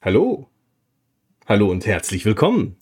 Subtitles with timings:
[0.00, 0.46] Hallo.
[1.48, 2.76] Hallo und herzlich willkommen.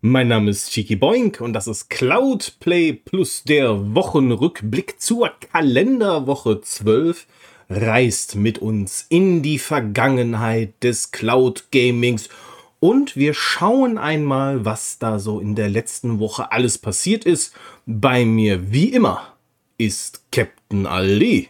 [0.00, 7.26] Mein Name ist Cheeky Boink und das ist Cloudplay plus der Wochenrückblick zur Kalenderwoche 12
[7.68, 12.28] reist mit uns in die Vergangenheit des Cloud Gamings
[12.78, 17.52] und wir schauen einmal, was da so in der letzten Woche alles passiert ist.
[17.84, 19.34] Bei mir wie immer
[19.76, 21.48] ist Captain Ali.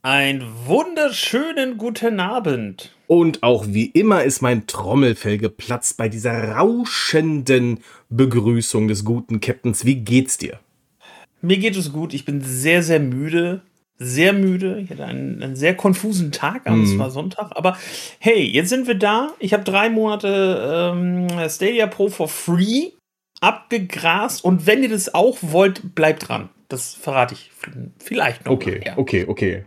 [0.00, 2.95] Ein wunderschönen guten Abend.
[3.06, 9.84] Und auch wie immer ist mein Trommelfell geplatzt bei dieser rauschenden Begrüßung des guten Captains.
[9.84, 10.58] Wie geht's dir?
[11.40, 12.14] Mir geht es gut.
[12.14, 13.62] Ich bin sehr, sehr müde.
[13.98, 14.78] Sehr müde.
[14.80, 16.68] Ich hatte einen, einen sehr konfusen Tag.
[16.68, 16.82] Mm.
[16.82, 17.52] Es war Sonntag.
[17.54, 17.78] Aber
[18.18, 19.32] hey, jetzt sind wir da.
[19.38, 22.90] Ich habe drei Monate ähm, Stadia Pro for free
[23.40, 24.44] abgegrast.
[24.44, 26.48] Und wenn ihr das auch wollt, bleibt dran.
[26.68, 27.52] Das verrate ich
[27.98, 28.52] vielleicht noch.
[28.52, 28.98] Okay, ja.
[28.98, 29.64] okay, okay.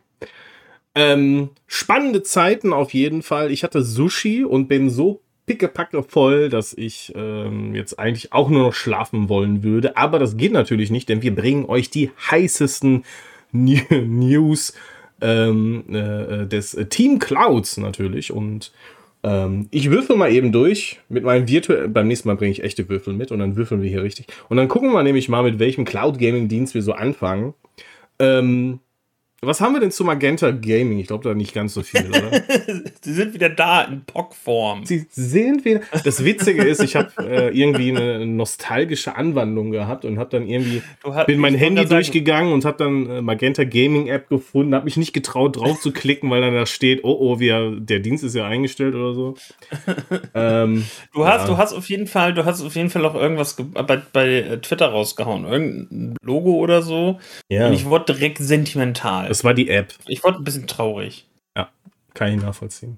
[0.96, 3.52] Ähm, spannende Zeiten auf jeden Fall.
[3.52, 8.64] Ich hatte Sushi und bin so pickepacke voll, dass ich ähm, jetzt eigentlich auch nur
[8.64, 9.98] noch schlafen wollen würde.
[9.98, 13.04] Aber das geht natürlich nicht, denn wir bringen euch die heißesten
[13.52, 14.74] News
[15.22, 18.32] ähm, äh, des Team Clouds natürlich.
[18.32, 18.72] Und
[19.24, 21.94] ähm, ich würfel mal eben durch mit meinem virtuellen.
[21.94, 24.28] Beim nächsten Mal bringe ich echte Würfel mit und dann würfeln wir hier richtig.
[24.50, 27.54] Und dann gucken wir nämlich mal, mit welchem Cloud Gaming Dienst wir so anfangen.
[28.20, 28.80] Ähm,
[29.42, 31.00] was haben wir denn zu Magenta Gaming?
[31.00, 32.32] Ich glaube da nicht ganz so viel, oder?
[33.02, 34.86] Sie sind wieder da in Pockform.
[34.86, 35.82] Sie sind wieder.
[36.04, 40.82] Das Witzige ist, ich habe äh, irgendwie eine nostalgische Anwandlung gehabt und habe dann irgendwie
[41.04, 44.98] hast, bin mein Handy durchgegangen und habe dann äh, Magenta Gaming App gefunden, habe mich
[44.98, 48.36] nicht getraut drauf zu klicken, weil dann da steht, oh oh, wir, der Dienst ist
[48.36, 49.36] ja eingestellt oder so.
[50.34, 51.48] ähm, du hast, ja.
[51.48, 54.88] du hast auf jeden Fall, du hast auf jeden Fall auch irgendwas bei, bei Twitter
[54.88, 57.20] rausgehauen, irgendein Logo oder so.
[57.50, 57.68] Ja.
[57.68, 59.29] Und ich wurde direkt sentimental.
[59.30, 59.94] Das war die App.
[60.08, 61.28] Ich wurde ein bisschen traurig.
[61.56, 61.70] Ja,
[62.16, 62.98] kann ich nachvollziehen.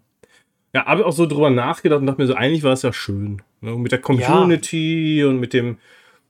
[0.73, 3.41] Ja, habe auch so drüber nachgedacht und dachte mir so, eigentlich war es ja schön.
[3.59, 3.71] Ne?
[3.71, 5.27] Mit der Community ja.
[5.27, 5.77] und mit dem,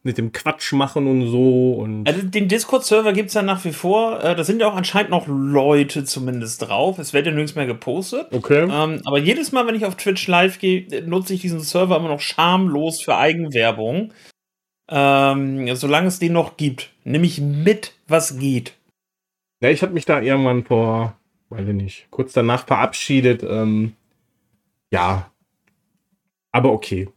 [0.01, 1.73] mit dem Quatsch machen und so.
[1.73, 4.23] Und also den Discord-Server gibt es ja nach wie vor.
[4.23, 6.97] Äh, da sind ja auch anscheinend noch Leute zumindest drauf.
[6.97, 8.25] Es wird ja nirgends mehr gepostet.
[8.31, 8.63] Okay.
[8.63, 12.09] Ähm, aber jedes Mal, wenn ich auf Twitch live gehe, nutze ich diesen Server immer
[12.09, 14.13] noch schamlos für Eigenwerbung.
[14.89, 16.89] Ähm, solange es den noch gibt.
[17.03, 18.73] Nämlich mit, was geht.
[19.61, 21.15] Ja, ich habe mich da irgendwann vor,
[21.49, 23.43] weiß ich nicht, kurz danach verabschiedet.
[23.43, 23.93] Ähm,
[24.91, 25.31] ja,
[26.51, 27.07] aber okay.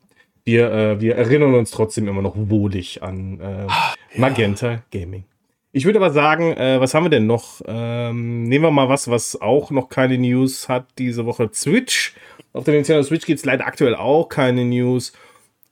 [0.45, 4.83] Wir, äh, wir erinnern uns trotzdem immer noch wohlig an äh, Ach, Magenta ja.
[4.91, 5.25] Gaming.
[5.73, 7.63] Ich würde aber sagen, äh, was haben wir denn noch?
[7.67, 11.51] Ähm, nehmen wir mal was, was auch noch keine News hat diese Woche.
[11.53, 12.15] Switch.
[12.53, 15.15] Auf der Nintendo Switch gibt es leider aktuell auch keine News.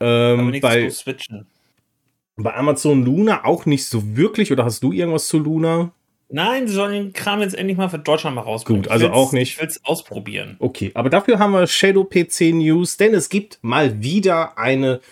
[0.00, 0.91] Ähm, bei,
[2.37, 4.50] bei Amazon Luna auch nicht so wirklich.
[4.50, 5.93] Oder hast du irgendwas zu Luna?
[6.34, 8.84] Nein, sie sollen den Kram jetzt endlich mal für Deutschland mal rausbringen.
[8.84, 9.53] Gut, also auch nicht.
[9.53, 10.56] Ich will es ausprobieren.
[10.60, 15.03] Okay, aber dafür haben wir Shadow PC News, denn es gibt mal wieder eine,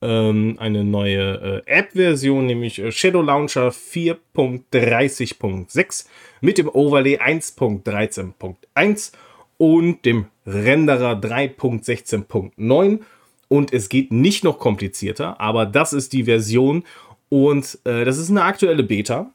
[0.00, 6.06] ähm, eine neue äh, App-Version, nämlich äh, Shadow Launcher 4.30.6
[6.40, 9.10] mit dem Overlay 1.13.1
[9.56, 13.00] und dem Renderer 3.16.9.
[13.48, 16.84] Und es geht nicht noch komplizierter, aber das ist die Version
[17.30, 19.32] und äh, das ist eine aktuelle Beta.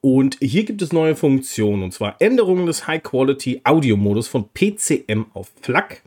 [0.00, 6.02] Und hier gibt es neue Funktionen, und zwar Änderungen des High-Quality-Audio-Modus von PCM auf FLAC.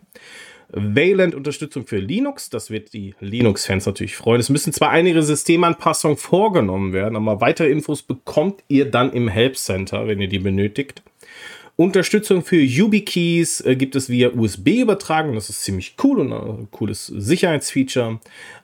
[0.72, 4.39] Wayland-Unterstützung für Linux, das wird die Linux-Fans natürlich freuen.
[4.39, 9.57] Es müssen zwar einige Systemanpassungen vorgenommen werden, aber weitere Infos bekommt ihr dann im Help
[9.57, 11.01] Center, wenn ihr die benötigt.
[11.75, 17.07] Unterstützung für YubiKeys äh, gibt es via USB-Übertragung, das ist ziemlich cool und ein cooles
[17.07, 18.19] Sicherheitsfeature.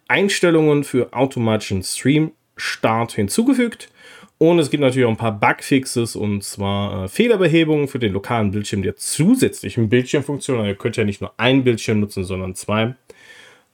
[0.07, 3.89] Einstellungen für automatischen Stream-Start hinzugefügt.
[4.38, 8.51] Und es gibt natürlich auch ein paar Bugfixes und zwar äh, Fehlerbehebungen für den lokalen
[8.51, 10.57] Bildschirm der zusätzlichen Bildschirmfunktion.
[10.57, 12.96] Also ihr könnt ja nicht nur einen Bildschirm nutzen, sondern zwei.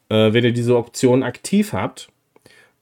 [0.09, 2.09] Äh, wenn ihr diese Option aktiv habt.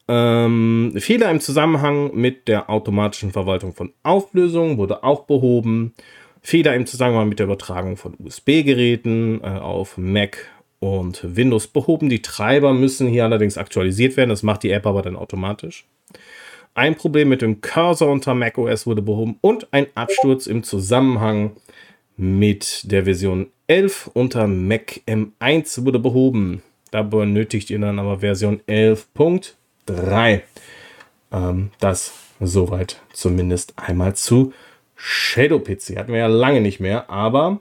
[0.08, 5.94] Ähm, Fehler im Zusammenhang mit der automatischen Verwaltung von Auflösungen wurde auch behoben.
[6.42, 10.50] Fehler im Zusammenhang mit der Übertragung von USB-Geräten äh, auf Mac
[10.80, 12.10] und Windows behoben.
[12.10, 14.32] Die Treiber müssen hier allerdings aktualisiert werden.
[14.32, 15.86] Das macht die App aber dann automatisch.
[16.80, 21.58] Ein Problem mit dem Cursor unter macOS wurde behoben und ein Absturz im Zusammenhang
[22.16, 26.64] mit der Version 11 unter Mac M1 wurde behoben.
[26.92, 30.42] Da benötigt ihr dann aber Version 11.3.
[31.34, 34.54] Ähm, das soweit zumindest einmal zu
[34.96, 35.98] Shadow PC.
[35.98, 37.60] Hatten wir ja lange nicht mehr, aber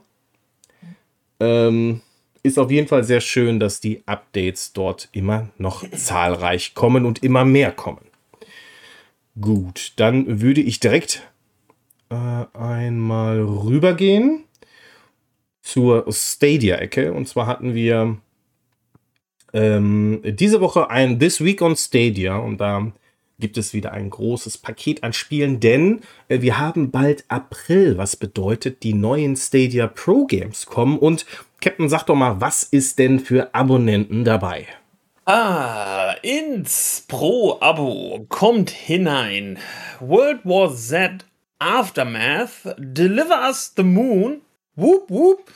[1.41, 1.99] ähm,
[2.41, 7.21] ist auf jeden Fall sehr schön, dass die Updates dort immer noch zahlreich kommen und
[7.21, 8.08] immer mehr kommen.
[9.39, 11.29] Gut, dann würde ich direkt
[12.09, 14.43] äh, einmal rübergehen
[15.61, 17.13] zur Stadia-Ecke.
[17.13, 18.17] Und zwar hatten wir
[19.53, 22.91] ähm, diese Woche ein This Week on Stadia und da
[23.39, 28.15] gibt es wieder ein großes Paket an Spielen, denn äh, wir haben bald April, was
[28.15, 30.99] bedeutet, die neuen Stadia Pro Games kommen.
[30.99, 31.25] Und
[31.61, 34.67] Captain, sag doch mal, was ist denn für Abonnenten dabei?
[35.31, 39.59] Ah, ins Pro-Abo kommt hinein.
[39.99, 41.23] World War Z
[41.59, 44.41] Aftermath, Deliver Us the Moon,
[44.75, 45.51] whoop whoop,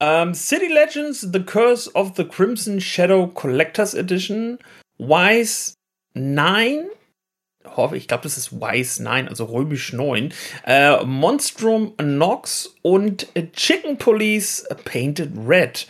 [0.00, 4.58] um, City Legends, The Curse of the Crimson Shadow Collectors Edition,
[4.98, 5.74] Wise
[6.14, 6.88] 9,
[7.76, 10.34] hoffe, ich glaube, das ist Wise 9, also römisch 9,
[10.66, 15.86] äh, Monstrum Nox und Chicken Police Painted Red.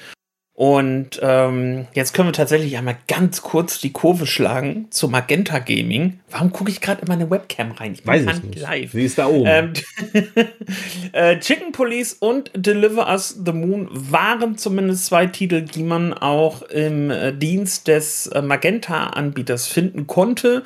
[0.63, 6.21] Und ähm, jetzt können wir tatsächlich einmal ganz kurz die Kurve schlagen zu Magenta Gaming.
[6.31, 7.95] Warum gucke ich gerade in meine Webcam rein?
[7.95, 8.61] Ich bin Weiß ich nicht.
[8.61, 8.93] live.
[8.93, 9.45] Sie ist da oben.
[9.45, 9.73] Ähm,
[11.15, 16.63] äh, Chicken Police und Deliver Us the Moon waren zumindest zwei Titel, die man auch
[16.63, 20.63] im äh, Dienst des äh, Magenta-Anbieters finden konnte.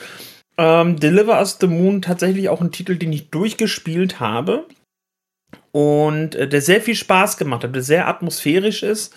[0.59, 4.67] Ähm, Deliver Us the Moon tatsächlich auch ein Titel, den ich durchgespielt habe.
[5.73, 9.15] Und der sehr viel Spaß gemacht hat, der sehr atmosphärisch ist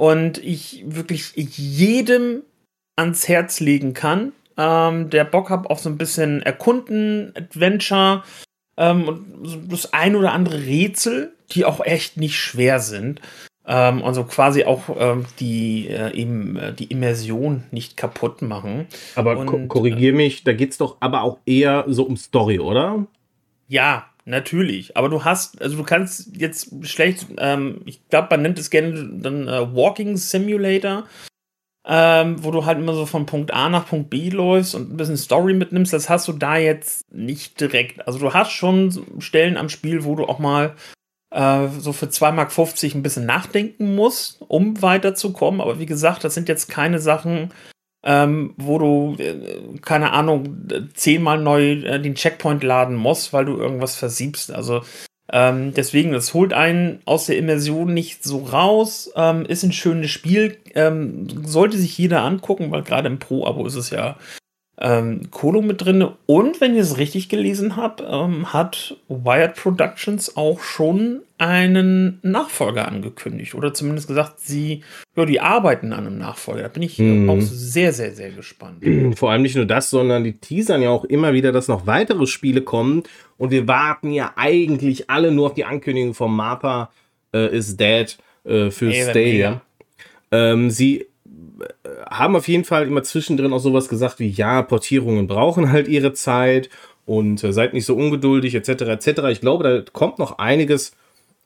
[0.00, 2.42] und ich wirklich jedem
[2.96, 8.22] ans Herz legen kann, ähm, der Bock hat auf so ein bisschen Erkunden, Adventure
[8.78, 13.20] ähm, und das ein oder andere Rätsel, die auch echt nicht schwer sind.
[13.66, 18.86] Ähm, also quasi auch ähm, die, äh, eben, äh, die Immersion nicht kaputt machen.
[19.16, 23.04] Aber und, korrigier mich, da geht es doch aber auch eher so um Story, oder?
[23.68, 28.58] Ja, Natürlich, aber du hast, also du kannst jetzt schlecht, ähm, ich glaube, man nennt
[28.58, 31.06] es gerne dann äh, Walking Simulator,
[31.86, 34.96] ähm, wo du halt immer so von Punkt A nach Punkt B läufst und ein
[34.96, 35.92] bisschen Story mitnimmst.
[35.92, 38.06] Das hast du da jetzt nicht direkt.
[38.06, 40.76] Also du hast schon Stellen am Spiel, wo du auch mal
[41.30, 45.60] äh, so für 2,50 Mark ein bisschen nachdenken musst, um weiterzukommen.
[45.60, 47.52] Aber wie gesagt, das sind jetzt keine Sachen,
[48.02, 53.56] ähm, wo du, äh, keine Ahnung, zehnmal neu äh, den Checkpoint laden musst, weil du
[53.56, 54.52] irgendwas versiebst.
[54.52, 54.82] Also
[55.32, 59.12] ähm, deswegen, das holt einen aus der Immersion nicht so raus.
[59.16, 60.56] Ähm, ist ein schönes Spiel.
[60.74, 64.16] Ähm, sollte sich jeder angucken, weil gerade im Pro-Abo ist es ja
[64.80, 66.06] ähm, Kolo mit drin.
[66.26, 72.88] Und wenn ihr es richtig gelesen habt, ähm, hat Wired Productions auch schon einen Nachfolger
[72.88, 73.54] angekündigt.
[73.54, 74.82] Oder zumindest gesagt, sie,
[75.16, 76.62] ja, die arbeiten an einem Nachfolger.
[76.62, 77.28] Da bin ich hm.
[77.28, 78.82] auch sehr, sehr, sehr gespannt.
[79.18, 82.26] Vor allem nicht nur das, sondern die teasern ja auch immer wieder, dass noch weitere
[82.26, 83.02] Spiele kommen.
[83.36, 86.90] Und wir warten ja eigentlich alle nur auf die Ankündigung von Martha
[87.34, 89.60] äh, is Dead äh, für Ey, Stadia.
[90.32, 91.06] Ähm, sie
[92.08, 96.12] haben auf jeden Fall immer zwischendrin auch sowas gesagt wie, ja, Portierungen brauchen halt ihre
[96.12, 96.70] Zeit
[97.06, 99.08] und äh, seid nicht so ungeduldig, etc., etc.
[99.30, 100.92] Ich glaube, da kommt noch einiges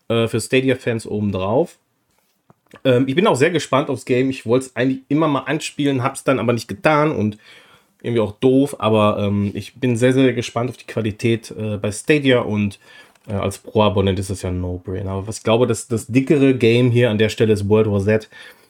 [0.08, 1.78] äh, für Stadia-Fans obendrauf.
[2.84, 4.30] Ähm, ich bin auch sehr gespannt aufs Game.
[4.30, 7.38] Ich wollte es eigentlich immer mal anspielen, hab's dann aber nicht getan und
[8.02, 11.90] irgendwie auch doof, aber ähm, ich bin sehr, sehr gespannt auf die Qualität äh, bei
[11.90, 12.78] Stadia und
[13.26, 15.10] äh, als Pro-Abonnent ist das ja ein No-Brainer.
[15.10, 18.00] Aber was ich glaube, dass das dickere Game hier an der Stelle ist World War
[18.00, 18.28] Z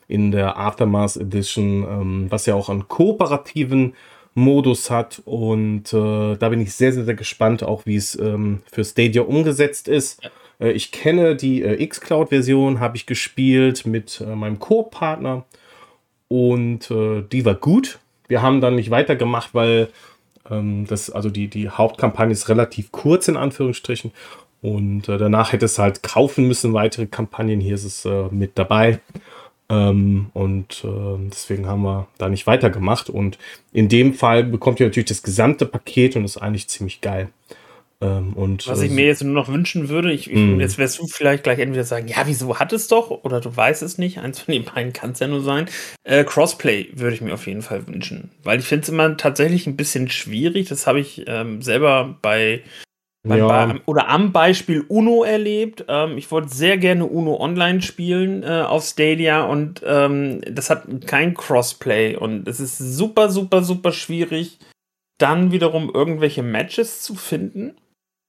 [0.08, 3.94] in der Aftermath Edition, ähm, was ja auch einen kooperativen
[4.34, 5.22] Modus hat.
[5.24, 9.22] Und äh, da bin ich sehr, sehr, sehr gespannt, auch wie es ähm, für Stadia
[9.22, 10.20] umgesetzt ist.
[10.60, 15.44] Äh, ich kenne die äh, Xcloud-Version, habe ich gespielt mit äh, meinem Co-Partner
[16.28, 17.98] und äh, die war gut.
[18.28, 19.88] Wir haben dann nicht weitergemacht, weil
[20.50, 24.12] ähm, das, also die, die Hauptkampagne ist relativ kurz in Anführungsstrichen.
[24.62, 27.60] Und äh, danach hätte es halt kaufen müssen, weitere Kampagnen.
[27.60, 29.00] Hier ist es mit dabei.
[29.68, 33.08] Ähm, und äh, deswegen haben wir da nicht weitergemacht.
[33.08, 33.38] Und
[33.72, 37.28] in dem Fall bekommt ihr natürlich das gesamte Paket und ist eigentlich ziemlich geil.
[38.00, 40.60] Ähm, und, Was ich äh, mir jetzt nur noch wünschen würde, ich, ich, mm.
[40.60, 43.10] jetzt wirst du vielleicht gleich entweder sagen, ja, wieso hat es doch?
[43.10, 44.18] Oder du weißt es nicht.
[44.18, 45.66] Eins von den beiden kann es ja nur sein.
[46.02, 48.30] Äh, Crossplay würde ich mir auf jeden Fall wünschen.
[48.42, 50.68] Weil ich finde es immer tatsächlich ein bisschen schwierig.
[50.68, 52.62] Das habe ich ähm, selber bei
[53.26, 53.46] ja.
[53.48, 55.84] Bei, oder am Beispiel Uno erlebt.
[55.88, 61.06] Ähm, ich wollte sehr gerne Uno online spielen äh, auf Stadia und ähm, das hat
[61.06, 64.58] kein Crossplay und es ist super, super, super schwierig,
[65.18, 67.76] dann wiederum irgendwelche Matches zu finden,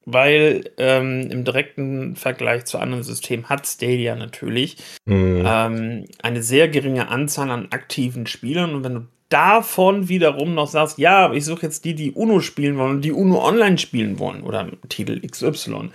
[0.05, 5.45] weil ähm, im direkten Vergleich zu anderen Systemen hat Stadia natürlich mhm.
[5.45, 11.32] Eine sehr geringe Anzahl an aktiven Spielern und wenn du davon wiederum noch sagst, ja,
[11.34, 14.70] ich suche jetzt die, die Uno spielen wollen und die Uno online spielen wollen oder
[14.89, 15.89] Titel XY,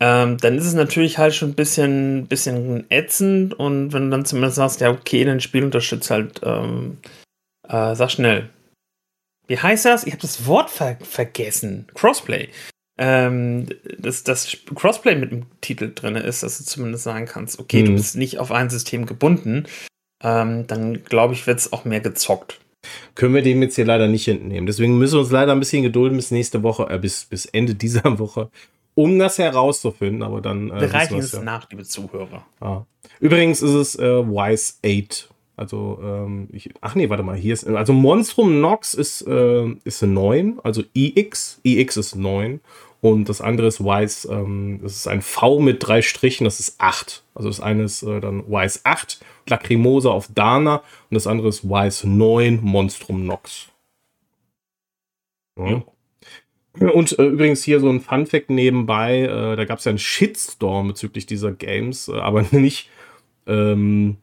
[0.00, 4.24] ähm, dann ist es natürlich halt schon ein bisschen, bisschen ätzend und wenn du dann
[4.24, 6.98] zumindest sagst, ja, okay, dann Spiel unterstützt halt, ähm,
[7.68, 8.48] äh, sag schnell.
[9.48, 10.04] Wie heißt das?
[10.04, 11.86] Ich habe das Wort ver vergessen.
[11.94, 12.48] Crossplay.
[12.98, 13.66] ähm,
[13.98, 17.86] dass das Crossplay mit dem Titel drin ist, dass du zumindest sagen kannst, okay, mhm.
[17.86, 19.66] du bist nicht auf ein System gebunden,
[20.22, 22.60] ähm, dann glaube ich, wird es auch mehr gezockt.
[23.14, 24.66] Können wir dem jetzt hier leider nicht entnehmen.
[24.66, 27.74] Deswegen müssen wir uns leider ein bisschen gedulden bis nächste Woche, äh, bis, bis Ende
[27.76, 28.50] dieser Woche,
[28.94, 30.22] um das herauszufinden.
[30.22, 30.70] Aber dann.
[30.70, 31.42] Äh, wir reichen es ja.
[31.42, 32.44] nach, liebe Zuhörer.
[32.60, 32.82] Ah.
[33.20, 35.28] Übrigens ist es äh, Wise 8.
[35.56, 40.02] Also, ähm, ich, ach nee, warte mal, hier ist, also Monstrum Nox ist, äh, ist
[40.02, 42.60] 9, also IX, IX ist 9
[43.00, 46.80] und das andere ist Wise, ähm, das ist ein V mit drei Strichen, das ist
[46.80, 47.22] 8.
[47.34, 51.64] Also das eine ist äh, dann Wise 8, Lacrimosa auf Dana und das andere ist
[51.64, 53.68] Wise 9, Monstrum Nox.
[55.58, 55.82] Ja.
[56.80, 60.88] Und äh, übrigens hier so ein Fun-Fact nebenbei: äh, da gab es ja einen Shitstorm
[60.88, 62.90] bezüglich dieser Games, äh, aber nicht
[63.46, 64.18] ähm,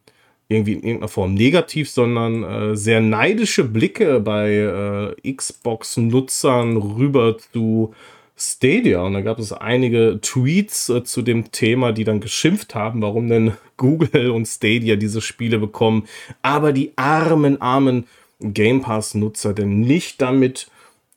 [0.47, 7.93] irgendwie in irgendeiner Form negativ, sondern äh, sehr neidische Blicke bei äh, Xbox-Nutzern rüber zu
[8.37, 9.01] Stadia.
[9.01, 13.27] Und da gab es einige Tweets äh, zu dem Thema, die dann geschimpft haben, warum
[13.27, 16.07] denn Google und Stadia diese Spiele bekommen,
[16.41, 18.05] aber die armen, armen
[18.39, 20.69] Game Pass-Nutzer denn nicht damit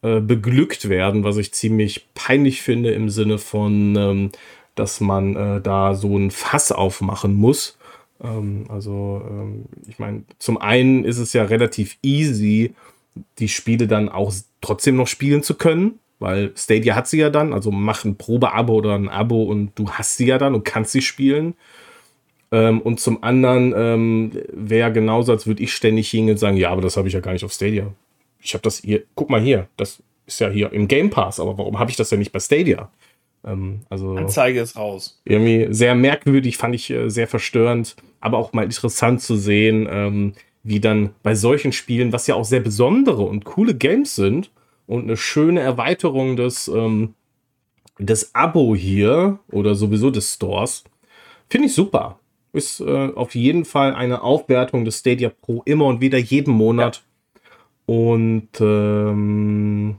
[0.02, 4.30] äh, beglückt werden, was ich ziemlich peinlich finde im Sinne von, ähm,
[4.76, 7.78] dass man äh, da so ein Fass aufmachen muss.
[8.22, 12.74] Ähm, also, ähm, ich meine, zum einen ist es ja relativ easy,
[13.38, 17.52] die Spiele dann auch trotzdem noch spielen zu können, weil Stadia hat sie ja dann,
[17.52, 20.92] also mach ein Probeabo oder ein Abo und du hast sie ja dann und kannst
[20.92, 21.54] sie spielen.
[22.50, 26.70] Ähm, und zum anderen ähm, wäre genauso, als würde ich ständig hingehen und sagen, ja,
[26.70, 27.92] aber das habe ich ja gar nicht auf Stadia.
[28.40, 31.58] Ich habe das hier, guck mal hier, das ist ja hier im Game Pass, aber
[31.58, 32.90] warum habe ich das ja nicht bei Stadia?
[33.44, 35.20] Ähm, also Anzeige ist raus.
[35.24, 40.32] Irgendwie sehr merkwürdig, fand ich äh, sehr verstörend, aber auch mal interessant zu sehen, ähm,
[40.62, 44.50] wie dann bei solchen Spielen, was ja auch sehr besondere und coole Games sind
[44.88, 47.14] und eine schöne Erweiterung des, ähm,
[47.98, 50.82] des Abo hier oder sowieso des Stores,
[51.48, 52.18] finde ich super.
[52.52, 56.96] Ist äh, auf jeden Fall eine Aufwertung des Stadia Pro immer und wieder jeden Monat.
[56.96, 57.94] Ja.
[57.94, 59.96] Und ähm,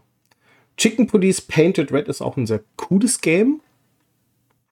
[0.77, 3.61] Chicken Police Painted Red ist auch ein sehr cooles Game.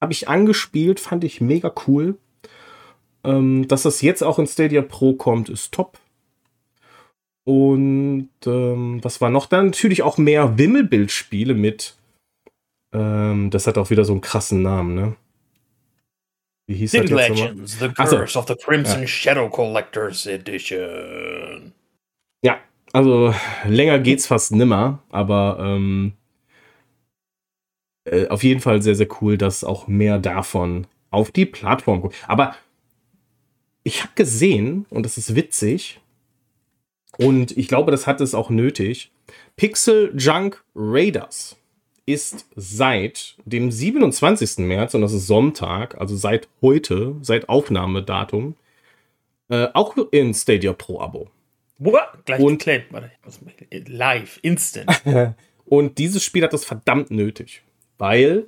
[0.01, 2.17] Habe ich angespielt, fand ich mega cool.
[3.23, 5.99] Ähm, dass das jetzt auch in Stadia Pro kommt, ist top.
[7.47, 9.45] Und ähm, was war noch?
[9.45, 11.95] Dann natürlich auch mehr Wimmelbildspiele mit.
[12.93, 15.15] Ähm, das hat auch wieder so einen krassen Namen, ne?
[16.69, 18.39] Wie hieß City das jetzt Legends, The Curse so.
[18.39, 19.07] of the Crimson ja.
[19.07, 21.71] Shadow Collectors Edition.
[22.43, 22.59] Ja,
[22.91, 23.33] also
[23.65, 26.11] länger geht's fast nimmer, aber ähm,
[28.03, 32.15] äh, auf jeden Fall sehr, sehr cool, dass auch mehr davon auf die Plattform kommt.
[32.27, 32.57] Aber
[33.83, 36.01] ich habe gesehen, und das ist witzig,
[37.17, 39.11] und ich glaube, das hat es auch nötig,
[39.55, 41.57] Pixel Junk Raiders
[42.05, 44.59] ist seit dem 27.
[44.59, 48.55] März, und das ist Sonntag, also seit heute, seit Aufnahmedatum,
[49.49, 51.29] äh, auch in Stadia Pro Abo.
[51.77, 52.85] Boah, gleich und, geclaimed.
[52.91, 53.11] Warte,
[53.87, 54.89] live, instant.
[55.65, 57.61] und dieses Spiel hat das verdammt nötig,
[57.97, 58.45] weil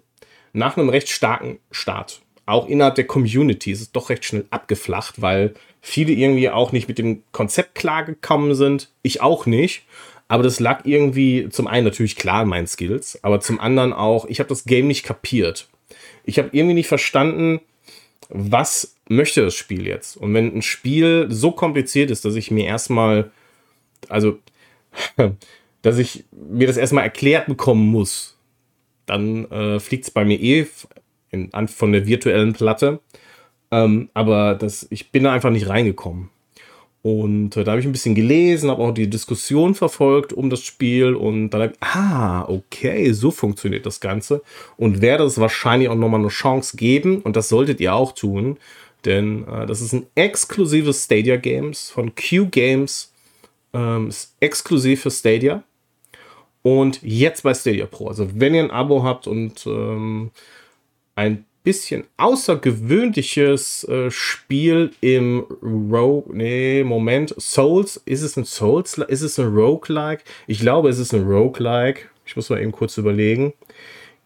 [0.53, 5.21] nach einem recht starken Start, auch innerhalb der Community, ist es doch recht schnell abgeflacht,
[5.21, 8.89] weil viele irgendwie auch nicht mit dem Konzept klargekommen sind.
[9.01, 9.83] Ich auch nicht.
[10.27, 14.27] Aber das lag irgendwie zum einen natürlich klar in meinen Skills, aber zum anderen auch,
[14.27, 15.67] ich habe das Game nicht kapiert.
[16.23, 17.61] Ich habe irgendwie nicht verstanden,
[18.29, 20.15] was möchte das Spiel jetzt?
[20.15, 23.31] Und wenn ein Spiel so kompliziert ist, dass ich mir erstmal,
[24.07, 24.37] also,
[25.81, 28.37] dass ich mir das erstmal erklärt bekommen muss,
[29.07, 30.67] dann äh, fliegt es bei mir eh
[31.31, 32.99] in, an, von der virtuellen Platte.
[33.71, 36.29] Ähm, aber das, ich bin da einfach nicht reingekommen.
[37.01, 40.61] Und äh, da habe ich ein bisschen gelesen, habe auch die Diskussion verfolgt um das
[40.61, 44.41] Spiel und dann habe ich, ah, okay, so funktioniert das Ganze
[44.75, 48.57] und werde es wahrscheinlich auch nochmal eine Chance geben und das solltet ihr auch tun,
[49.05, 53.13] denn äh, das ist ein exklusives Stadia Games von Q Games,
[53.73, 55.63] ähm, ist exklusiv für Stadia
[56.63, 58.09] und jetzt bei Stadia Pro.
[58.09, 60.31] Also wenn ihr ein Abo habt und ähm,
[61.15, 66.25] ein bisschen außergewöhnliches äh, Spiel im Rogue.
[66.33, 67.35] Nee, Moment.
[67.37, 68.01] Souls.
[68.05, 68.97] Ist es ein Souls?
[68.97, 70.23] Ist es ein Roguelike?
[70.47, 72.01] Ich glaube, es ist ein Roguelike.
[72.25, 73.53] Ich muss mal eben kurz überlegen.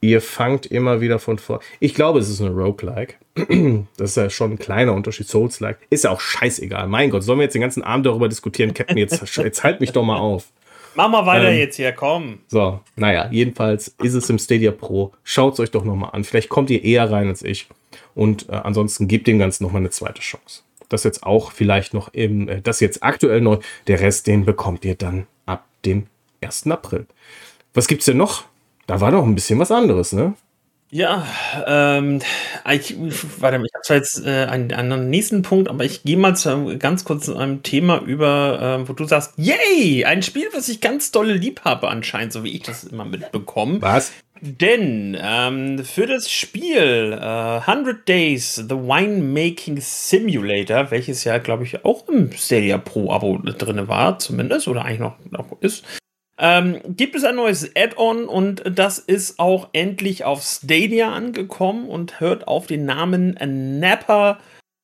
[0.01, 1.61] Ihr fangt immer wieder von vor.
[1.79, 3.15] Ich glaube, es ist ein Roguelike.
[3.97, 5.27] Das ist ja schon ein kleiner Unterschied.
[5.27, 5.79] Souls-like.
[5.89, 6.87] Ist ja auch scheißegal.
[6.87, 8.73] Mein Gott, sollen wir jetzt den ganzen Abend darüber diskutieren?
[8.73, 10.51] Captain, jetzt, jetzt halt mich doch mal auf.
[10.95, 12.39] Mach mal weiter ähm, jetzt hier, komm.
[12.47, 15.11] So, naja, jedenfalls ist es im Stadia Pro.
[15.23, 16.23] Schaut es euch doch nochmal an.
[16.23, 17.67] Vielleicht kommt ihr eher rein als ich.
[18.15, 20.61] Und äh, ansonsten gebt dem Ganzen nochmal eine zweite Chance.
[20.89, 23.57] Das jetzt auch vielleicht noch im, äh, das jetzt aktuell neu.
[23.87, 26.07] Der Rest, den bekommt ihr dann ab dem
[26.41, 26.67] 1.
[26.67, 27.07] April.
[27.73, 28.43] Was gibt's denn noch?
[28.85, 30.35] Da war doch ein bisschen was anderes, ne?
[30.93, 31.25] Ja,
[31.65, 32.19] ähm,
[32.71, 32.95] ich,
[33.39, 36.35] warte mal, ich habe zwar jetzt äh, einen anderen nächsten Punkt, aber ich gehe mal
[36.35, 40.69] zu, ganz kurz zu einem Thema über, äh, wo du sagst, yay, ein Spiel, was
[40.69, 43.81] ich ganz dolle lieb habe anscheinend, so wie ich das immer mitbekomme.
[43.81, 44.11] Was?
[44.39, 51.83] Denn ähm, für das Spiel äh, 100 Days The Winemaking Simulator, welches ja, glaube ich,
[51.85, 55.83] auch im Stadia Pro Abo drin war, zumindest, oder eigentlich noch, noch ist,
[56.37, 62.19] ähm, gibt es ein neues Add-on und das ist auch endlich auf Stadia angekommen und
[62.19, 63.37] hört auf den Namen
[63.79, 64.39] Napa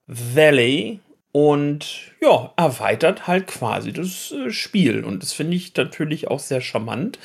[0.05, 0.99] Valley
[1.31, 5.03] und ja, erweitert halt quasi das äh, Spiel.
[5.03, 7.19] Und das finde ich natürlich auch sehr charmant,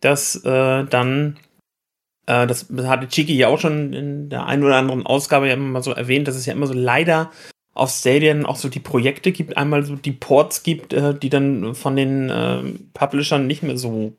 [0.00, 1.38] dass äh, dann,
[2.26, 5.68] äh, das hatte Chiki ja auch schon in der einen oder anderen Ausgabe ja immer
[5.68, 7.30] mal so erwähnt, dass es ja immer so leider
[7.74, 11.74] auf Stadia auch so die Projekte gibt, einmal so die Ports gibt, äh, die dann
[11.74, 12.62] von den äh,
[12.94, 14.12] Publishern nicht mehr so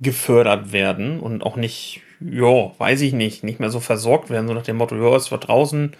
[0.00, 4.54] gefördert werden und auch nicht, ja, weiß ich nicht, nicht mehr so versorgt werden, so
[4.54, 5.92] nach dem Motto, ja, es war draußen,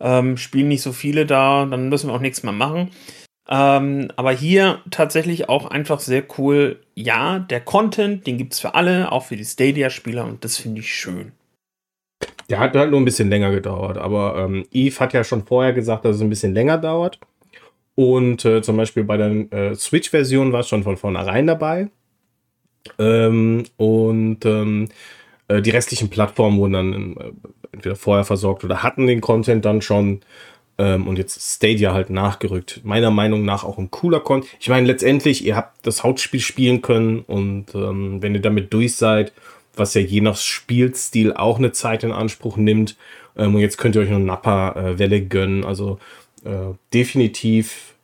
[0.00, 2.90] ähm, spielen nicht so viele da, dann müssen wir auch nichts mehr machen.
[3.48, 6.80] Ähm, aber hier tatsächlich auch einfach sehr cool.
[6.94, 10.80] Ja, der Content, den gibt es für alle, auch für die Stadia-Spieler und das finde
[10.80, 11.32] ich schön.
[12.50, 15.72] Der hat halt nur ein bisschen länger gedauert, aber ähm, Eve hat ja schon vorher
[15.72, 17.18] gesagt, dass es ein bisschen länger dauert.
[17.94, 21.90] Und äh, zum Beispiel bei der äh, Switch-Version war es schon von vornherein dabei.
[22.98, 24.88] Ähm, und ähm,
[25.48, 27.32] äh, die restlichen Plattformen wurden dann äh,
[27.72, 30.20] entweder vorher versorgt oder hatten den Content dann schon.
[30.78, 32.82] Ähm, und jetzt Stadia halt nachgerückt.
[32.84, 34.56] Meiner Meinung nach auch ein cooler Content.
[34.60, 38.94] Ich meine, letztendlich, ihr habt das Hauptspiel spielen können und ähm, wenn ihr damit durch
[38.94, 39.32] seid
[39.78, 42.96] was ja je nach Spielstil auch eine Zeit in Anspruch nimmt.
[43.36, 45.64] Ähm, und jetzt könnt ihr euch noch Nappa-Welle äh, gönnen.
[45.64, 45.98] Also
[46.44, 47.94] äh, definitiv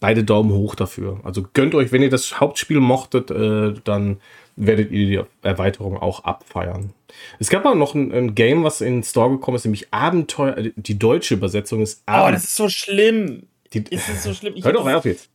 [0.00, 1.20] beide Daumen hoch dafür.
[1.24, 4.18] Also gönnt euch, wenn ihr das Hauptspiel mochtet, äh, dann
[4.56, 6.92] werdet ihr die Erweiterung auch abfeiern.
[7.38, 10.56] Es gab auch noch ein, ein, Game, was in den Store gekommen ist, nämlich Abenteuer.
[10.58, 12.28] Äh, die deutsche Übersetzung ist Abenteuer.
[12.28, 13.44] Oh, das ist so schlimm.
[13.72, 14.54] Die, ist das so schlimm?
[14.56, 15.28] Ich hör doch auf jetzt.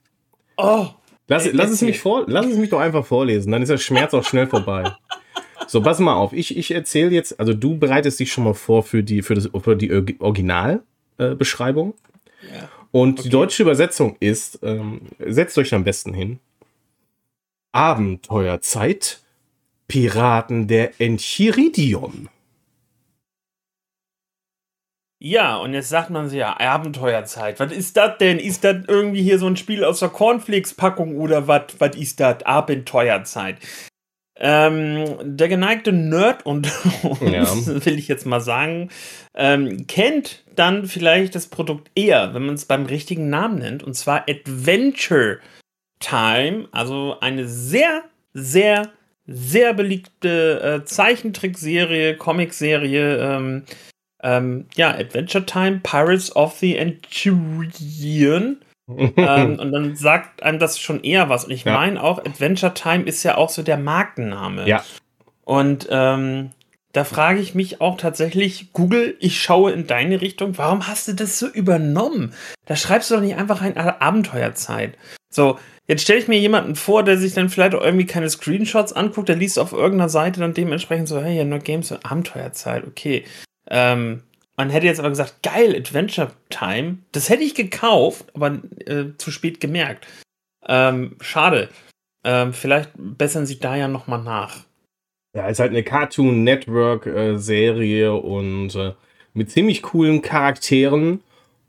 [0.58, 0.88] Oh.
[1.28, 4.16] Lass, lass, es mich vor, lass es mich doch einfach vorlesen, dann ist der Schmerz
[4.16, 4.84] auch schnell vorbei.
[5.70, 6.34] So, pass mal auf.
[6.34, 9.50] Ich, ich erzähle jetzt, also du bereitest dich schon mal vor für die, für das,
[9.62, 11.94] für die Originalbeschreibung.
[12.42, 12.70] Äh, ja.
[12.92, 13.22] Und okay.
[13.22, 16.40] die deutsche Übersetzung ist, ähm, setzt euch am besten hin.
[17.72, 19.22] Abenteuerzeit,
[19.88, 22.30] Piraten der Enchiridion.
[25.22, 27.60] Ja, und jetzt sagt man sich ja, Abenteuerzeit.
[27.60, 28.40] Was ist das denn?
[28.40, 31.76] Ist das irgendwie hier so ein Spiel aus der Cornflakes-Packung oder was?
[31.78, 32.42] Was ist das?
[32.42, 33.58] Abenteuerzeit.
[34.42, 36.68] Ähm, der geneigte Nerd und
[37.22, 37.46] ja.
[37.66, 38.90] will ich jetzt mal sagen,
[39.36, 43.96] ähm, kennt dann vielleicht das Produkt eher, wenn man es beim richtigen Namen nennt, und
[43.96, 45.40] zwar Adventure
[46.00, 48.90] Time, also eine sehr, sehr,
[49.28, 53.64] sehr beliebte äh, Zeichentrickserie, Comicserie, ähm,
[54.24, 58.62] ähm, ja, Adventure Time, Pirates of the Enchiridion
[58.98, 61.46] ähm, und dann sagt einem das schon eher was.
[61.46, 61.74] Und ich ja.
[61.74, 64.68] meine auch, Adventure Time ist ja auch so der Markenname.
[64.68, 64.84] Ja.
[65.44, 66.52] Und ähm,
[66.92, 71.14] da frage ich mich auch tatsächlich, Google, ich schaue in deine Richtung, warum hast du
[71.14, 72.34] das so übernommen?
[72.66, 74.98] Da schreibst du doch nicht einfach ein Abenteuerzeit.
[75.30, 78.94] So, jetzt stelle ich mir jemanden vor, der sich dann vielleicht auch irgendwie keine Screenshots
[78.94, 83.24] anguckt, der liest auf irgendeiner Seite dann dementsprechend so, hey, ja, nur Games, Abenteuerzeit, okay.
[83.70, 84.24] Ähm,
[84.60, 86.98] man hätte jetzt aber gesagt, geil, Adventure Time.
[87.14, 90.06] Das hätte ich gekauft, aber äh, zu spät gemerkt.
[90.68, 91.70] Ähm, schade.
[92.26, 94.66] Ähm, vielleicht bessern sie da ja nochmal nach.
[95.34, 98.96] Ja, ist halt eine Cartoon Network äh, Serie und äh,
[99.34, 101.22] mit ziemlich coolen Charakteren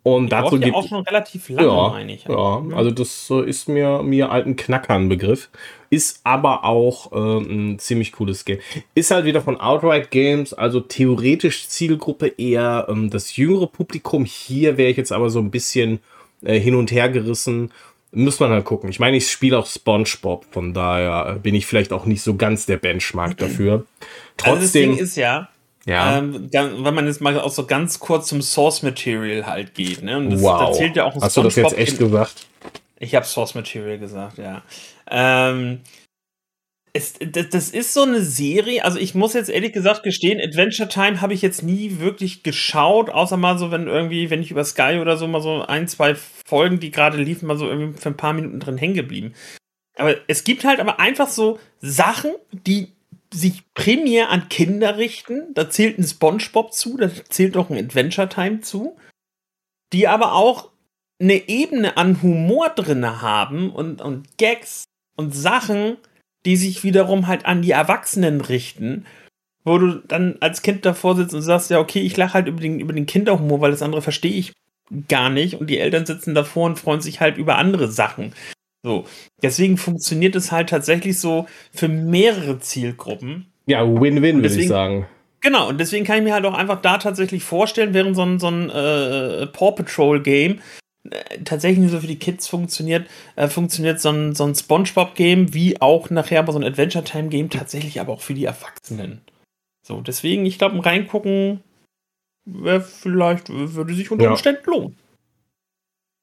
[0.02, 2.24] und die dazu gibt ja auch schon relativ lange, ja, meine ich.
[2.24, 5.50] Ja, also das ist mir, mir alten Knackern Begriff.
[5.90, 8.58] Ist aber auch äh, ein ziemlich cooles Game.
[8.94, 14.24] Ist halt wieder von Outright Games, also theoretisch Zielgruppe eher ähm, das jüngere Publikum.
[14.24, 15.98] Hier wäre ich jetzt aber so ein bisschen
[16.42, 17.72] äh, hin und her gerissen.
[18.12, 18.88] Muss man halt gucken.
[18.88, 22.66] Ich meine, ich spiele auch SpongeBob, von daher bin ich vielleicht auch nicht so ganz
[22.66, 23.84] der Benchmark dafür.
[24.36, 24.52] Trotzdem.
[24.52, 25.48] Also das Ding ist ja,
[25.90, 26.18] ja.
[26.18, 30.02] Ähm, wenn man jetzt mal auch so ganz kurz zum Source Material halt geht.
[30.02, 30.16] Ne?
[30.16, 30.78] Und das, wow.
[30.78, 32.46] Da ja auch ein Hast du das jetzt echt gesagt?
[32.98, 34.62] Ich habe Source Material gesagt, ja.
[35.10, 35.80] Ähm,
[36.92, 40.88] es, das, das, ist so eine Serie, also ich muss jetzt ehrlich gesagt gestehen, Adventure
[40.88, 44.64] Time habe ich jetzt nie wirklich geschaut, außer mal so, wenn irgendwie, wenn ich über
[44.64, 48.08] Sky oder so mal so ein, zwei Folgen, die gerade liefen, mal so irgendwie für
[48.08, 49.34] ein paar Minuten drin hängen geblieben.
[49.96, 52.92] Aber es gibt halt aber einfach so Sachen, die
[53.32, 55.54] sich primär an Kinder richten.
[55.54, 58.96] Da zählt ein SpongeBob zu, da zählt auch ein Adventure Time zu,
[59.92, 60.70] die aber auch
[61.20, 64.84] eine Ebene an Humor drin haben und, und Gags
[65.16, 65.98] und Sachen,
[66.46, 69.06] die sich wiederum halt an die Erwachsenen richten,
[69.64, 72.60] wo du dann als Kind davor sitzt und sagst, ja, okay, ich lache halt über
[72.60, 74.52] den, über den Kinderhumor, weil das andere verstehe ich
[75.08, 78.32] gar nicht und die Eltern sitzen davor und freuen sich halt über andere Sachen.
[78.82, 79.04] So,
[79.42, 83.46] deswegen funktioniert es halt tatsächlich so für mehrere Zielgruppen.
[83.66, 85.06] Ja, Win-Win, würde ich sagen.
[85.42, 88.38] Genau, und deswegen kann ich mir halt auch einfach da tatsächlich vorstellen, während so ein,
[88.38, 90.60] so ein äh, Paw Patrol Game
[91.08, 95.14] äh, tatsächlich nur so für die Kids funktioniert, äh, funktioniert so ein, so ein Spongebob
[95.14, 98.44] Game, wie auch nachher aber so ein Adventure Time Game tatsächlich aber auch für die
[98.44, 99.22] Erwachsenen.
[99.82, 101.62] So, deswegen, ich glaube, ein Reingucken
[102.44, 104.72] wäre vielleicht, würde sich unter Umständen ja.
[104.72, 104.96] lohnen.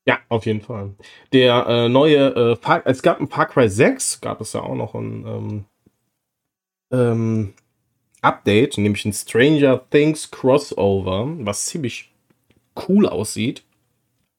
[0.07, 0.91] Ja, auf jeden Fall.
[1.33, 4.75] Der äh, neue, äh, Far es gab ein Far Cry 6, gab es ja auch
[4.75, 5.65] noch ein ähm,
[6.91, 7.53] ähm,
[8.21, 12.11] Update, nämlich ein Stranger Things Crossover, was ziemlich
[12.87, 13.63] cool aussieht.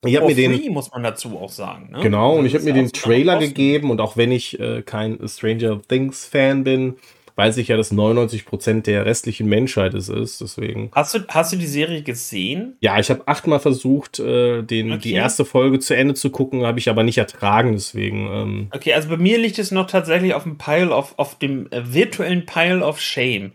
[0.06, 1.90] Ich habe mir den muss man dazu auch sagen.
[1.90, 2.00] Ne?
[2.00, 5.82] Genau, und ich habe mir den Trailer gegeben und auch wenn ich äh, kein Stranger
[5.82, 6.96] Things Fan bin,
[7.38, 10.40] weiß ich ja, dass 99% der restlichen Menschheit es ist.
[10.40, 10.90] Deswegen.
[10.92, 12.76] Hast du, hast du die Serie gesehen?
[12.80, 15.00] Ja, ich habe achtmal versucht, äh, den, okay.
[15.00, 18.26] die erste Folge zu Ende zu gucken, habe ich aber nicht ertragen, deswegen.
[18.26, 21.70] Ähm okay, also bei mir liegt es noch tatsächlich auf dem Pile of, auf dem
[21.70, 23.52] äh, virtuellen Pile of Shame.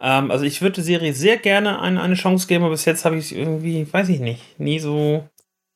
[0.00, 3.04] Ähm, also ich würde der Serie sehr gerne eine, eine Chance geben, aber bis jetzt
[3.04, 5.28] habe ich es irgendwie, weiß ich nicht, nie so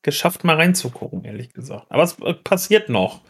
[0.03, 1.87] geschafft, mal reinzugucken, ehrlich gesagt.
[1.91, 3.23] Aber es äh, passiert noch.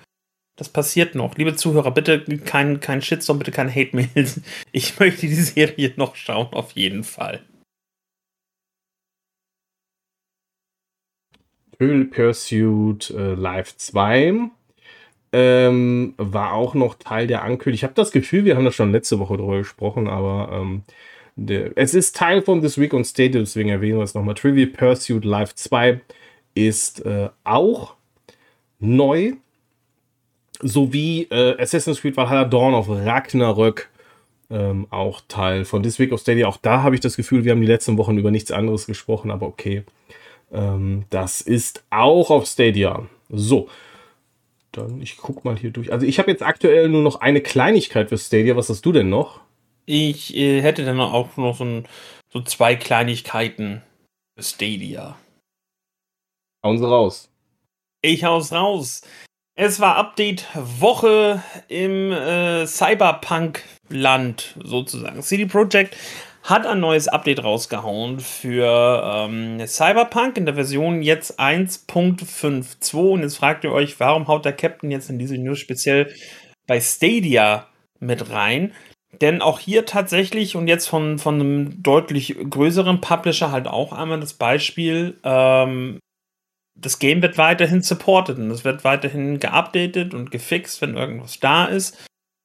[0.61, 1.39] Das passiert noch.
[1.39, 4.11] Liebe Zuhörer, bitte kein, kein Shitstorm, bitte kein Hate-Mail.
[4.73, 7.41] Ich möchte die Serie noch schauen, auf jeden Fall.
[11.79, 14.51] Trill Pursuit äh, Live 2
[15.33, 17.77] ähm, war auch noch Teil der Ankündigung.
[17.77, 20.83] Ich habe das Gefühl, wir haben das schon letzte Woche drüber gesprochen, aber ähm,
[21.37, 24.35] der, es ist Teil von This Week on Stadia, deswegen erwähnen wir es nochmal.
[24.35, 26.03] Trivial Pursuit Live 2
[26.53, 27.95] ist äh, auch
[28.79, 29.37] neu
[30.63, 33.91] sowie äh, Assassin's Creed Valhalla Dawn of Ragnarök
[34.51, 36.49] ähm, auch Teil von This Week of Stadia.
[36.49, 39.31] Auch da habe ich das Gefühl, wir haben die letzten Wochen über nichts anderes gesprochen,
[39.31, 39.85] aber okay.
[40.53, 43.07] Ähm, das ist auch auf Stadia.
[43.29, 43.69] So.
[44.73, 45.93] Dann, ich guck mal hier durch.
[45.93, 48.57] Also, ich habe jetzt aktuell nur noch eine Kleinigkeit für Stadia.
[48.57, 49.41] Was hast du denn noch?
[49.87, 51.89] Ich äh, hätte dann auch noch so, ein,
[52.33, 53.83] so zwei Kleinigkeiten
[54.37, 55.17] für Stadia.
[56.65, 57.31] Hauen sie raus.
[58.03, 59.03] Ich hau's raus.
[59.55, 65.21] Es war Update-Woche im äh, Cyberpunk-Land sozusagen.
[65.23, 65.97] CD Projekt
[66.43, 72.95] hat ein neues Update rausgehauen für ähm, Cyberpunk in der Version jetzt 1.52.
[72.97, 76.11] Und jetzt fragt ihr euch, warum haut der Captain jetzt in diese News speziell
[76.67, 77.67] bei Stadia
[77.99, 78.73] mit rein?
[79.21, 84.21] Denn auch hier tatsächlich und jetzt von, von einem deutlich größeren Publisher halt auch einmal
[84.21, 85.99] das Beispiel, ähm,
[86.75, 91.67] das Game wird weiterhin supported und es wird weiterhin geupdatet und gefixt, wenn irgendwas da
[91.67, 91.97] ist.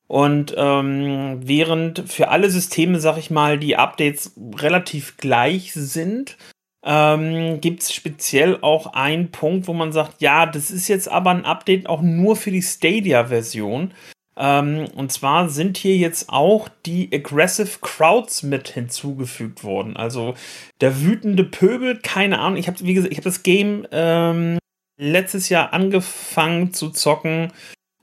[0.08, 6.38] Und ähm, während für alle Systeme, sag ich mal, die Updates relativ gleich sind,
[6.86, 11.32] ähm, gibt es speziell auch einen Punkt, wo man sagt, ja, das ist jetzt aber
[11.32, 13.94] ein Update auch nur für die Stadia-Version.
[14.38, 19.95] Ähm, und zwar sind hier jetzt auch die Aggressive Crowds mit hinzugefügt worden.
[19.95, 20.36] Also
[20.82, 22.58] der wütende Pöbel, keine Ahnung.
[22.58, 24.58] Ich habe, wie gesagt, ich habe das Game ähm,
[24.98, 27.54] letztes Jahr angefangen zu zocken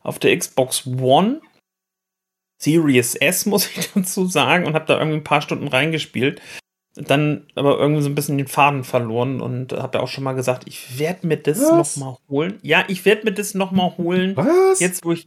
[0.00, 1.40] auf der Xbox One.
[2.58, 6.40] Series S, muss ich dazu sagen, und habe da irgendwie ein paar Stunden reingespielt.
[6.94, 10.34] Dann aber irgendwie so ein bisschen den Faden verloren und habe ja auch schon mal
[10.34, 12.58] gesagt, ich werde mir das nochmal holen.
[12.62, 14.36] Ja, ich werde mir das nochmal holen.
[14.36, 14.78] Was?
[14.78, 15.24] Jetzt, wo ich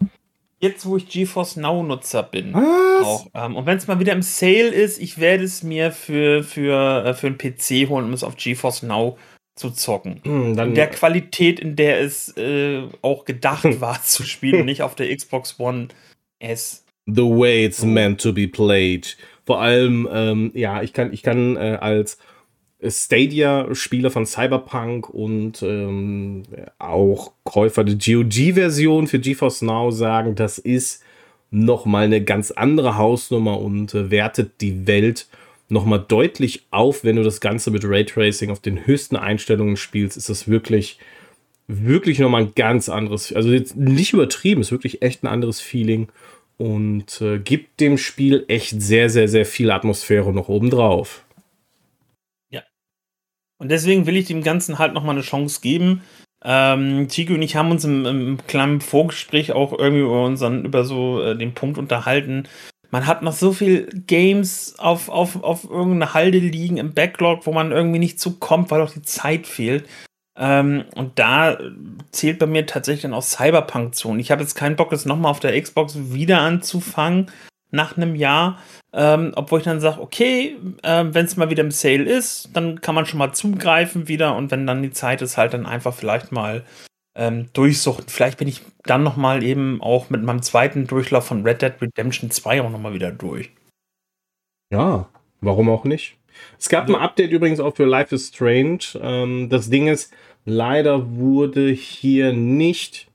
[0.60, 2.54] jetzt, wo ich GeForce Now-Nutzer bin.
[2.54, 3.06] Was?
[3.06, 6.44] Auch, ähm, und wenn es mal wieder im Sale ist, ich werde es mir für,
[6.44, 9.18] für, äh, für einen PC holen, um es auf GeForce Now
[9.56, 10.22] zu zocken.
[10.24, 14.96] Hm, in der Qualität, in der es äh, auch gedacht war zu spielen, nicht auf
[14.96, 15.88] der Xbox One
[16.40, 16.86] S.
[17.08, 19.16] The way it's meant to be played.
[19.46, 22.18] Vor allem, ähm, ja, ich kann, ich kann äh, als
[22.90, 26.44] Stadia-Spieler von Cyberpunk und ähm,
[26.80, 31.04] auch Käufer der GOG-Version für GeForce Now sagen, das ist
[31.52, 35.28] nochmal eine ganz andere Hausnummer und äh, wertet die Welt
[35.70, 40.30] nochmal deutlich auf, wenn du das Ganze mit Raytracing auf den höchsten Einstellungen spielst, ist
[40.30, 41.00] das wirklich,
[41.68, 46.10] wirklich nochmal ein ganz anderes, also jetzt nicht übertrieben, ist wirklich echt ein anderes Feeling
[46.58, 51.25] und äh, gibt dem Spiel echt sehr, sehr, sehr viel Atmosphäre noch oben drauf.
[53.58, 56.02] Und deswegen will ich dem Ganzen halt nochmal eine Chance geben.
[56.44, 60.84] Ähm, Tigo und ich haben uns im, im, kleinen Vorgespräch auch irgendwie über unseren, über
[60.84, 62.48] so äh, den Punkt unterhalten.
[62.92, 67.52] Man hat noch so viel Games auf, auf, auf irgendeiner Halde liegen im Backlog, wo
[67.52, 69.88] man irgendwie nicht zukommt, weil auch die Zeit fehlt.
[70.38, 71.58] Ähm, und da
[72.12, 74.10] zählt bei mir tatsächlich dann auch Cyberpunk zu.
[74.10, 77.32] Und ich habe jetzt keinen Bock, es nochmal auf der Xbox wieder anzufangen
[77.76, 78.60] nach einem Jahr.
[78.94, 82.82] Ähm, obwohl ich dann sage, okay, äh, wenn es mal wieder im Sale ist, dann
[82.82, 84.36] kann man schon mal zugreifen wieder.
[84.36, 86.64] Und wenn dann die Zeit ist, halt dann einfach vielleicht mal
[87.16, 88.08] ähm, durchsuchten.
[88.08, 91.74] Vielleicht bin ich dann noch mal eben auch mit meinem zweiten Durchlauf von Red Dead
[91.82, 93.52] Redemption 2 auch noch mal wieder durch.
[94.72, 95.08] Ja,
[95.42, 96.18] warum auch nicht?
[96.60, 98.80] Es gab ein Update übrigens auch für Life is Strange.
[99.02, 103.08] Ähm, das Ding ist, leider wurde hier nicht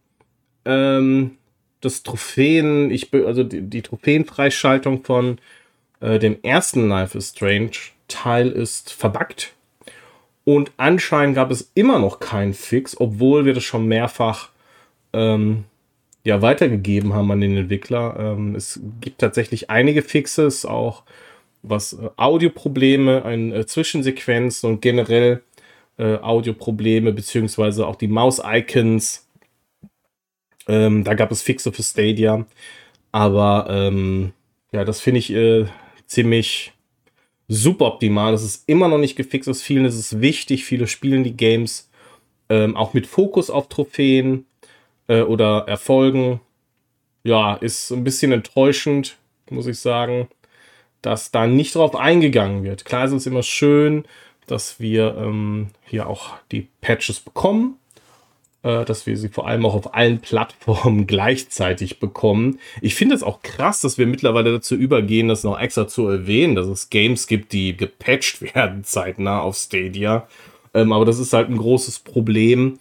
[0.64, 1.37] ähm,
[1.81, 5.38] das Trophäen, ich, also die, die Trophäenfreischaltung von
[6.01, 7.71] äh, dem ersten Life is Strange
[8.09, 9.55] Teil ist verbuggt.
[10.45, 14.51] Und anscheinend gab es immer noch keinen Fix, obwohl wir das schon mehrfach
[15.12, 15.64] ähm,
[16.25, 18.16] ja, weitergegeben haben an den Entwickler.
[18.19, 21.05] Ähm, es gibt tatsächlich einige Fixes, auch
[21.62, 25.43] was äh, Audioprobleme, ein, äh, Zwischensequenzen und generell
[25.99, 29.27] äh, Audioprobleme, beziehungsweise auch die Maus-Icons.
[30.70, 32.46] Ähm, da gab es Fixe für Stadia.
[33.11, 34.33] Aber ähm,
[34.72, 35.66] ja, das finde ich äh,
[36.06, 36.72] ziemlich
[37.48, 38.33] super optimal.
[38.33, 39.48] Es ist immer noch nicht gefixt.
[39.48, 40.64] Aus vielen ist es wichtig.
[40.64, 41.90] Viele spielen die Games
[42.48, 44.46] ähm, auch mit Fokus auf Trophäen
[45.09, 46.40] äh, oder Erfolgen.
[47.24, 49.18] Ja, ist ein bisschen enttäuschend,
[49.50, 50.28] muss ich sagen,
[51.02, 52.85] dass da nicht drauf eingegangen wird.
[52.85, 54.04] Klar ist es immer schön,
[54.46, 57.80] dass wir ähm, hier auch die Patches bekommen
[58.62, 62.59] dass wir sie vor allem auch auf allen Plattformen gleichzeitig bekommen.
[62.83, 66.55] Ich finde es auch krass, dass wir mittlerweile dazu übergehen, das noch extra zu erwähnen,
[66.55, 70.29] dass es Games gibt, die gepatcht werden zeitnah auf Stadia.
[70.75, 72.79] Ähm, aber das ist halt ein großes Problem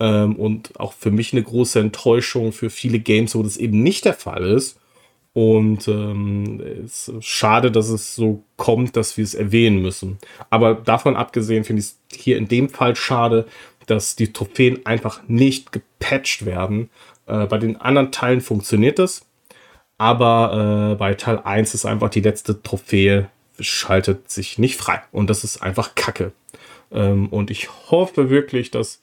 [0.00, 4.04] ähm, und auch für mich eine große Enttäuschung für viele Games, wo das eben nicht
[4.04, 4.78] der Fall ist.
[5.34, 10.18] Und ähm, es ist schade, dass es so kommt, dass wir es erwähnen müssen.
[10.50, 13.46] Aber davon abgesehen finde ich es hier in dem Fall schade,
[13.86, 16.90] dass die Trophäen einfach nicht gepatcht werden.
[17.26, 19.26] Äh, bei den anderen Teilen funktioniert das,
[19.98, 23.28] aber äh, bei Teil 1 ist einfach die letzte Trophäe
[23.60, 26.32] schaltet sich nicht frei und das ist einfach Kacke.
[26.90, 29.00] Ähm, und ich hoffe wirklich, dass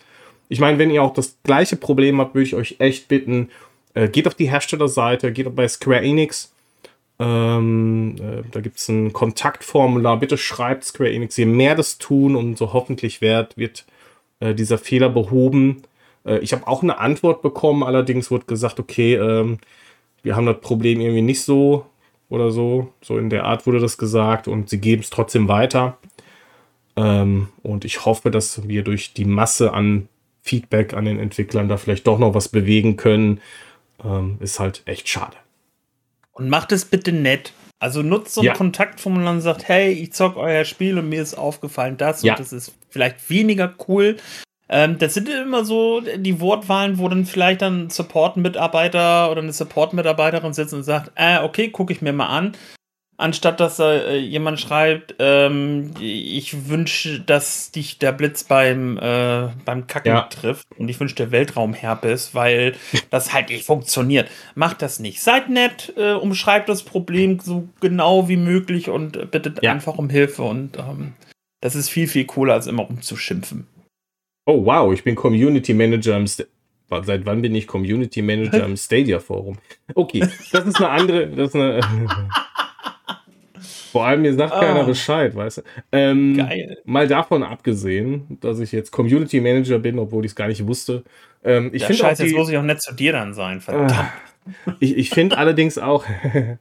[0.50, 3.50] ich meine, wenn ihr auch das gleiche Problem habt, würde ich euch echt bitten,
[3.94, 6.52] äh, geht auf die Herstellerseite, geht bei Square Enix.
[7.20, 10.20] Ähm, äh, da gibt es ein Kontaktformular.
[10.20, 13.86] Bitte schreibt Square Enix, je mehr das tun, umso hoffentlich wird, wird
[14.40, 15.84] äh, dieser Fehler behoben.
[16.26, 19.60] Äh, ich habe auch eine Antwort bekommen, allerdings wurde gesagt, okay, ähm,
[20.24, 21.86] wir haben das Problem irgendwie nicht so
[22.30, 22.92] oder so.
[23.02, 25.98] So in der Art wurde das gesagt und sie geben es trotzdem weiter.
[26.96, 30.10] Ähm, und ich hoffe, dass wir durch die Masse an
[30.42, 33.42] Feedback an den Entwicklern da vielleicht doch noch was bewegen können.
[34.04, 35.38] Ähm, ist halt echt schade.
[36.32, 37.54] Und macht es bitte nett.
[37.80, 38.54] Also nutzt so ein ja.
[38.54, 42.34] Kontaktformular und sagt, hey, ich zock euer Spiel und mir ist aufgefallen das ja.
[42.34, 44.18] und das ist vielleicht weniger cool.
[44.68, 49.54] Ähm, das sind immer so die Wortwahlen, wo dann vielleicht dann ein Support-Mitarbeiter oder eine
[49.54, 52.56] Support-Mitarbeiterin sitzt und sagt, äh, okay, gucke ich mir mal an
[53.20, 59.88] anstatt dass äh, jemand schreibt, ähm, ich wünsche, dass dich der Blitz beim, äh, beim
[59.88, 60.22] Kacken ja.
[60.22, 62.76] trifft und ich wünsche der Weltraumherpes, weil
[63.10, 64.30] das halt nicht funktioniert.
[64.56, 65.22] Macht das nicht.
[65.22, 69.72] Seid nett, äh, umschreibt das Problem so genau wie möglich und bittet ja.
[69.72, 71.14] einfach um Hilfe und ähm,
[71.62, 73.68] das ist viel, viel cooler, als immer umzuschimpfen.
[74.46, 76.48] Oh wow, ich bin Community Manager im St
[77.04, 79.60] Seit wann bin ich Community Manager im Stadia Forum?
[79.94, 81.82] Okay, das ist eine andere, das ist eine
[83.92, 84.60] Vor allem, mir sagt oh.
[84.60, 85.62] keiner Bescheid, weißt du.
[85.92, 86.78] Ähm, Geil.
[86.86, 91.04] Mal davon abgesehen, dass ich jetzt Community Manager bin, obwohl ich es gar nicht wusste.
[91.44, 93.92] Ähm, ich finde Scheiße, jetzt muss ich auch nett zu dir dann sein, verdammt.
[93.92, 96.06] Äh, ich ich finde allerdings auch,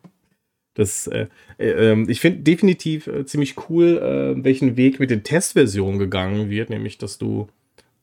[0.75, 1.27] das, äh,
[1.59, 6.51] äh, ähm, ich finde definitiv äh, ziemlich cool, äh, welchen Weg mit den Testversionen gegangen
[6.51, 7.49] wird, nämlich, dass du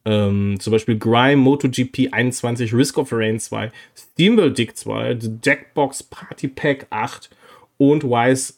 [0.05, 6.47] ähm, zum Beispiel Grime, MotoGP 21, Risk of Rain 2, Steamworld Dick 2, Jackbox Party
[6.47, 7.29] Pack 8
[7.77, 8.53] und Wise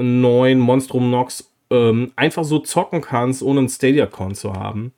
[0.00, 4.92] neuen Monstrum Nox ähm, einfach so zocken kannst, ohne einen Stadia-Account zu haben.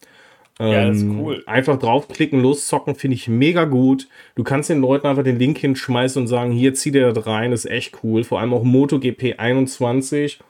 [0.59, 1.43] Ähm, ja, das ist cool.
[1.47, 4.09] Einfach draufklicken, loszocken, finde ich mega gut.
[4.35, 7.53] Du kannst den Leuten einfach den Link hinschmeißen und sagen, hier, zieh dir das rein,
[7.53, 8.25] ist echt cool.
[8.25, 10.41] Vor allem auch MotoGP 21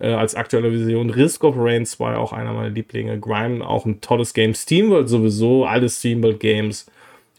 [0.00, 1.10] äh, als aktuelle Version.
[1.10, 3.18] Risk of Rain 2, auch einer meiner Lieblinge.
[3.18, 4.54] Grime, auch ein tolles Game.
[4.54, 6.86] SteamWorld sowieso, alle SteamWorld Games.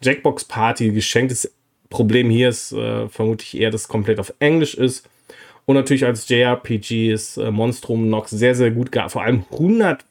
[0.04, 1.52] Jackbox Party, geschenktes
[1.89, 5.08] Problem hier ist äh, vermutlich eher, dass es komplett auf Englisch ist.
[5.71, 8.89] Und natürlich als JRPG ist äh, Monstrum Nox sehr, sehr gut.
[9.07, 10.03] Vor allem 100,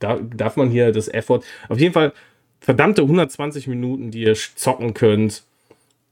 [0.00, 2.12] da darf man hier das Effort, auf jeden Fall
[2.58, 5.44] verdammte 120 Minuten, die ihr zocken könnt,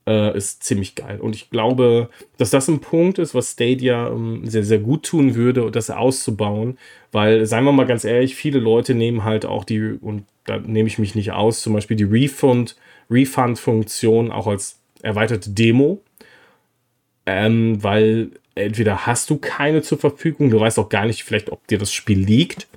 [0.07, 1.19] äh, ist ziemlich geil.
[1.21, 5.35] Und ich glaube, dass das ein Punkt ist, was Stadia ähm, sehr, sehr gut tun
[5.35, 6.79] würde, das auszubauen.
[7.11, 10.87] Weil, seien wir mal ganz ehrlich, viele Leute nehmen halt auch die, und da nehme
[10.87, 11.61] ich mich nicht aus.
[11.61, 12.77] Zum Beispiel die Refund,
[13.11, 16.01] Refund-Funktion auch als erweiterte Demo.
[17.27, 21.67] Ähm, weil entweder hast du keine zur Verfügung, du weißt auch gar nicht vielleicht, ob
[21.67, 22.69] dir das Spiel liegt.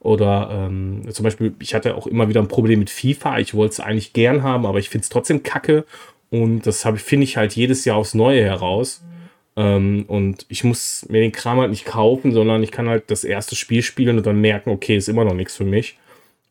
[0.00, 3.38] Oder ähm, zum Beispiel, ich hatte auch immer wieder ein Problem mit FIFA.
[3.38, 5.84] Ich wollte es eigentlich gern haben, aber ich finde es trotzdem kacke.
[6.30, 9.02] Und das finde ich halt jedes Jahr aufs Neue heraus.
[9.56, 13.24] Ähm, und ich muss mir den Kram halt nicht kaufen, sondern ich kann halt das
[13.24, 15.98] erste Spiel spielen und dann merken, okay, ist immer noch nichts für mich.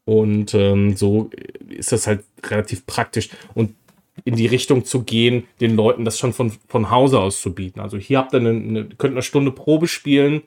[0.05, 1.29] Und ähm, so
[1.69, 3.29] ist das halt relativ praktisch.
[3.53, 3.75] Und
[4.23, 7.79] in die Richtung zu gehen, den Leuten das schon von, von Hause aus zu bieten.
[7.79, 10.43] Also hier habt ihr eine, eine, könnt eine Stunde Probe spielen,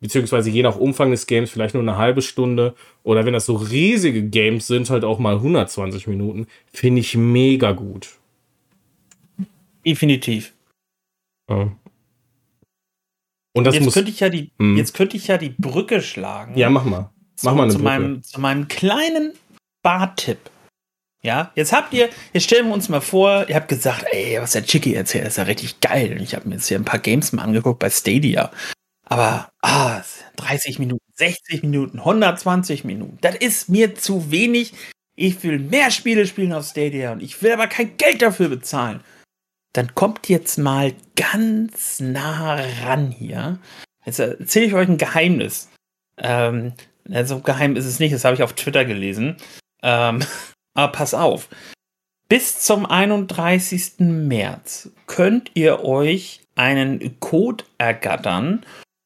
[0.00, 2.74] beziehungsweise je nach Umfang des Games vielleicht nur eine halbe Stunde.
[3.02, 6.46] Oder wenn das so riesige Games sind, halt auch mal 120 Minuten.
[6.72, 8.10] Finde ich mega gut.
[9.84, 10.52] Definitiv.
[11.48, 11.72] Ja.
[13.54, 14.76] Und das jetzt muss, könnte ich ja die, hm.
[14.76, 16.58] jetzt könnte ich ja die Brücke schlagen.
[16.58, 17.10] Ja, mach mal.
[17.42, 19.32] Mach zu, mal eine zu, meinem, zu meinem kleinen
[19.82, 20.38] Bartipp.
[21.26, 24.52] Ja, jetzt habt ihr, jetzt stellen wir uns mal vor, ihr habt gesagt, ey, was
[24.52, 26.12] der Chicky erzählt, ist ja richtig geil.
[26.12, 28.52] Und ich habe mir jetzt hier ein paar Games mal angeguckt bei Stadia.
[29.04, 30.00] Aber ah,
[30.36, 34.72] 30 Minuten, 60 Minuten, 120 Minuten, das ist mir zu wenig.
[35.16, 39.00] Ich will mehr Spiele spielen auf Stadia und ich will aber kein Geld dafür bezahlen
[39.76, 43.58] dann kommt jetzt mal ganz nah ran hier.
[44.04, 45.70] Jetzt erzähle ich euch ein Geheimnis.
[46.18, 46.72] Ähm,
[47.10, 49.36] also geheim ist es nicht, das habe ich auf Twitter gelesen.
[49.82, 50.22] Ähm,
[50.76, 51.48] aber pass auf.
[52.28, 53.98] Bis zum 31.
[53.98, 58.64] März könnt ihr euch einen Code ergattern,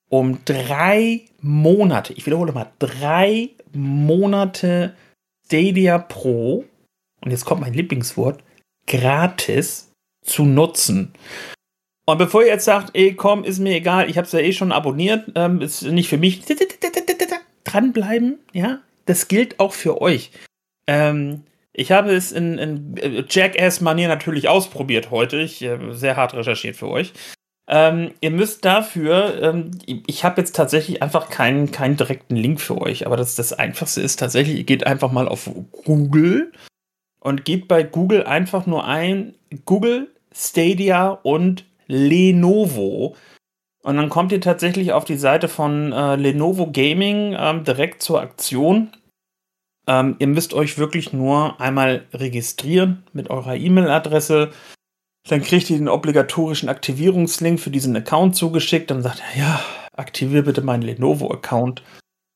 [0.09, 4.95] um drei Monate, ich wiederhole mal, drei Monate
[5.47, 6.65] Stadia Pro,
[7.23, 8.43] und jetzt kommt mein Lieblingswort,
[8.87, 9.93] gratis
[10.25, 11.13] zu nutzen.
[12.07, 14.53] Und bevor ihr jetzt sagt, ey, komm, ist mir egal, ich habe es ja eh
[14.53, 16.43] schon abonniert, ähm, ist nicht für mich,
[17.65, 20.33] dranbleiben, ja, das gilt auch für euch.
[20.87, 25.39] Ähm, ich habe es in, in äh, Jackass-Manier natürlich ausprobiert heute.
[25.39, 27.13] Ich äh, sehr hart recherchiert für euch.
[27.69, 32.81] Ähm, ihr müsst dafür, ähm, ich habe jetzt tatsächlich einfach keinen, keinen direkten Link für
[32.81, 35.49] euch, aber das, das Einfachste ist tatsächlich, ihr geht einfach mal auf
[35.85, 36.51] Google
[37.21, 43.15] und gebt bei Google einfach nur ein Google, Stadia und Lenovo.
[43.83, 48.21] Und dann kommt ihr tatsächlich auf die Seite von äh, Lenovo Gaming ähm, direkt zur
[48.21, 48.91] Aktion.
[49.91, 54.51] Ähm, ihr müsst euch wirklich nur einmal registrieren mit eurer E-Mail-Adresse.
[55.29, 58.93] Dann kriegt ihr den obligatorischen Aktivierungslink für diesen Account zugeschickt.
[58.93, 59.61] Dann sagt er, ja,
[59.97, 61.83] aktiviere bitte meinen Lenovo-Account.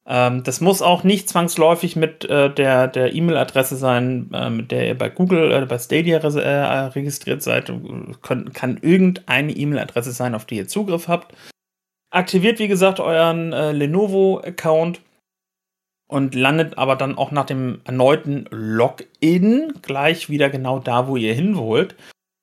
[0.06, 4.98] Ähm, das muss auch nicht zwangsläufig mit äh, der, E-Mail-Adresse sein, äh, mit der ihr
[4.98, 7.72] bei Google oder äh, bei Stadia äh, registriert seid.
[8.22, 11.32] Kön kann irgendeine E-Mail-Adresse sein, auf die ihr Zugriff habt.
[12.10, 15.00] Aktiviert, wie gesagt, euren äh, Lenovo-Account
[16.06, 21.34] und landet aber dann auch nach dem erneuten Login gleich wieder genau da, wo ihr
[21.34, 21.96] hin wollt.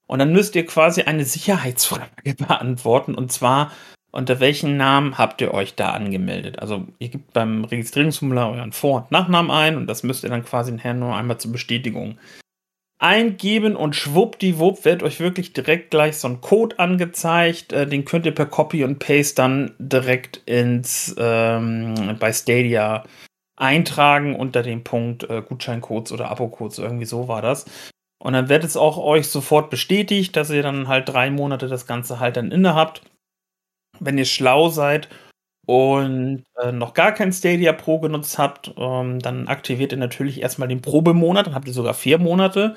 [0.07, 3.71] Und dann müsst ihr quasi eine Sicherheitsfrage beantworten und zwar,
[4.11, 6.59] unter welchen Namen habt ihr euch da angemeldet?
[6.59, 10.43] Also ihr gebt beim Registrierungsformular euren Vor- und Nachnamen ein und das müsst ihr dann
[10.43, 12.17] quasi nachher nur einmal zur Bestätigung
[13.01, 17.73] eingeben und schwuppdiwupp wird euch wirklich direkt gleich so ein Code angezeigt.
[17.73, 23.03] Äh, den könnt ihr per Copy und Paste dann direkt ins ähm, bei Stadia
[23.61, 27.65] eintragen unter dem Punkt äh, Gutscheincodes oder Abo-Codes, irgendwie so war das.
[28.21, 31.87] Und dann wird es auch euch sofort bestätigt, dass ihr dann halt drei Monate das
[31.87, 33.01] Ganze halt dann inne habt
[34.01, 35.07] wenn ihr schlau seid
[35.65, 40.67] und äh, noch gar kein Stadia Pro genutzt habt, ähm, dann aktiviert ihr natürlich erstmal
[40.67, 42.75] den Probemonat, dann habt ihr sogar vier Monate.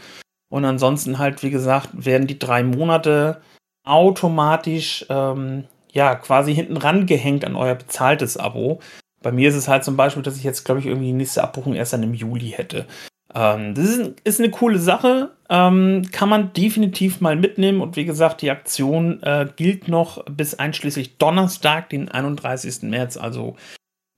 [0.50, 3.40] Und ansonsten halt, wie gesagt, werden die drei Monate
[3.84, 8.80] automatisch ähm, ja quasi hinten rangehängt an euer bezahltes Abo.
[9.24, 11.42] Bei mir ist es halt zum Beispiel, dass ich jetzt, glaube ich, irgendwie die nächste
[11.42, 12.86] Abbuchung erst dann im Juli hätte.
[13.34, 17.80] Ähm, das ist, ist, eine coole Sache, ähm, kann man definitiv mal mitnehmen.
[17.80, 22.82] Und wie gesagt, die Aktion äh, gilt noch bis einschließlich Donnerstag, den 31.
[22.82, 23.16] März.
[23.16, 23.56] Also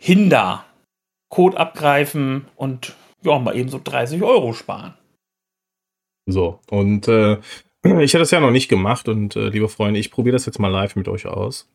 [0.03, 0.65] Hinder,
[1.31, 4.95] Code abgreifen und ja, mal eben so 30 Euro sparen.
[6.29, 7.39] So, und äh,
[7.85, 10.59] ich hätte das ja noch nicht gemacht und äh, liebe Freunde, ich probiere das jetzt
[10.59, 11.71] mal live mit euch aus.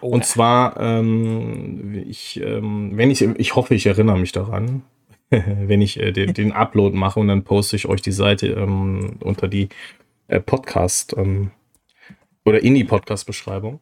[0.00, 0.08] Oh.
[0.08, 4.82] Und zwar, ähm, ich, ähm, wenn ich, ich hoffe, ich erinnere mich daran,
[5.30, 9.16] wenn ich äh, den, den, Upload mache und dann poste ich euch die Seite ähm,
[9.20, 9.68] unter die
[10.28, 11.50] äh, Podcast ähm,
[12.44, 13.80] oder in die Podcast-Beschreibung.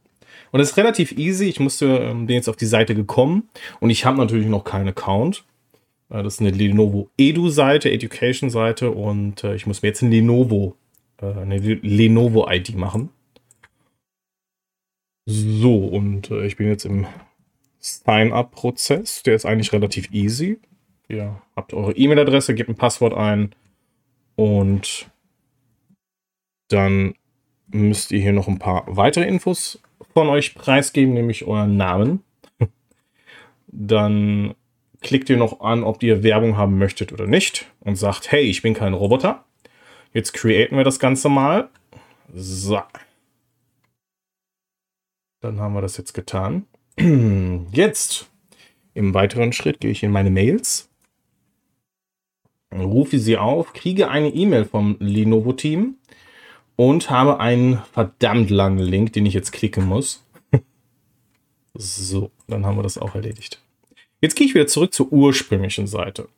[0.50, 1.46] Und es ist relativ easy.
[1.46, 3.48] Ich musste, ähm, bin jetzt auf die Seite gekommen
[3.80, 5.44] und ich habe natürlich noch keinen Account.
[6.10, 10.76] Äh, das ist eine Lenovo Edu-Seite, Education-Seite und äh, ich muss mir jetzt ein Lenovo,
[11.20, 13.10] äh, eine Lenovo-ID machen.
[15.30, 17.06] So, und äh, ich bin jetzt im
[17.80, 19.22] Sign-up-Prozess.
[19.24, 20.58] Der ist eigentlich relativ easy.
[21.06, 23.54] Ihr habt eure E-Mail-Adresse, gebt ein Passwort ein
[24.36, 25.10] und
[26.68, 27.14] dann
[27.66, 29.82] müsst ihr hier noch ein paar weitere Infos
[30.14, 32.22] von euch preisgeben, nämlich euren Namen.
[33.66, 34.54] Dann
[35.02, 38.62] klickt ihr noch an, ob ihr Werbung haben möchtet oder nicht und sagt, hey, ich
[38.62, 39.44] bin kein Roboter.
[40.14, 41.68] Jetzt createn wir das Ganze mal.
[42.32, 42.80] So.
[45.40, 46.66] Dann haben wir das jetzt getan.
[47.72, 48.28] Jetzt,
[48.94, 50.88] im weiteren Schritt, gehe ich in meine Mails,
[52.74, 55.94] rufe sie auf, kriege eine E-Mail vom Lenovo-Team
[56.76, 60.24] und habe einen verdammt langen Link, den ich jetzt klicken muss.
[61.74, 63.62] so, dann haben wir das auch erledigt.
[64.20, 66.28] Jetzt gehe ich wieder zurück zur ursprünglichen Seite.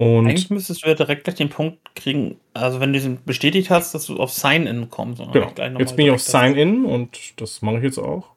[0.00, 3.68] Und Eigentlich müsstest du ja direkt gleich den Punkt kriegen, also wenn du diesen bestätigt
[3.68, 5.20] hast, dass du auf Sign-In kommst.
[5.30, 5.52] Genau.
[5.78, 8.30] Jetzt bin ich auf Sign-In und das mache ich jetzt auch.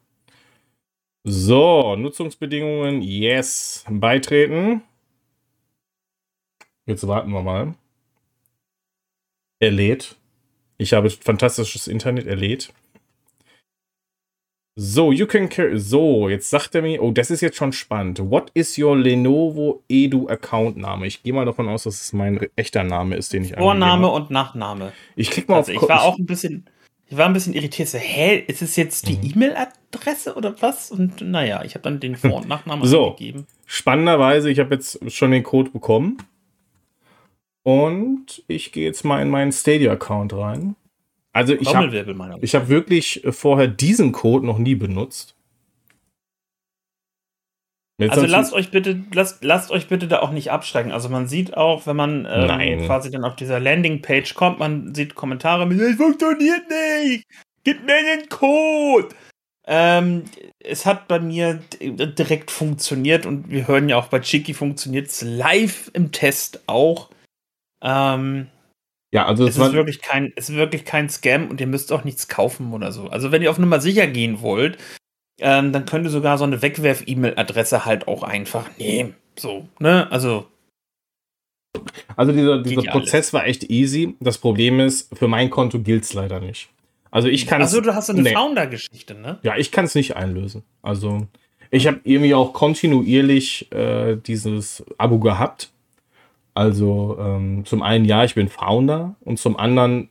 [1.22, 3.82] So, Nutzungsbedingungen, yes.
[3.88, 4.82] Beitreten.
[6.84, 7.74] Jetzt warten wir mal.
[9.58, 10.16] Er lädt.
[10.76, 12.74] Ich habe fantastisches Internet, er lädt.
[14.76, 15.78] So, you can carry.
[15.78, 18.18] So, jetzt sagt er mir, oh, das ist jetzt schon spannend.
[18.18, 21.06] What is your Lenovo Edu Account Name?
[21.06, 24.30] Ich gehe mal davon aus, dass es mein echter Name ist, den ich Vorname und
[24.30, 24.92] Nachname.
[25.14, 25.82] Ich klicke mal also auf.
[25.82, 26.68] Ich war auch ein bisschen,
[27.06, 27.88] ich war ein bisschen irritiert.
[27.88, 29.32] So, hä, ist es jetzt die mhm.
[29.34, 30.90] E-Mail-Adresse oder was?
[30.90, 33.46] Und naja, ich habe dann den Vor- und Nachnamen so, angegeben.
[33.66, 36.18] Spannenderweise, ich habe jetzt schon den Code bekommen.
[37.62, 40.74] Und ich gehe jetzt mal in meinen Stadia-Account rein.
[41.34, 45.34] Also ich habe ich hab wirklich äh, vorher diesen Code noch nie benutzt.
[47.98, 50.90] Jetzt also lasst euch bitte, lasst, lasst euch bitte da auch nicht abschrecken.
[50.90, 55.14] Also man sieht auch, wenn man ähm, quasi dann auf dieser Landingpage kommt, man sieht
[55.14, 57.24] Kommentare mit, es funktioniert nicht,
[57.62, 59.08] gib mir den Code.
[59.66, 60.24] Ähm,
[60.58, 65.22] es hat bei mir direkt funktioniert und wir hören ja auch bei Chiki funktioniert es
[65.22, 67.10] live im Test auch.
[67.80, 68.48] Ähm,
[69.14, 71.92] ja, also es, es ist wirklich kein, es ist wirklich kein Scam und ihr müsst
[71.92, 73.06] auch nichts kaufen oder so.
[73.06, 74.76] Also wenn ihr auf Nummer sicher gehen wollt,
[75.38, 79.14] ähm, dann könnt ihr sogar so eine Wegwerf-E-Mail-Adresse halt auch einfach nehmen.
[79.38, 80.10] So, ne?
[80.10, 80.46] Also.
[82.16, 83.32] Also dieser, dieser Prozess alles.
[83.34, 84.16] war echt easy.
[84.18, 86.68] Das Problem ist, für mein Konto gilt es leider nicht.
[87.12, 88.34] Also ich kann Also du hast so eine nee.
[88.34, 89.38] Founder-Geschichte, ne?
[89.44, 90.64] Ja, ich kann es nicht einlösen.
[90.82, 91.28] Also
[91.70, 95.70] ich habe irgendwie auch kontinuierlich äh, dieses Abo gehabt
[96.54, 100.08] also ähm, zum einen ja, ich bin Founder und zum anderen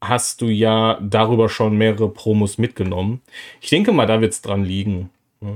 [0.00, 3.22] hast du ja darüber schon mehrere Promos mitgenommen.
[3.60, 5.10] Ich denke mal, da wird es dran liegen.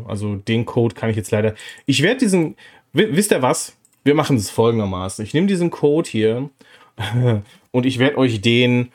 [0.07, 1.55] Also den Code kann ich jetzt leider.
[1.87, 2.57] Ich werde diesen.
[2.93, 3.77] Wisst ihr was?
[4.05, 5.25] Wir machen es folgendermaßen.
[5.25, 6.51] Ich nehme diesen Code hier
[7.71, 8.91] und ich werde euch den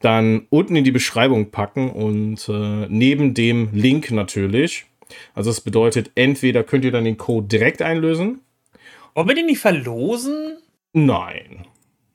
[0.00, 4.86] dann unten in die Beschreibung packen und äh, neben dem Link natürlich.
[5.34, 8.40] Also das bedeutet, entweder könnt ihr dann den Code direkt einlösen.
[9.14, 10.58] Wollen wir den nicht verlosen?
[10.92, 11.66] Nein.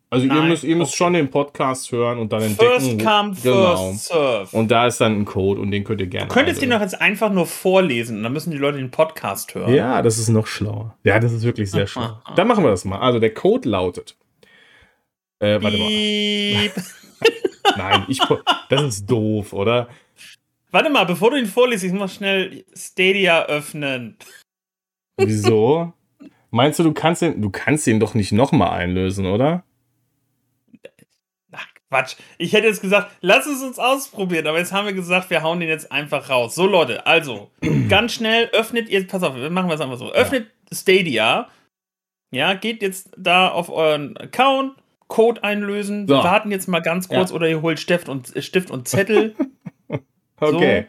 [0.10, 0.98] Also Nein, ihr müsst, ihr müsst okay.
[0.98, 3.10] schon den Podcast hören und dann first entdecken.
[3.10, 3.92] Come, genau.
[3.92, 4.58] First serve.
[4.58, 6.28] Und da ist dann ein Code und den könnt ihr gerne.
[6.28, 9.56] Du könntest ihn doch jetzt einfach nur vorlesen und dann müssen die Leute den Podcast
[9.56, 9.74] hören.
[9.74, 10.96] Ja, das ist noch schlauer.
[11.04, 12.22] Ja, das ist wirklich sehr schlau.
[12.36, 13.00] Dann machen wir das mal.
[13.00, 14.16] Also der Code lautet.
[15.40, 15.90] Äh, warte mal.
[17.78, 18.20] Nein, ich,
[18.70, 19.90] das ist doof, oder?
[20.72, 24.18] Warte mal, bevor du ihn vorliest, ich muss schnell Stadia öffnen.
[25.18, 25.94] Wieso?
[26.56, 29.66] Meinst du, du kannst den, du kannst den doch nicht nochmal einlösen, oder?
[31.51, 32.16] Ach, Quatsch.
[32.38, 35.60] Ich hätte jetzt gesagt, lass es uns ausprobieren, aber jetzt haben wir gesagt, wir hauen
[35.60, 36.56] den jetzt einfach raus.
[36.56, 37.51] So, Leute, also,
[37.89, 40.14] ganz schnell öffnet ihr, pass auf, wir machen es einfach so.
[40.14, 40.78] Öffnet ja.
[40.78, 41.49] Stadia.
[42.32, 44.78] Ja, geht jetzt da auf euren Account,
[45.10, 46.08] Code einlösen.
[46.08, 46.16] So.
[46.16, 47.36] Wir warten jetzt mal ganz kurz ja.
[47.36, 49.36] oder ihr holt Stift und, Stift und Zettel.
[50.39, 50.86] okay.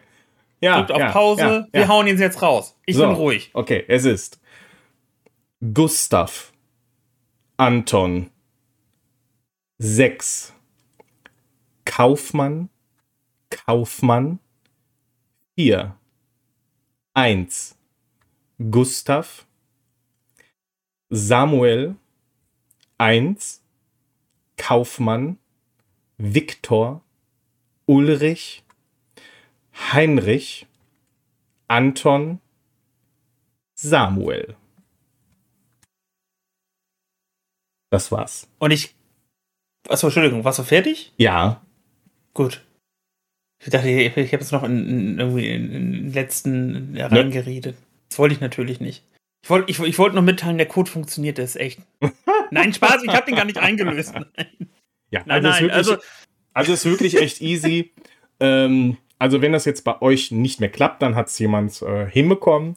[0.60, 0.64] So.
[0.64, 1.66] Ja, drückt auf ja, Pause.
[1.72, 2.78] Wir hauen ihn jetzt raus.
[2.86, 3.02] Ich so.
[3.02, 3.50] bin ruhig.
[3.52, 4.40] Okay, es ist
[5.72, 6.52] Gustav,
[7.56, 8.30] Anton,
[9.78, 10.52] 6,
[11.86, 12.68] Kaufmann,
[13.48, 14.38] Kaufmann,
[15.56, 15.96] 4,
[17.14, 17.74] 1,
[18.70, 19.46] Gustav,
[21.10, 21.96] Samuel,
[22.98, 23.60] 1,
[24.58, 25.38] Kaufmann,
[26.18, 27.00] Viktor,
[27.86, 28.62] Ulrich,
[29.72, 30.66] Heinrich,
[31.68, 32.40] Anton,
[33.74, 34.54] Samuel.
[37.90, 38.48] Das war's.
[38.58, 38.94] Und ich.
[39.88, 41.12] Achso, Entschuldigung, warst du fertig?
[41.16, 41.62] Ja.
[42.34, 42.62] Gut.
[43.64, 47.10] Ich dachte, ich, ich habe jetzt noch in, in, irgendwie in, den letzten ne?
[47.10, 47.76] reingeredet.
[48.08, 49.02] Das wollte ich natürlich nicht.
[49.42, 51.80] Ich wollte ich, ich wollt noch mitteilen, der Code funktioniert, das ist echt.
[52.50, 54.12] nein, Spaß, ich habe den gar nicht eingelöst.
[54.14, 54.68] Nein.
[55.10, 55.96] Ja, nein, also, nein, ist wirklich, also,
[56.52, 57.92] also ist wirklich echt easy.
[58.40, 62.06] ähm, also, wenn das jetzt bei euch nicht mehr klappt, dann hat es jemand äh,
[62.10, 62.76] hinbekommen.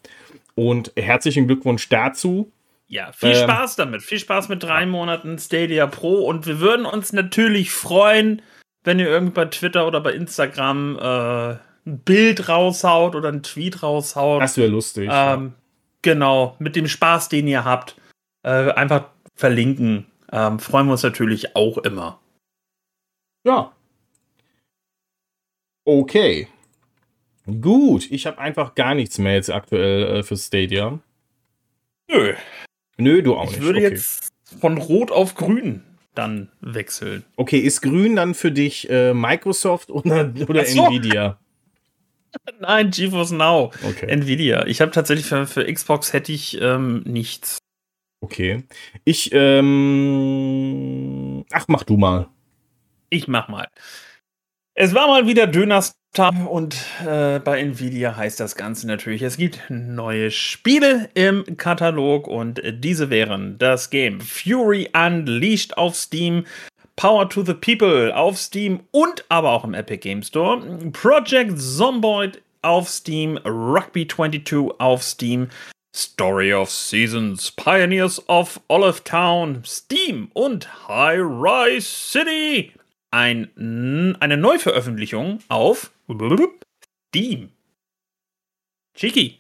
[0.56, 2.52] Und herzlichen Glückwunsch dazu.
[2.90, 4.02] Ja, viel ähm, Spaß damit.
[4.02, 6.26] Viel Spaß mit drei Monaten Stadia Pro.
[6.26, 8.42] Und wir würden uns natürlich freuen,
[8.84, 13.84] wenn ihr irgendwie bei Twitter oder bei Instagram äh, ein Bild raushaut oder einen Tweet
[13.84, 14.42] raushaut.
[14.42, 15.04] Das wäre lustig.
[15.04, 15.52] Ähm, ja.
[16.02, 17.96] Genau, mit dem Spaß, den ihr habt.
[18.44, 20.08] Äh, einfach verlinken.
[20.32, 22.20] Ähm, freuen wir uns natürlich auch immer.
[23.46, 23.72] Ja.
[25.86, 26.48] Okay.
[27.46, 31.00] Gut, ich habe einfach gar nichts mehr jetzt aktuell äh, für Stadia.
[32.10, 32.34] Nö.
[33.00, 33.60] Nö, du auch ich nicht.
[33.60, 33.90] Ich würde okay.
[33.90, 34.30] jetzt
[34.60, 35.84] von Rot auf Grün
[36.16, 37.24] dann wechseln.
[37.36, 40.88] Okay, ist Grün dann für dich äh, Microsoft oder, oder so.
[40.88, 41.40] Nvidia?
[42.60, 43.72] Nein, GeForce Now.
[43.84, 44.08] Okay.
[44.08, 44.66] Nvidia.
[44.68, 47.60] Ich habe tatsächlich für, für, Xbox hätte ich ähm, nichts.
[48.22, 48.64] Okay.
[49.06, 50.66] Ich, ähm.
[51.52, 52.28] Ach, mach du mal.
[53.10, 53.68] Ich mach mal.
[54.74, 55.99] Es war mal wieder Döners
[56.48, 62.62] und äh, bei Nvidia heißt das Ganze natürlich, es gibt neue Spiele im Katalog und
[62.66, 66.46] diese wären das Game Fury Unleashed auf Steam,
[66.96, 70.60] Power to the People auf Steam und aber auch im Epic Game Store,
[70.92, 75.48] Project Zomboid auf Steam, Rugby 22 auf Steam,
[75.96, 82.74] Story of Seasons, Pioneers of Olive Town, Steam und High Rise City.
[83.12, 83.50] Ein,
[84.20, 85.92] eine Neuveröffentlichung auf
[87.10, 87.50] Steam.
[88.96, 89.38] Cheeky.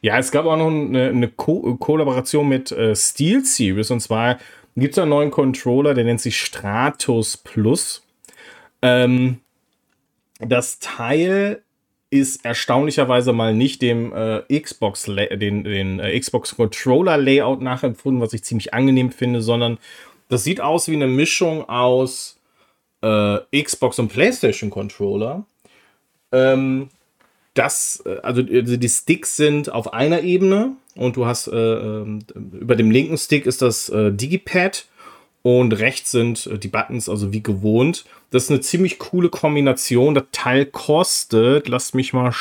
[0.00, 4.38] Ja, es gab auch noch eine, eine Ko Kollaboration mit äh, Steel Series und zwar
[4.74, 8.06] gibt es einen neuen Controller, der nennt sich Stratus Plus.
[8.80, 9.40] Ähm,
[10.40, 11.62] das Teil
[12.08, 18.32] ist erstaunlicherweise mal nicht dem äh, Xbox den, den äh, Xbox Controller Layout nachempfunden, was
[18.32, 19.78] ich ziemlich angenehm finde, sondern
[20.28, 22.40] das sieht aus wie eine Mischung aus
[23.02, 25.44] äh, Xbox und PlayStation Controller.
[26.32, 26.88] Ähm,
[27.54, 32.20] das, äh, also, also die Sticks sind auf einer Ebene und du hast äh, ähm,
[32.34, 34.86] über dem linken Stick ist das äh, Digipad
[35.42, 38.04] und rechts sind äh, die Buttons, also wie gewohnt.
[38.30, 40.14] Das ist eine ziemlich coole Kombination.
[40.14, 42.32] Das Teil kostet, lasst mich mal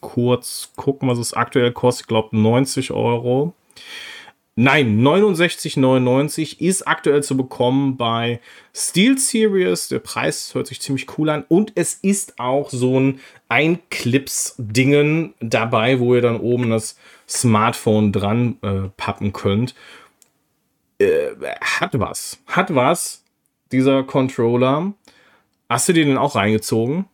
[0.00, 2.04] kurz gucken, was es aktuell kostet.
[2.04, 3.54] Ich glaube 90 Euro.
[4.58, 8.40] Nein, 69,99 ist aktuell zu bekommen bei
[8.74, 9.88] Steel Series.
[9.88, 11.44] Der Preis hört sich ziemlich cool an.
[11.48, 16.96] Und es ist auch so ein Einclips-Dingen dabei, wo ihr dann oben das
[17.28, 19.74] Smartphone dran äh, pappen könnt.
[20.98, 22.38] Äh, hat was.
[22.46, 23.24] Hat was,
[23.72, 24.94] dieser Controller.
[25.68, 27.04] Hast du den denn auch reingezogen?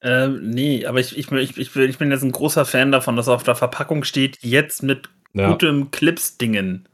[0.00, 3.42] Ähm, nee, aber ich, ich, ich, ich, bin jetzt ein großer Fan davon, dass auf
[3.42, 5.50] der Verpackung steht, jetzt mit ja.
[5.50, 6.88] gutem Clips-Dingen.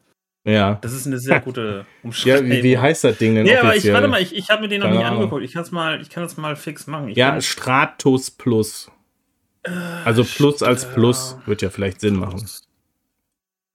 [0.45, 0.78] Ja.
[0.82, 2.51] Das ist eine sehr gute Umschreibung.
[2.51, 3.47] Ja, wie, wie heißt das Ding denn?
[3.47, 5.43] Ja, aber ich, warte mal, ich, ich habe mir den noch nicht angeguckt.
[5.43, 7.09] Ich, mal, ich kann das mal fix machen.
[7.09, 8.90] Ich ja, Stratus Plus.
[10.05, 12.45] Also Plus Stra als Plus wird ja vielleicht Sinn machen.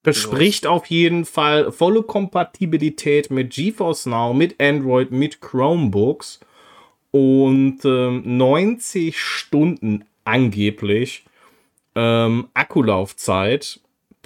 [0.03, 6.39] Verspricht auf jeden Fall volle Kompatibilität mit GeForce Now, mit Android, mit Chromebooks
[7.11, 11.25] und ähm, 90 Stunden angeblich
[11.95, 13.79] ähm, Akkulaufzeit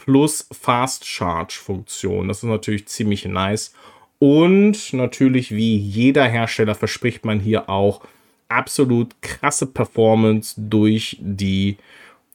[0.03, 2.27] plus Fast Charge Funktion.
[2.27, 3.73] Das ist natürlich ziemlich nice.
[4.17, 8.01] Und natürlich, wie jeder Hersteller, verspricht man hier auch
[8.49, 11.77] absolut krasse Performance durch die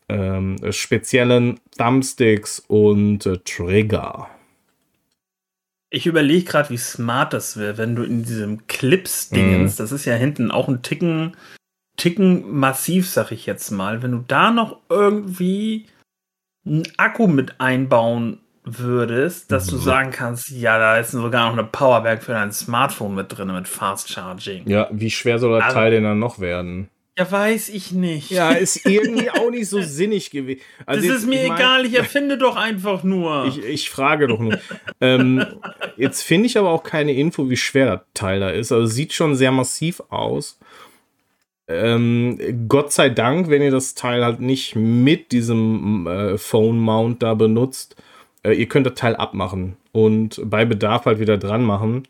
[0.09, 4.29] ähm, speziellen Thumbsticks und äh, Trigger.
[5.91, 9.79] Ich überlege gerade, wie smart das wäre, wenn du in diesem Clips-Dingens, mm.
[9.79, 11.37] das ist ja hinten auch ein Ticken,
[11.97, 15.87] Ticken massiv, sag ich jetzt mal, wenn du da noch irgendwie
[16.67, 19.81] einen Akku mit einbauen würdest, dass du mhm.
[19.81, 23.69] sagen kannst, ja, da ist sogar noch eine Powerbank für dein Smartphone mit drin, mit
[23.69, 24.69] Fast Charging.
[24.69, 26.89] Ja, wie schwer soll das also, Teil denn dann noch werden?
[27.19, 28.31] Ja, weiß ich nicht.
[28.31, 30.61] Ja, ist irgendwie auch nicht so sinnig gewesen.
[30.85, 33.47] Also das jetzt, ist mir ich mein, egal, ich erfinde doch einfach nur.
[33.47, 34.59] Ich, ich frage doch nur.
[35.01, 35.45] ähm,
[35.97, 38.73] jetzt finde ich aber auch keine Info, wie schwer das Teil da ist.
[38.73, 40.59] Also sieht schon sehr massiv aus.
[41.69, 47.23] Ähm, Gott sei Dank, wenn ihr das Teil halt nicht mit diesem äh, Phone Mount
[47.23, 47.97] da benutzt,
[48.45, 52.05] äh, ihr könnt das Teil abmachen und bei Bedarf halt wieder dran machen.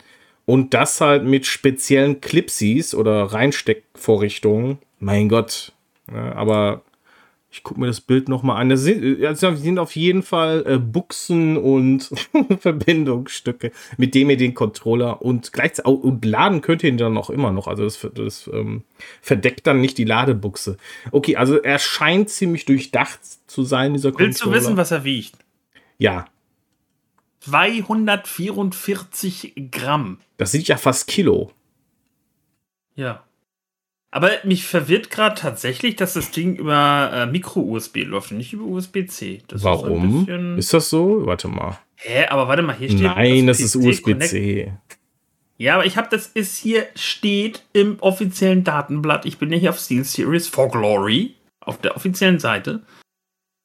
[0.45, 4.79] Und das halt mit speziellen Clipsies oder Reinsteckvorrichtungen.
[5.01, 5.73] Mein Gott.
[6.13, 6.83] Ja, aber
[7.57, 8.69] ich gucke mir das Bild nochmal an.
[8.69, 12.11] Das sind, also sind auf jeden Fall äh, Buchsen und
[12.61, 17.31] Verbindungsstücke, mit denen ihr den Controller und gleichzeitig und laden könnt ihr ihn dann auch
[17.31, 17.67] immer noch.
[17.67, 18.83] Also das, das ähm,
[19.23, 20.77] verdeckt dann nicht die Ladebuchse.
[21.13, 24.29] Okay, also er scheint ziemlich durchdacht zu sein, dieser Controller.
[24.29, 25.37] Willst du wissen, was er wiegt?
[25.97, 26.27] Ja.
[27.41, 30.19] 244 Gramm.
[30.37, 31.53] Das sind ja fast Kilo.
[32.97, 33.25] Ja.
[34.17, 39.43] Aber mich verwirrt gerade tatsächlich, dass das Ding über äh, Micro-USB läuft, nicht über USB-C.
[39.53, 40.27] Warum?
[40.57, 41.27] Ist, ist, das so?
[41.27, 41.79] Warte mal.
[41.97, 43.03] Hä, aber warte mal, hier steht.
[43.03, 44.73] Nein, das, das ist USB-C.
[45.59, 49.27] Ja, aber ich habe das ist hier steht im offiziellen Datenblatt.
[49.27, 52.85] Ich bin ja hier auf SteelSeries for Glory auf der offiziellen Seite.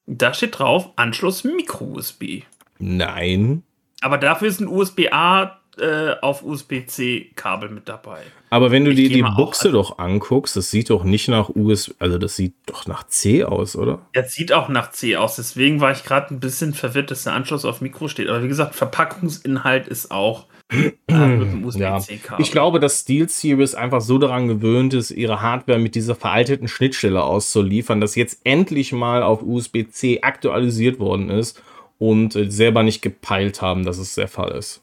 [0.05, 2.43] Da steht drauf Anschluss Micro-USB.
[2.77, 3.63] Nein.
[4.01, 8.19] Aber dafür ist ein USB-A äh, auf USB-C-Kabel mit dabei.
[8.49, 11.93] Aber wenn du dir die Buchse also, doch anguckst, das sieht doch nicht nach USB,
[11.99, 14.05] also das sieht doch nach C aus, oder?
[14.13, 15.37] Das sieht auch nach C aus.
[15.37, 18.27] Deswegen war ich gerade ein bisschen verwirrt, dass der Anschluss auf Mikro steht.
[18.27, 20.47] Aber wie gesagt, Verpackungsinhalt ist auch
[21.09, 21.99] ja.
[22.37, 27.23] Ich glaube, dass SteelSeries einfach so daran gewöhnt ist, ihre Hardware mit dieser veralteten Schnittstelle
[27.23, 31.61] auszuliefern, dass jetzt endlich mal auf USB-C aktualisiert worden ist
[31.99, 34.81] und äh, selber nicht gepeilt haben, dass es der Fall ist.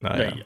[0.00, 0.36] Naja.
[0.36, 0.44] Ja,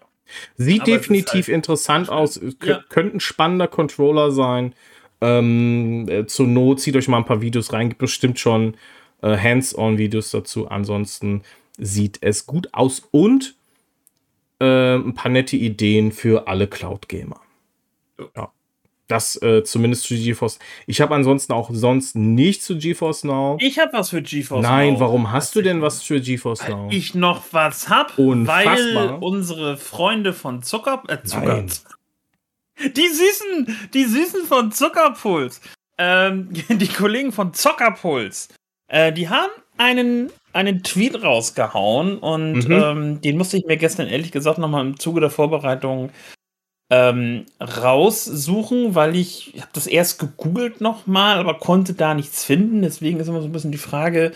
[0.57, 2.41] Sieht Aber definitiv halt interessant aus.
[2.63, 2.83] Ja.
[2.89, 4.75] Könnte ein spannender Controller sein.
[5.21, 7.89] Ähm, äh, zur Not zieht euch mal ein paar Videos rein.
[7.89, 8.77] Gibt bestimmt schon
[9.23, 10.69] äh, Hands-on-Videos dazu.
[10.69, 11.43] Ansonsten
[11.79, 13.01] sieht es gut aus.
[13.11, 13.55] Und
[14.61, 17.41] äh, ein paar nette Ideen für alle Cloud-Gamer.
[18.37, 18.53] Ja.
[19.07, 20.59] Das äh, zumindest für GeForce.
[20.87, 23.59] Ich habe ansonsten auch sonst nichts zu GeForce Now.
[23.61, 24.93] Ich habe was für GeForce Nein, Now.
[24.93, 26.87] Nein, warum hast du denn was für GeForce Now?
[26.87, 28.95] Weil ich noch was hab, Unfassbar.
[28.95, 31.71] weil unsere Freunde von Zucker, äh, Zucker, Nein.
[32.97, 35.61] die süßen, die süßen von Zuckerpuls,
[35.99, 38.49] ähm, die Kollegen von Zockerpuls,
[38.89, 42.73] äh, die haben einen einen Tweet rausgehauen und mhm.
[42.73, 46.11] ähm, den musste ich mir gestern ehrlich gesagt nochmal im Zuge der Vorbereitung
[46.91, 52.83] ähm, raussuchen, weil ich, ich habe das erst gegoogelt nochmal, aber konnte da nichts finden.
[52.83, 54.33] Deswegen ist immer so ein bisschen die Frage,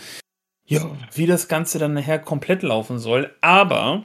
[0.65, 3.33] ja, wie das Ganze dann nachher komplett laufen soll.
[3.41, 4.03] Aber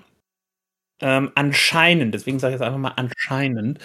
[1.01, 3.79] ähm, anscheinend, deswegen sage ich jetzt einfach mal anscheinend,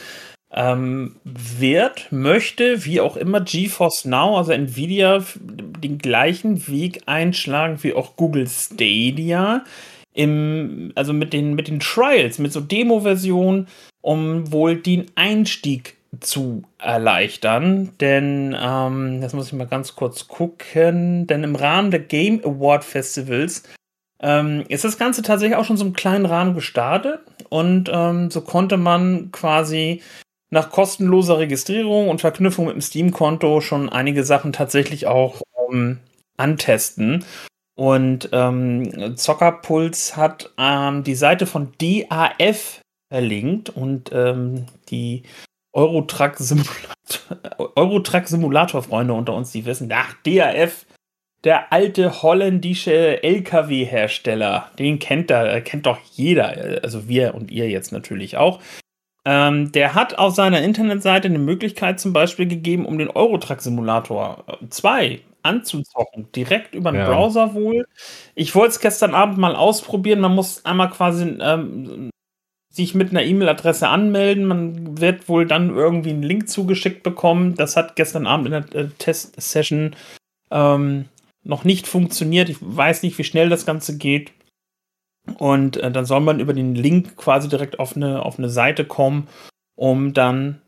[0.51, 7.93] ähm, wird, möchte, wie auch immer, GeForce Now, also Nvidia, den gleichen Weg einschlagen wie
[7.93, 9.64] auch Google Stadia.
[10.14, 13.68] Im, also mit den, mit den Trials, mit so Demo-Versionen,
[14.01, 17.91] um wohl den Einstieg zu erleichtern.
[17.99, 22.84] Denn, ähm, das muss ich mal ganz kurz gucken, denn im Rahmen der Game Award
[22.84, 23.64] Festivals
[24.22, 28.41] ähm, ist das Ganze tatsächlich auch schon so im kleinen Rahmen gestartet und ähm, so
[28.41, 30.01] konnte man quasi
[30.49, 35.41] nach kostenloser Registrierung und Verknüpfung mit dem Steam-Konto schon einige Sachen tatsächlich auch
[35.72, 35.99] ähm,
[36.38, 37.24] antesten.
[37.80, 45.23] Und ähm, Zockerpuls hat ähm, die Seite von DAF verlinkt und ähm, die
[45.71, 46.75] Eurotruck Simulator,
[47.77, 50.88] Eurotruck Simulator Freunde unter uns, die wissen, ach, DAF,
[51.45, 57.93] der alte holländische LKW-Hersteller, den kennt da, kennt doch jeder, also wir und ihr jetzt
[57.93, 58.59] natürlich auch.
[59.23, 64.43] Ähm, der hat auf seiner Internetseite eine Möglichkeit zum Beispiel gegeben, um den Eurotruck Simulator
[64.69, 66.31] 2 äh, anzuzocken.
[66.35, 67.09] Direkt über den ja.
[67.09, 67.87] Browser wohl.
[68.35, 70.19] Ich wollte es gestern Abend mal ausprobieren.
[70.19, 72.09] Man muss einmal quasi ähm,
[72.71, 74.45] sich mit einer E-Mail-Adresse anmelden.
[74.45, 77.55] Man wird wohl dann irgendwie einen Link zugeschickt bekommen.
[77.55, 79.95] Das hat gestern Abend in der äh, Test-Session
[80.51, 81.05] ähm,
[81.43, 82.49] noch nicht funktioniert.
[82.49, 84.31] Ich weiß nicht, wie schnell das Ganze geht.
[85.37, 88.85] Und äh, dann soll man über den Link quasi direkt auf eine, auf eine Seite
[88.85, 89.27] kommen,
[89.75, 90.61] um dann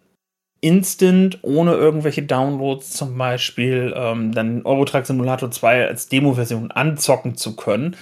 [0.61, 7.55] instant, ohne irgendwelche Downloads zum Beispiel, ähm, dann Eurotruck Simulator 2 als Demo-Version anzocken zu
[7.55, 7.95] können.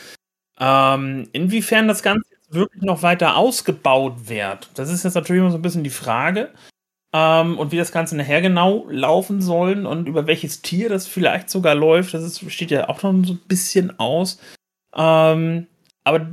[0.60, 5.52] Ähm, inwiefern das Ganze jetzt wirklich noch weiter ausgebaut wird, das ist jetzt natürlich immer
[5.52, 6.50] so ein bisschen die Frage.
[7.12, 11.50] Ähm, und wie das Ganze nachher genau laufen soll und über welches Tier das vielleicht
[11.50, 14.40] sogar läuft, das ist, steht ja auch noch so ein bisschen aus.
[14.96, 15.66] Ähm,
[16.04, 16.30] aber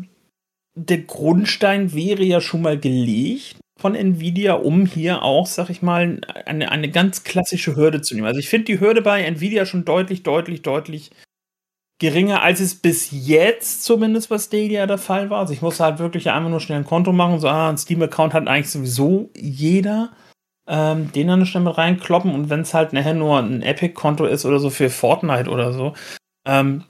[0.75, 6.21] der Grundstein wäre ja schon mal gelegt von Nvidia, um hier auch, sag ich mal,
[6.47, 8.27] eine, eine ganz klassische Hürde zu nehmen.
[8.27, 11.11] Also ich finde die Hürde bei Nvidia schon deutlich, deutlich, deutlich
[11.99, 15.41] geringer, als es bis jetzt zumindest bei Stadia der Fall war.
[15.41, 18.35] Also ich musste halt wirklich einfach nur schnell ein Konto machen, so, ah, ein Steam-Account
[18.35, 20.13] hat eigentlich sowieso jeder,
[20.69, 24.45] ähm, den dann schnell mit reinkloppen und wenn es halt nachher nur ein Epic-Konto ist
[24.45, 25.95] oder so für Fortnite oder so,
[26.47, 26.85] ähm,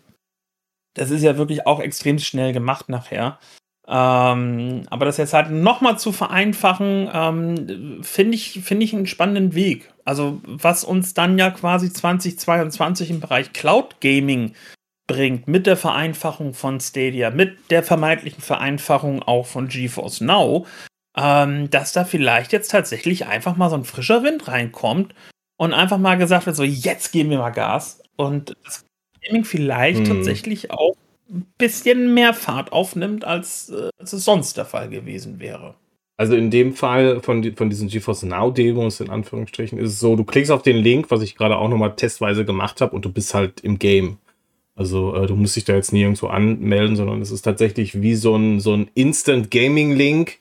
[0.95, 3.39] das ist ja wirklich auch extrem schnell gemacht nachher.
[3.89, 9.55] Ähm, aber das jetzt halt nochmal zu vereinfachen, ähm, finde ich, finde ich einen spannenden
[9.55, 9.93] Weg.
[10.05, 14.55] Also, was uns dann ja quasi 2022 im Bereich Cloud Gaming
[15.07, 20.67] bringt, mit der Vereinfachung von Stadia, mit der vermeintlichen Vereinfachung auch von GeForce Now,
[21.17, 25.15] ähm, dass da vielleicht jetzt tatsächlich einfach mal so ein frischer Wind reinkommt
[25.57, 28.85] und einfach mal gesagt wird, so jetzt geben wir mal Gas und das
[29.23, 30.17] Gaming vielleicht hm.
[30.17, 30.97] tatsächlich auch
[31.59, 35.75] bisschen mehr Fahrt aufnimmt, als, äh, als es sonst der Fall gewesen wäre.
[36.19, 40.17] Also in dem Fall von, von diesen GeForce Now Demos in Anführungsstrichen ist es so,
[40.17, 43.13] du klickst auf den Link, was ich gerade auch nochmal testweise gemacht habe und du
[43.13, 44.17] bist halt im Game.
[44.75, 48.37] Also äh, du musst dich da jetzt nirgendwo anmelden, sondern es ist tatsächlich wie so
[48.37, 50.39] ein, so ein Instant Gaming Link,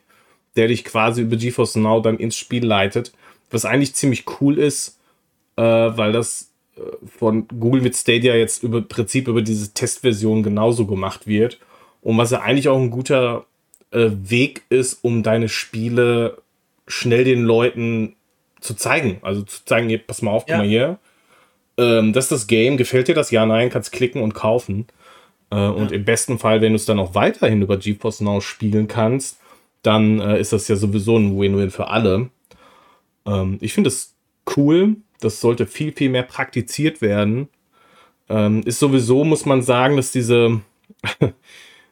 [0.56, 3.12] der dich quasi über GeForce Now dann ins Spiel leitet.
[3.52, 5.00] Was eigentlich ziemlich cool ist,
[5.58, 6.52] äh, weil das
[7.18, 11.60] von Google mit Stadia jetzt über Prinzip über diese Testversion genauso gemacht wird.
[12.02, 13.46] Und was ja eigentlich auch ein guter
[13.92, 16.38] äh, Weg ist, um deine Spiele
[16.88, 18.16] schnell den Leuten
[18.60, 19.20] zu zeigen.
[19.22, 20.56] Also zu zeigen, hier, pass mal auf, ja.
[20.56, 21.00] guck mal hier.
[21.78, 23.32] Ähm, das ist das Game, gefällt dir das?
[23.32, 24.88] Ja, nein, kannst klicken und kaufen.
[25.52, 25.70] Äh, ja.
[25.70, 29.40] Und im besten Fall, wenn du es dann auch weiterhin über GeForce Now spielen kannst,
[29.82, 32.30] dann äh, ist das ja sowieso ein Win-Win für alle.
[33.26, 34.14] Ähm, ich finde es
[34.58, 34.98] cool.
[35.26, 37.50] Das sollte viel, viel mehr praktiziert werden.
[38.30, 40.62] Ähm, ist sowieso, muss man sagen, dass diese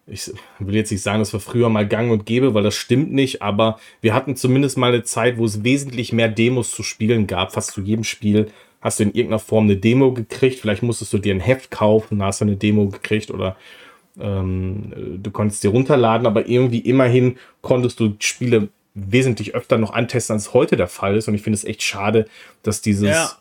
[0.05, 3.13] ich will jetzt nicht sagen, das war früher mal gang und gäbe, weil das stimmt
[3.13, 7.27] nicht, aber wir hatten zumindest mal eine Zeit, wo es wesentlich mehr Demos zu spielen
[7.27, 7.53] gab.
[7.53, 10.59] Fast zu jedem Spiel hast du in irgendeiner Form eine Demo gekriegt.
[10.59, 13.55] Vielleicht musstest du dir ein Heft kaufen, hast du eine Demo gekriegt oder
[14.19, 20.33] ähm, du konntest dir runterladen, aber irgendwie immerhin konntest du Spiele wesentlich öfter noch antesten,
[20.33, 21.27] als heute der Fall ist.
[21.27, 22.25] Und ich finde es echt schade,
[22.63, 23.09] dass dieses.
[23.09, 23.31] Ja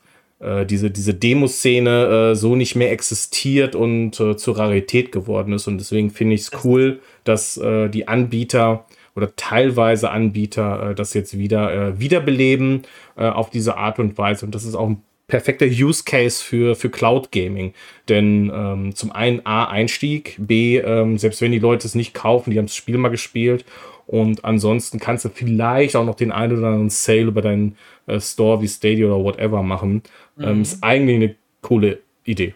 [0.43, 5.69] äh, diese, diese Demoszene äh, so nicht mehr existiert und äh, zur Rarität geworden ist.
[5.69, 8.85] Und deswegen finde ich es cool, dass äh, die Anbieter
[9.15, 12.83] oder teilweise Anbieter äh, das jetzt wieder äh, wiederbeleben
[13.15, 14.47] auf diese Art und Weise.
[14.47, 17.75] Und das ist auch ein perfekter Use Case für, für Cloud Gaming.
[18.09, 22.51] Denn ähm, zum einen A, Einstieg, B, ähm, selbst wenn die Leute es nicht kaufen,
[22.51, 23.67] die haben das Spiel mal gespielt
[24.13, 28.21] und ansonsten kannst du vielleicht auch noch den einen oder anderen Sale über deinen äh,
[28.21, 30.03] Store wie Stadia oder whatever machen.
[30.39, 30.49] Ähm, mhm.
[30.49, 32.55] Ähm, ist eigentlich eine coole Idee.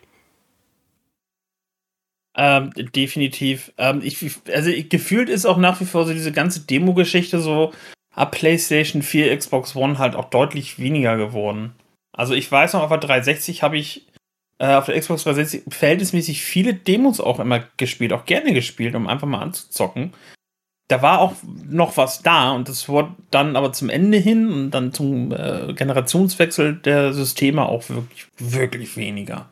[2.36, 3.72] Ähm, definitiv.
[3.78, 7.72] Ähm, ich, also ich, gefühlt ist auch nach wie vor so diese ganze Demo-Geschichte so
[8.14, 11.72] ab PlayStation 4, Xbox One halt auch deutlich weniger geworden.
[12.12, 14.04] Also ich weiß noch, auf der 360 habe ich
[14.58, 19.06] äh, auf der Xbox 360 verhältnismäßig viele Demos auch immer gespielt, auch gerne gespielt, um
[19.06, 20.12] einfach mal anzuzocken
[20.88, 21.34] da war auch
[21.64, 25.72] noch was da und das wurde dann aber zum Ende hin und dann zum äh,
[25.72, 29.48] Generationswechsel der Systeme auch wirklich, wirklich weniger.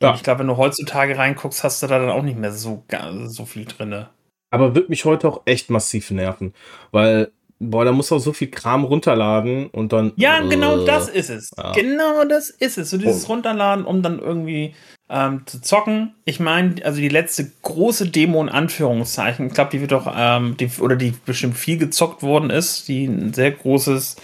[0.00, 0.14] Ja.
[0.14, 2.84] Ich glaube, wenn du heutzutage reinguckst, hast du da dann auch nicht mehr so,
[3.26, 4.06] so viel drin.
[4.50, 6.52] Aber wird mich heute auch echt massiv nerven,
[6.90, 7.30] weil
[7.60, 10.12] boah, da muss auch so viel Kram runterladen und dann.
[10.16, 11.50] Ja, genau äh, das ist es.
[11.56, 11.72] Ja.
[11.72, 12.90] Genau das ist es.
[12.90, 13.34] So dieses oh.
[13.34, 14.74] Runterladen, um dann irgendwie
[15.12, 16.14] ähm, zu zocken.
[16.24, 20.56] Ich meine, also die letzte große Demo in Anführungszeichen, ich glaube, die wird doch, ähm,
[20.56, 24.16] die, oder die bestimmt viel gezockt worden ist, die ein sehr großes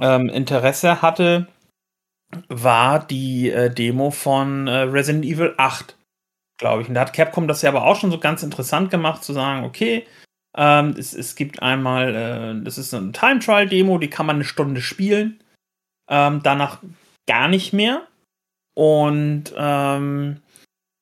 [0.00, 1.46] ähm, Interesse hatte,
[2.48, 5.94] war die äh, Demo von äh, Resident Evil 8,
[6.58, 6.88] glaube ich.
[6.88, 9.64] Und da hat Capcom das ja aber auch schon so ganz interessant gemacht, zu sagen,
[9.64, 10.06] okay,
[10.56, 14.36] ähm, es, es gibt einmal, äh, das ist eine Time Trial Demo, die kann man
[14.36, 15.42] eine Stunde spielen.
[16.08, 16.80] Ähm, danach
[17.26, 18.06] gar nicht mehr.
[18.78, 20.36] Und ähm,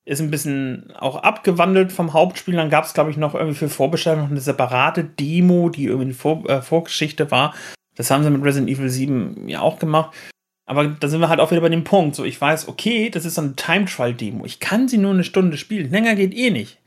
[0.07, 2.55] ist ein bisschen auch abgewandelt vom Hauptspiel.
[2.55, 6.07] Dann gab es, glaube ich, noch irgendwie für Vorbestellung noch eine separate Demo, die irgendwie
[6.07, 7.55] eine Vor äh, Vorgeschichte war.
[7.95, 10.17] Das haben sie mit Resident Evil 7 ja auch gemacht.
[10.65, 12.17] Aber da sind wir halt auch wieder bei dem Punkt.
[12.17, 14.47] So, ich weiß, okay, das ist so eine Time Trial Demo.
[14.47, 15.91] Ich kann sie nur eine Stunde spielen.
[15.91, 16.79] Länger geht eh nicht.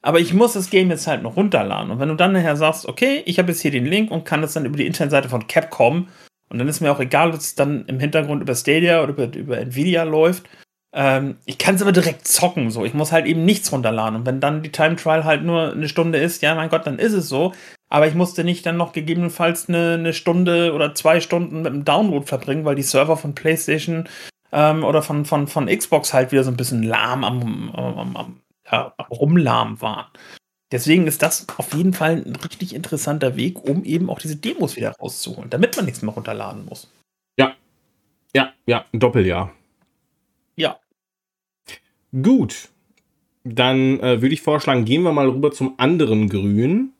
[0.00, 1.90] Aber ich muss das Game jetzt halt noch runterladen.
[1.90, 4.42] Und wenn du dann nachher sagst, okay, ich habe jetzt hier den Link und kann
[4.42, 6.06] das dann über die Internetseite von Capcom
[6.48, 9.36] und dann ist mir auch egal, ob es dann im Hintergrund über Stadia oder über,
[9.36, 10.48] über Nvidia läuft.
[10.92, 12.84] Ähm, ich kann es aber direkt zocken, so.
[12.84, 14.16] Ich muss halt eben nichts runterladen.
[14.20, 16.98] Und wenn dann die Time Trial halt nur eine Stunde ist, ja, mein Gott, dann
[16.98, 17.52] ist es so.
[17.88, 21.84] Aber ich musste nicht dann noch gegebenenfalls eine, eine Stunde oder zwei Stunden mit dem
[21.84, 24.08] Download verbringen, weil die Server von PlayStation
[24.52, 28.40] ähm, oder von, von, von Xbox halt wieder so ein bisschen lahm am, am, am
[28.70, 30.06] ja, rumlahm waren.
[30.72, 34.76] Deswegen ist das auf jeden Fall ein richtig interessanter Weg, um eben auch diese Demos
[34.76, 36.90] wieder rauszuholen, damit man nichts mehr runterladen muss.
[37.38, 37.54] Ja.
[38.34, 39.52] Ja, ja, ein Doppeljahr.
[40.56, 40.80] Ja.
[42.10, 42.68] Gut.
[43.44, 46.92] Dann äh, würde ich vorschlagen, gehen wir mal rüber zum anderen Grün.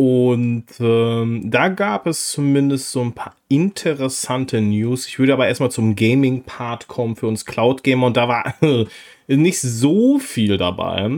[0.00, 5.08] Und ähm, da gab es zumindest so ein paar interessante News.
[5.08, 8.06] Ich würde aber erstmal zum Gaming-Part kommen für uns Cloud-Gamer.
[8.06, 8.54] Und da war
[9.26, 11.10] nicht so viel dabei.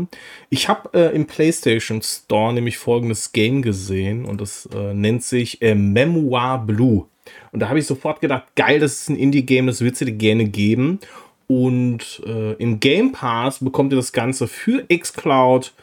[0.49, 4.25] Ich habe äh, im PlayStation Store nämlich folgendes Game gesehen.
[4.25, 7.05] Und das äh, nennt sich äh, Memoir Blue.
[7.53, 10.11] Und da habe ich sofort gedacht, geil, das ist ein Indie-Game, das wird es dir
[10.11, 11.01] gerne geben.
[11.49, 15.75] Und äh, im Game Pass bekommt ihr das Ganze für xCloud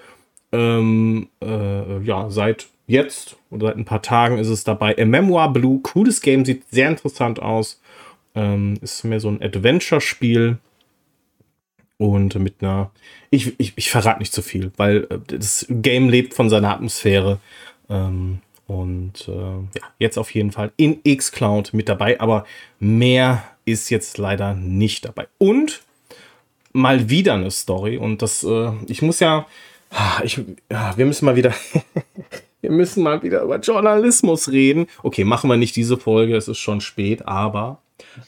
[0.52, 4.98] ähm, äh, ja, seit jetzt oder seit ein paar Tagen ist es dabei.
[4.98, 7.82] A Memoir Blue, cooles Game, sieht sehr interessant aus.
[8.36, 10.58] Ähm, ist mehr so ein Adventure-Spiel.
[12.00, 12.92] Und mit einer.
[13.32, 17.40] Ich, ich, ich verrate nicht zu viel, weil äh, das Game lebt von seiner Atmosphäre.
[17.90, 22.46] Ähm, und äh, ja, jetzt auf jeden Fall in Xcloud mit dabei, aber
[22.80, 25.28] mehr ist jetzt leider nicht dabei.
[25.38, 25.82] Und
[26.74, 29.48] mal wieder eine Story und das, äh, ich muss ja,
[30.24, 30.40] ich,
[30.72, 31.54] ja, wir müssen mal wieder,
[32.62, 34.88] wir müssen mal wieder über Journalismus reden.
[35.04, 37.82] Okay, machen wir nicht diese Folge, es ist schon spät, aber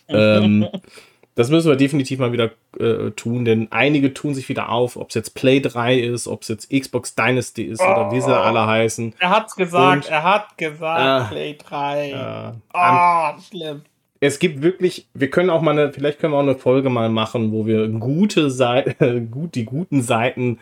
[0.07, 0.67] ähm,
[1.35, 5.09] das müssen wir definitiv mal wieder äh, tun, denn einige tun sich wieder auf, ob
[5.09, 8.31] es jetzt Play 3 ist, ob es jetzt Xbox Dynasty ist oh, oder wie sie
[8.31, 8.41] oh.
[8.41, 9.15] alle heißen.
[9.19, 12.11] Er hat's gesagt, Und, er hat gesagt, äh, Play 3.
[12.11, 13.81] Äh, oh, schlimm
[14.21, 17.09] es gibt wirklich, wir können auch mal eine, vielleicht können wir auch eine Folge mal
[17.09, 20.59] machen, wo wir gute Seiten, gut, die guten Seiten.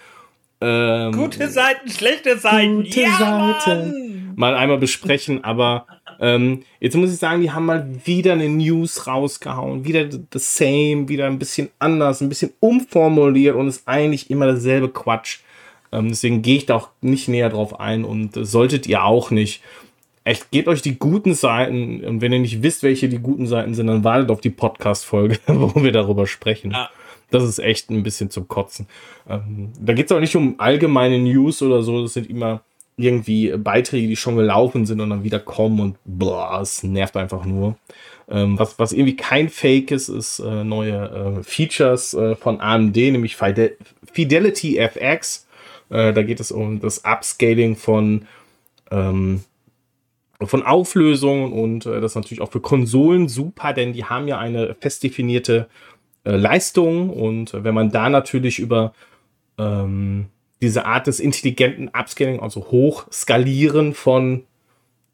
[0.59, 5.87] Ähm, gute Seiten, schlechte Seiten, gute ja, Seiten mal einmal besprechen, aber
[6.19, 11.09] ähm, jetzt muss ich sagen, die haben mal wieder eine News rausgehauen, wieder the same,
[11.09, 15.39] wieder ein bisschen anders, ein bisschen umformuliert und ist eigentlich immer dasselbe Quatsch.
[15.91, 19.31] Ähm, deswegen gehe ich da auch nicht näher drauf ein und äh, solltet ihr auch
[19.31, 19.63] nicht
[20.23, 23.73] echt, gebt euch die guten Seiten und wenn ihr nicht wisst, welche die guten Seiten
[23.73, 26.71] sind, dann wartet auf die Podcast-Folge, wo wir darüber sprechen.
[26.71, 26.91] Ja.
[27.29, 28.87] Das ist echt ein bisschen zum Kotzen.
[29.29, 32.61] Ähm, da geht es auch nicht um allgemeine News oder so, das sind immer
[32.97, 37.45] irgendwie Beiträge, die schon gelaufen sind und dann wieder kommen und boah, es nervt einfach
[37.45, 37.77] nur.
[38.29, 42.95] Ähm, was, was irgendwie kein Fake ist, ist äh, neue äh, Features äh, von AMD,
[42.95, 43.77] nämlich Fidel
[44.11, 45.47] Fidelity FX.
[45.89, 48.25] Äh, da geht es um das Upscaling von
[48.89, 49.43] ähm,
[50.41, 54.75] von Auflösung und äh, das natürlich auch für Konsolen super, denn die haben ja eine
[54.79, 55.67] fest definierte
[56.35, 58.93] Leistung und äh, wenn man da natürlich über
[59.57, 60.27] ähm,
[60.61, 64.43] diese Art des intelligenten Upscaling, also Hochskalieren von,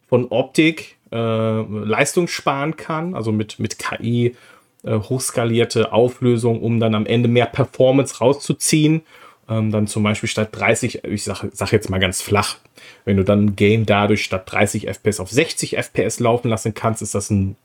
[0.07, 4.35] von Optik, äh, Leistung sparen kann, also mit, mit KI
[4.83, 9.01] äh, hochskalierte Auflösung, um dann am Ende mehr Performance rauszuziehen
[9.49, 12.57] ähm, dann zum Beispiel statt 30, ich sage sag jetzt mal ganz flach,
[13.05, 17.01] wenn du dann ein Game dadurch statt 30 FPS auf 60 FPS laufen lassen kannst,
[17.01, 17.55] ist das ein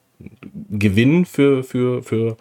[0.70, 2.36] Gewinn für, für, für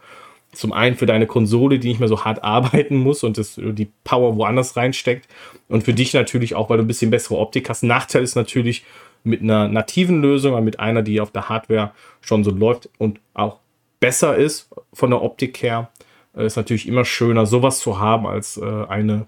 [0.57, 3.89] zum einen für deine Konsole, die nicht mehr so hart arbeiten muss und das, die
[4.03, 5.27] Power woanders reinsteckt.
[5.67, 7.83] Und für dich natürlich auch, weil du ein bisschen bessere Optik hast.
[7.83, 8.83] Nachteil ist natürlich
[9.23, 11.91] mit einer nativen Lösung, mit einer, die auf der Hardware
[12.21, 13.57] schon so läuft und auch
[13.99, 15.89] besser ist von der Optik her,
[16.35, 19.25] äh, ist natürlich immer schöner, sowas zu haben, als äh, eine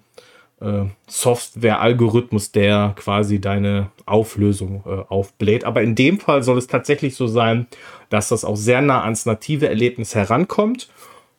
[0.61, 5.63] äh, Software-Algorithmus, der quasi deine Auflösung äh, aufbläht.
[5.63, 7.67] Aber in dem Fall soll es tatsächlich so sein,
[8.09, 10.89] dass das auch sehr nah ans native Erlebnis herankommt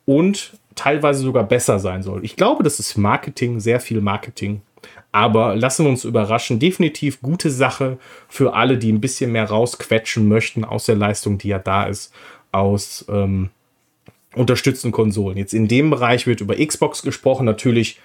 [0.07, 2.25] und teilweise sogar besser sein soll.
[2.25, 4.63] Ich glaube, das ist Marketing, sehr viel Marketing.
[5.13, 6.59] Aber lassen wir uns überraschen.
[6.59, 7.99] Definitiv gute Sache
[8.29, 12.13] für alle, die ein bisschen mehr rausquetschen möchten aus der Leistung, die ja da ist,
[12.53, 13.51] aus ähm,
[14.35, 15.37] unterstützten Konsolen.
[15.37, 17.45] Jetzt in dem Bereich wird über Xbox gesprochen.
[17.45, 18.01] Natürlich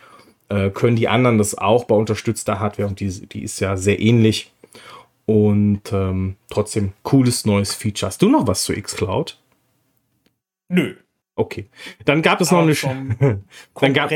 [0.49, 3.99] äh, können die anderen das auch bei unterstützter Hardware und die, die ist ja sehr
[3.99, 4.51] ähnlich.
[5.27, 8.07] Und ähm, trotzdem cooles neues Feature.
[8.07, 9.39] Hast du noch was zu Xcloud?
[10.69, 10.95] Nö.
[11.35, 11.69] Okay.
[12.05, 12.73] Dann gab es noch eine.
[13.79, 14.11] Dann gab,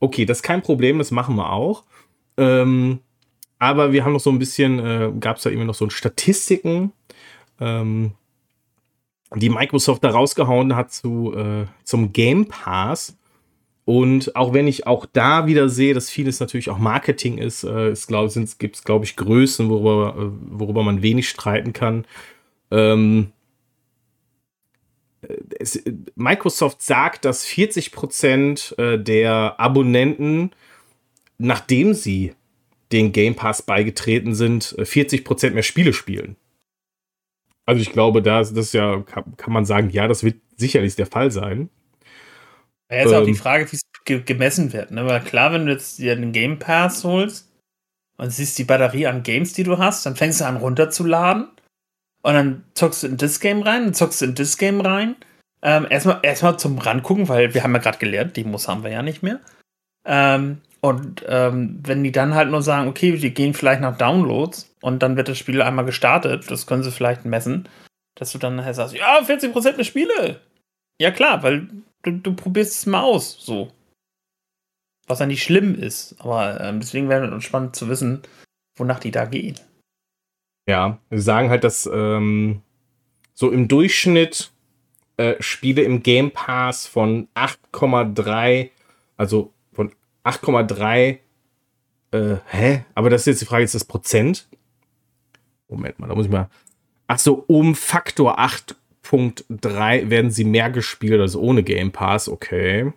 [0.00, 1.84] okay, das ist kein Problem, das machen wir auch.
[2.36, 3.00] Ähm,
[3.58, 6.92] aber wir haben noch so ein bisschen, äh, gab es da immer noch so Statistiken.
[7.60, 8.12] Ähm,
[9.34, 13.16] die Microsoft da rausgehauen hat zu, äh, zum Game Pass.
[13.84, 17.88] Und auch wenn ich auch da wieder sehe, dass vieles natürlich auch Marketing ist, äh,
[17.88, 18.08] es
[18.58, 22.04] gibt es, glaube ich, Größen, worüber, äh, worüber man wenig streiten kann.
[22.72, 23.32] Ähm,
[25.58, 25.82] es,
[26.14, 30.50] Microsoft sagt, dass 40 Prozent äh, der Abonnenten,
[31.38, 32.34] nachdem sie
[32.92, 36.36] den Game Pass beigetreten sind, 40 äh, Prozent mehr Spiele spielen.
[37.64, 40.94] Also ich glaube, da ist das ja, kann, kann, man sagen, ja, das wird sicherlich
[40.94, 41.68] der Fall sein.
[42.90, 44.92] Ja, ist ähm, auch die ähm, Frage, wie es ge gemessen wird.
[44.92, 45.04] Ne?
[45.04, 47.50] Weil klar, wenn du jetzt dir einen Game Pass holst
[48.18, 51.48] und siehst die Batterie an Games, die du hast, dann fängst du an runterzuladen
[52.26, 55.14] und dann zockst du in das Game rein, zockst du in das Game rein.
[55.62, 58.90] Ähm, erstmal, erstmal zum Rangucken, weil wir haben ja gerade gelernt, die muss haben wir
[58.90, 59.38] ja nicht mehr.
[60.04, 64.74] Ähm, und ähm, wenn die dann halt nur sagen, okay, die gehen vielleicht nach Downloads
[64.80, 67.68] und dann wird das Spiel einmal gestartet, das können sie vielleicht messen,
[68.16, 70.40] dass du dann nachher sagst, ja, 40% der Spiele.
[71.00, 71.68] Ja klar, weil
[72.02, 73.70] du, du probierst es mal aus, so.
[75.06, 78.22] Was ja nicht schlimm ist, aber ähm, deswegen wäre es spannend zu wissen,
[78.76, 79.54] wonach die da gehen.
[80.66, 82.62] Ja, wir sagen halt, dass ähm,
[83.34, 84.50] so im Durchschnitt
[85.16, 88.70] äh, Spiele im Game Pass von 8,3,
[89.16, 89.52] also
[90.24, 91.18] 8,3.
[92.10, 92.84] Äh, hä?
[92.94, 94.48] Aber das ist jetzt die Frage, ist das Prozent?
[95.68, 96.48] Moment mal, da muss ich mal.
[97.06, 102.92] Ach so, um Faktor 8.3 werden sie mehr gespielt als ohne Game Pass, okay.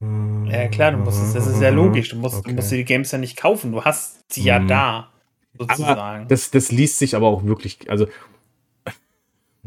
[0.00, 2.10] Ja, klar, du musst, das ist ja logisch.
[2.10, 2.50] Du musst, okay.
[2.50, 3.72] du musst dir die Games ja nicht kaufen.
[3.72, 4.68] Du hast sie ja hm.
[4.68, 5.10] da,
[5.58, 6.00] sozusagen.
[6.00, 8.06] Aber das, das liest sich aber auch wirklich, also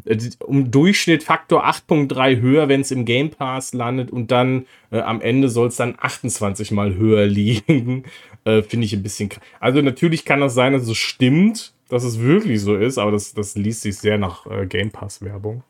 [0.06, 5.00] äh, um Durchschnitt Faktor 8.3 höher, wenn es im Game Pass landet und dann äh,
[5.00, 8.04] am Ende soll es dann 28 mal höher liegen.
[8.46, 9.44] äh, Finde ich ein bisschen krass.
[9.60, 13.34] Also natürlich kann das sein, dass es stimmt, dass es wirklich so ist, aber das,
[13.34, 15.64] das liest sich sehr nach äh, Game Pass Werbung.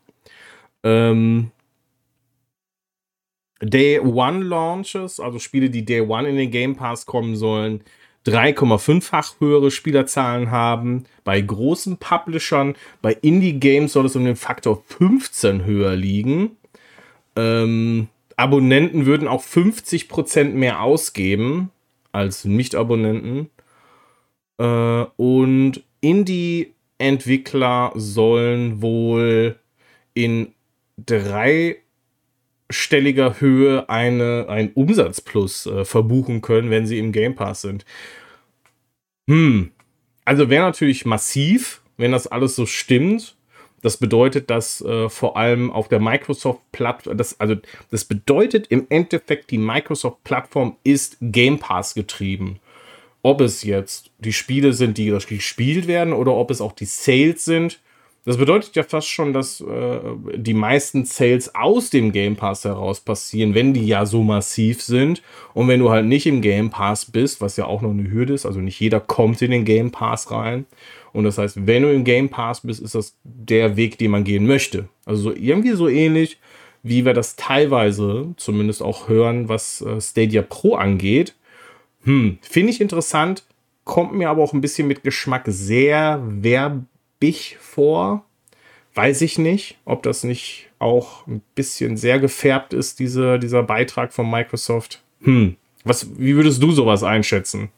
[0.84, 1.52] Ähm,
[3.62, 7.82] Day One Launches, also Spiele, die Day One in den Game Pass kommen sollen,
[8.26, 11.06] 3,5-fach höhere Spielerzahlen haben.
[11.24, 16.58] Bei großen Publishern, bei Indie-Games soll es um den Faktor 15 höher liegen.
[17.36, 21.72] Ähm, Abonnenten würden auch 50% mehr ausgeben
[22.12, 23.50] als Nicht-Abonnenten.
[24.58, 29.60] Äh, und Indie-Entwickler sollen wohl
[30.14, 30.54] in
[30.98, 31.78] drei
[32.72, 37.86] stelliger Höhe eine, ein Umsatzplus äh, verbuchen können, wenn sie im Game Pass sind.
[39.30, 39.72] Hm.
[40.26, 43.36] Also wäre natürlich massiv, wenn das alles so stimmt.
[43.82, 47.56] Das bedeutet, dass äh, vor allem auf der Microsoft-Plattform, das, also
[47.90, 52.60] das bedeutet im Endeffekt, die Microsoft-Plattform ist Game Pass getrieben.
[53.24, 57.46] Ob es jetzt die Spiele sind, die gespielt werden, oder ob es auch die Sales
[57.46, 57.80] sind,
[58.24, 60.00] das bedeutet ja fast schon, dass äh,
[60.36, 65.24] die meisten Sales aus dem Game Pass heraus passieren, wenn die ja so massiv sind.
[65.56, 68.34] Und wenn du halt nicht im Game Pass bist, was ja auch noch eine Hürde
[68.34, 70.66] ist, also nicht jeder kommt in den Game Pass rein.
[71.14, 74.24] Und das heißt, wenn du im Game Pass bist, ist das der Weg, den man
[74.24, 74.88] gehen möchte.
[75.06, 76.38] Also so, irgendwie so ähnlich,
[76.84, 81.34] wie wir das teilweise zumindest auch hören, was äh, Stadia Pro angeht.
[82.04, 83.46] Hm, finde ich interessant,
[83.84, 86.86] kommt mir aber auch ein bisschen mit Geschmack sehr werblich
[87.24, 88.26] ich vor.
[88.94, 94.12] Weiß ich nicht, ob das nicht auch ein bisschen sehr gefärbt ist, diese, dieser Beitrag
[94.12, 95.02] von Microsoft.
[95.22, 95.56] Hm.
[95.84, 97.70] Was, wie würdest du sowas einschätzen?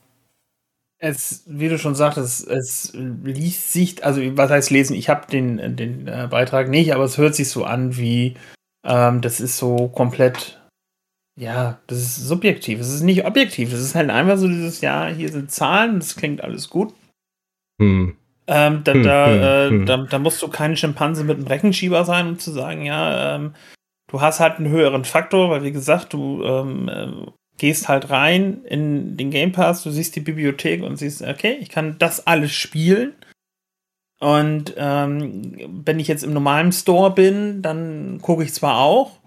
[1.00, 4.96] Es, wie du schon sagtest, es liest sich, also was heißt lesen?
[4.96, 8.36] Ich habe den, den äh, Beitrag nicht, aber es hört sich so an wie,
[8.86, 10.62] ähm, das ist so komplett,
[11.38, 12.80] ja, das ist subjektiv.
[12.80, 13.74] Es ist nicht objektiv.
[13.74, 16.94] Es ist halt einfach so dieses, ja, hier sind Zahlen, das klingt alles gut.
[17.82, 18.16] Hm.
[18.48, 19.86] Ähm, da, hm, da, hm, äh, hm.
[19.86, 23.54] Da, da, musst du kein Schimpanse mit einem Rechenschieber sein, um zu sagen, ja, ähm,
[24.08, 28.64] du hast halt einen höheren Faktor, weil wie gesagt, du ähm, äh, gehst halt rein
[28.66, 32.52] in den Game Pass, du siehst die Bibliothek und siehst, okay, ich kann das alles
[32.52, 33.14] spielen.
[34.20, 39.20] Und ähm, wenn ich jetzt im normalen Store bin, dann gucke ich zwar auch,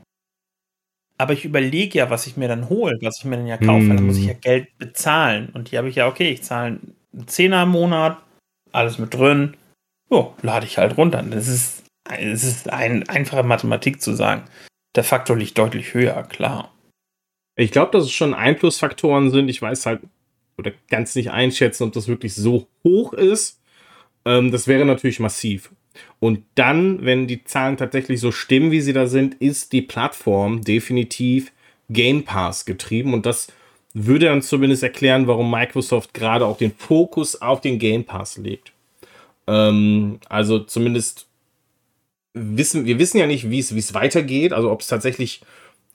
[1.19, 3.85] aber ich überlege ja, was ich mir dann hole, was ich mir dann ja kaufe.
[3.85, 3.97] Mm.
[3.97, 5.51] Dann muss ich ja Geld bezahlen.
[5.55, 6.79] Und hier habe ich ja, okay, ich zahle
[7.13, 8.19] einen Zehner im Monat
[8.77, 9.57] alles mit drin.
[10.11, 11.23] Jo, lade ich halt runter.
[11.23, 14.45] Das ist, es ist ein, einfache Mathematik zu sagen.
[14.95, 16.73] Der Faktor liegt deutlich höher, klar.
[17.57, 19.49] Ich glaube, dass es schon Einflussfaktoren sind.
[19.49, 20.01] Ich weiß halt
[20.59, 23.61] oder ganz nicht einschätzen, ob das wirklich so hoch ist.
[24.25, 25.71] Ähm, das wäre natürlich massiv.
[26.19, 30.63] Und dann, wenn die Zahlen tatsächlich so stimmen, wie sie da sind, ist die Plattform
[30.63, 31.53] definitiv
[31.89, 33.15] Game Pass getrieben.
[33.15, 33.49] Und das
[33.99, 38.73] würde dann zumindest erklären, warum Microsoft gerade auch den Fokus auf den Game Pass legt.
[39.47, 41.27] Ähm, also zumindest
[42.35, 45.41] wissen wir wissen ja nicht, wie es weitergeht, also ob es tatsächlich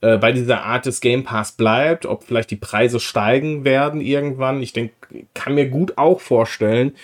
[0.01, 4.63] äh, bei dieser Art des Game Pass bleibt, ob vielleicht die Preise steigen werden irgendwann.
[4.63, 4.93] Ich denke,
[5.35, 6.95] kann mir gut auch vorstellen,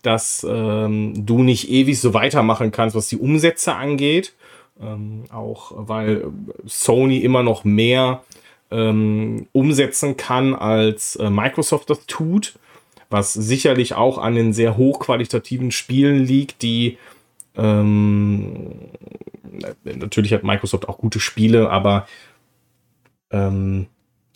[0.00, 4.32] dass ähm, du nicht ewig so weitermachen kannst, was die Umsätze angeht.
[4.80, 6.28] Ähm, auch weil
[6.64, 8.22] Sony immer noch mehr
[8.70, 12.58] ähm, umsetzen kann, als äh, Microsoft das tut,
[13.10, 16.98] was sicherlich auch an den sehr hochqualitativen Spielen liegt, die
[17.56, 18.90] ähm,
[19.84, 22.06] natürlich hat Microsoft auch gute Spiele, aber
[23.30, 23.86] ähm,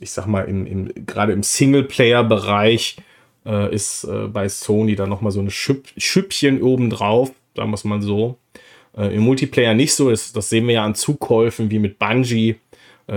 [0.01, 2.97] ich sag mal, im, im, gerade im Singleplayer-Bereich
[3.45, 7.85] äh, ist äh, bei Sony da nochmal so ein Schüpp, Schüppchen obendrauf, sagen wir es
[7.85, 8.39] mal so.
[8.97, 12.57] Äh, Im Multiplayer nicht so, ist, das sehen wir ja an Zukäufen wie mit Bungie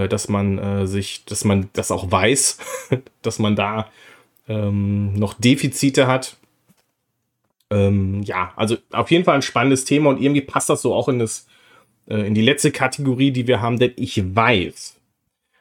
[0.08, 2.58] dass man äh, sich, dass man das auch weiß,
[3.22, 3.90] dass man da
[4.48, 6.38] ähm, noch Defizite hat.
[7.70, 11.10] Ähm, ja, also auf jeden Fall ein spannendes Thema und irgendwie passt das so auch
[11.10, 11.48] in das,
[12.08, 14.96] äh, in die letzte Kategorie, die wir haben, denn ich weiß,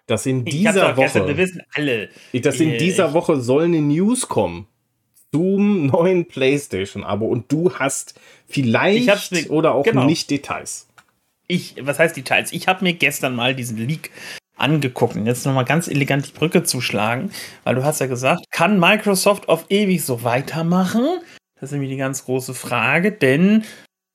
[0.07, 4.29] dass in dieser Woche, gestern, wir wissen alle, dass in dieser Woche soll eine News
[4.29, 4.67] kommen
[5.33, 10.05] zum neuen PlayStation-Abo und du hast vielleicht mir, oder auch genau.
[10.05, 10.89] nicht Details
[11.47, 12.53] ich, was heißt Details?
[12.53, 14.11] Ich habe mir gestern mal diesen Leak
[14.57, 17.31] angeguckt und jetzt nochmal ganz elegant die Brücke zu schlagen,
[17.65, 21.05] weil du hast ja gesagt, kann Microsoft auf ewig so weitermachen?
[21.55, 23.65] Das ist nämlich die ganz große Frage, denn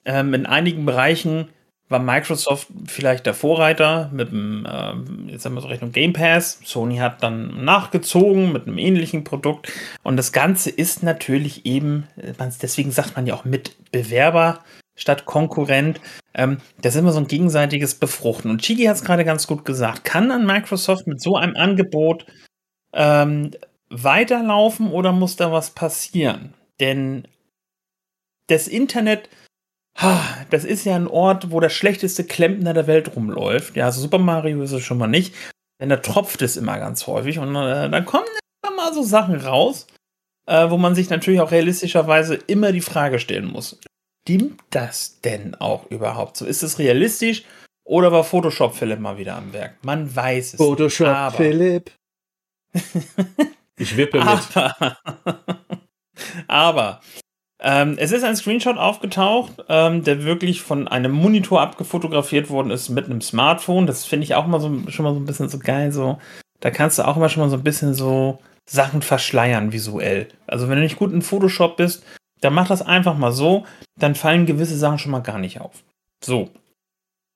[0.06, 1.50] ähm, in einigen Bereichen
[1.90, 6.60] war Microsoft vielleicht der Vorreiter mit dem, ähm, jetzt haben wir so Rechnung Game Pass.
[6.66, 9.72] Sony hat dann nachgezogen mit einem ähnlichen Produkt.
[10.04, 12.08] Und das Ganze ist natürlich eben,
[12.62, 14.60] deswegen sagt man ja auch Mitbewerber
[14.96, 16.02] statt Konkurrent.
[16.38, 18.52] Ähm, das ist immer so ein gegenseitiges Befruchten.
[18.52, 20.06] Und Chigi hat es gerade ganz gut gesagt.
[20.06, 22.26] Kann an Microsoft mit so einem Angebot
[22.94, 23.52] ähm,
[23.90, 26.54] weiterlaufen oder muss da was passieren?
[26.80, 27.28] Denn
[28.48, 29.30] das Internet,
[30.52, 33.76] das ist ja ein Ort, wo der schlechteste Klempner der Welt rumläuft.
[33.76, 35.34] Ja, also Super Mario ist es schon mal nicht.
[35.82, 38.26] Denn da tropft es immer ganz häufig und äh, dann kommen
[38.64, 39.88] immer mal so Sachen raus,
[40.48, 43.80] äh, wo man sich natürlich auch realistischerweise immer die Frage stellen muss.
[44.28, 46.46] Stimmt das denn auch überhaupt so?
[46.46, 47.46] Ist es realistisch
[47.86, 49.78] oder war Photoshop Philipp mal wieder am Werk?
[49.84, 50.58] Man weiß es.
[50.58, 51.92] Photoshop aber, Philipp.
[53.80, 54.28] ich wippe mit.
[54.28, 54.98] Aber,
[56.50, 57.02] aber
[57.62, 62.90] ähm, es ist ein Screenshot aufgetaucht, ähm, der wirklich von einem Monitor abgefotografiert worden ist
[62.90, 63.88] mit einem Smartphone.
[63.88, 65.94] Das finde ich auch mal so, schon mal so ein bisschen so geil.
[65.94, 66.20] So,
[66.60, 70.28] da kannst du auch immer schon mal so ein bisschen so Sachen verschleiern visuell.
[70.48, 72.04] Also wenn du nicht gut in Photoshop bist,
[72.42, 73.66] dann mach das einfach mal so,
[74.00, 75.84] dann fallen gewisse Sachen schon mal gar nicht auf.
[76.24, 76.50] So.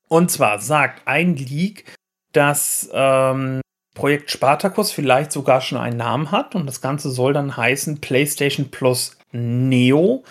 [0.07, 1.95] Und zwar sagt ein Leak,
[2.33, 3.61] dass ähm,
[3.93, 8.69] Projekt Spartacus vielleicht sogar schon einen Namen hat und das Ganze soll dann heißen PlayStation
[8.71, 10.23] Plus Neo.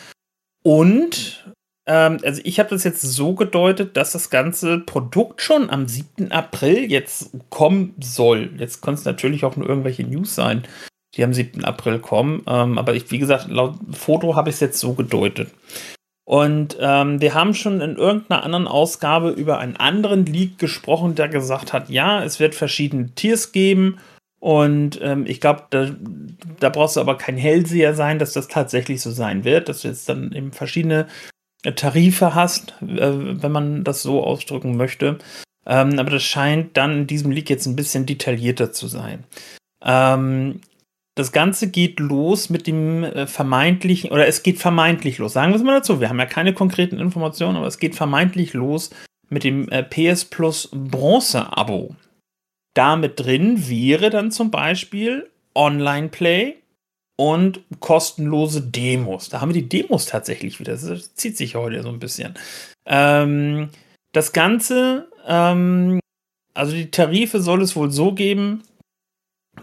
[0.62, 1.52] Und
[1.86, 6.30] ähm, also ich habe das jetzt so gedeutet, dass das ganze Produkt schon am 7.
[6.32, 8.50] April jetzt kommen soll.
[8.58, 10.64] Jetzt können es natürlich auch nur irgendwelche News sein,
[11.16, 11.64] die am 7.
[11.64, 12.42] April kommen.
[12.46, 15.50] Ähm, aber ich, wie gesagt, laut Foto habe ich es jetzt so gedeutet.
[16.24, 21.28] Und ähm, wir haben schon in irgendeiner anderen Ausgabe über einen anderen Leak gesprochen, der
[21.28, 23.98] gesagt hat, ja, es wird verschiedene Tiers geben
[24.40, 25.90] und ähm, ich glaube, da,
[26.58, 29.88] da, brauchst du aber kein Hellseher sein, dass das tatsächlich so sein wird, dass du
[29.88, 31.08] jetzt dann eben verschiedene
[31.62, 35.18] äh, Tarife hast, äh, wenn man das so ausdrücken möchte.
[35.66, 39.24] Ähm, aber das scheint dann in diesem Leak jetzt ein bisschen detaillierter zu sein.
[39.84, 40.62] Ähm,
[41.16, 45.56] das Ganze geht los mit dem äh, vermeintlichen, oder es geht vermeintlich los, sagen wir
[45.56, 46.00] es mal dazu.
[46.00, 48.90] Wir haben ja keine konkreten Informationen, aber es geht vermeintlich los
[49.28, 51.94] mit dem äh, PS Plus Bronze-Abo
[52.74, 56.56] damit drin wäre dann zum Beispiel Online-Play
[57.16, 59.28] und kostenlose Demos.
[59.28, 60.72] Da haben wir die Demos tatsächlich wieder.
[60.72, 62.34] Das zieht sich heute so ein bisschen.
[62.86, 63.68] Ähm,
[64.12, 66.00] das Ganze, ähm,
[66.54, 68.62] also die Tarife soll es wohl so geben,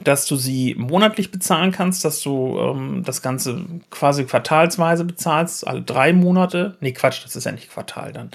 [0.03, 5.81] dass du sie monatlich bezahlen kannst, dass du ähm, das Ganze quasi quartalsweise bezahlst, alle
[5.81, 6.77] drei Monate.
[6.79, 8.31] Nee, Quatsch, das ist ja nicht Quartal dann.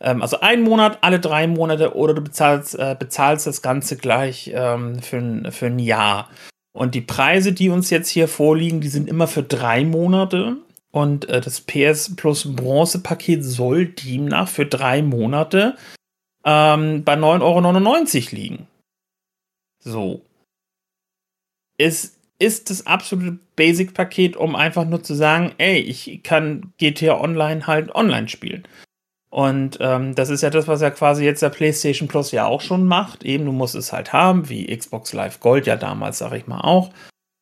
[0.00, 4.50] Ähm, also ein Monat, alle drei Monate oder du bezahlst, äh, bezahlst das Ganze gleich
[4.54, 6.28] ähm, für, ein, für ein Jahr.
[6.72, 10.56] Und die Preise, die uns jetzt hier vorliegen, die sind immer für drei Monate.
[10.92, 15.76] Und äh, das PS Plus Bronze Paket soll demnach für drei Monate
[16.44, 18.66] ähm, bei 9,99 Euro liegen.
[19.78, 20.22] So.
[21.80, 27.66] Es ist das absolute Basic-Paket, um einfach nur zu sagen, ey, ich kann GTA Online
[27.66, 28.66] halt online spielen.
[29.30, 32.60] Und ähm, das ist ja das, was ja quasi jetzt der PlayStation Plus ja auch
[32.60, 33.24] schon macht.
[33.24, 36.62] Eben, du musst es halt haben, wie Xbox Live Gold ja damals, sag ich mal
[36.62, 36.90] auch,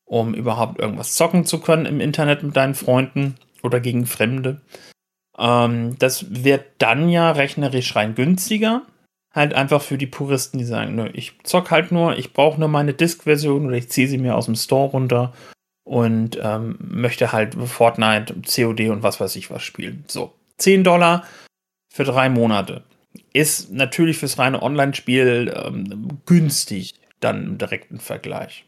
[0.04, 4.60] um überhaupt irgendwas zocken zu können im Internet mit deinen Freunden oder gegen Fremde.
[5.38, 8.82] Ähm, das wird dann ja rechnerisch rein günstiger.
[9.34, 12.68] Halt einfach für die Puristen, die sagen, nö, ich zock halt nur, ich brauche nur
[12.68, 15.34] meine Disk-Version oder ich ziehe sie mir aus dem Store runter
[15.84, 20.04] und ähm, möchte halt Fortnite, COD und was weiß ich was spielen.
[20.06, 21.24] So, 10 Dollar
[21.92, 22.84] für drei Monate.
[23.32, 28.64] Ist natürlich fürs reine Online-Spiel ähm, günstig, dann im direkten Vergleich.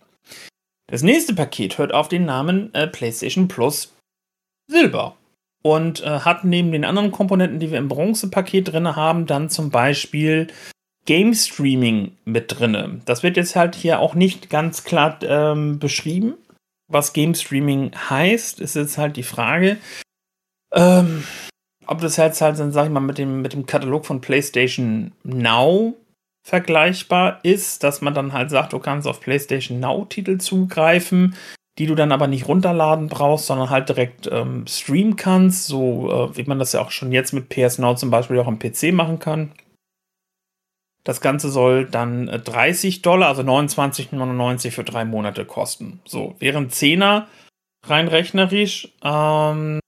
[0.88, 3.94] Das nächste Paket hört auf den Namen äh, PlayStation Plus
[4.66, 5.16] Silber
[5.62, 9.70] und äh, hat neben den anderen Komponenten, die wir im Bronze-Paket drin haben, dann zum
[9.70, 10.48] Beispiel
[11.06, 13.02] Game Streaming mit drin.
[13.04, 16.34] Das wird jetzt halt hier auch nicht ganz klar ähm, beschrieben.
[16.88, 19.78] Was Game Streaming heißt, ist jetzt halt die Frage.
[20.72, 21.24] Ähm,
[21.86, 25.96] ob das jetzt halt sag ich mal, mit dem, mit dem Katalog von PlayStation Now
[26.42, 31.34] vergleichbar ist, dass man dann halt sagt, du kannst auf PlayStation Now-Titel zugreifen,
[31.78, 36.36] die du dann aber nicht runterladen brauchst, sondern halt direkt ähm, streamen kannst, so äh,
[36.36, 38.92] wie man das ja auch schon jetzt mit PS Now zum Beispiel auch am PC
[38.92, 39.52] machen kann.
[41.04, 46.00] Das Ganze soll dann 30 äh, Dollar, also 29,99 für drei Monate kosten.
[46.04, 47.24] So, während 10er
[47.86, 49.80] rein rechnerisch ähm,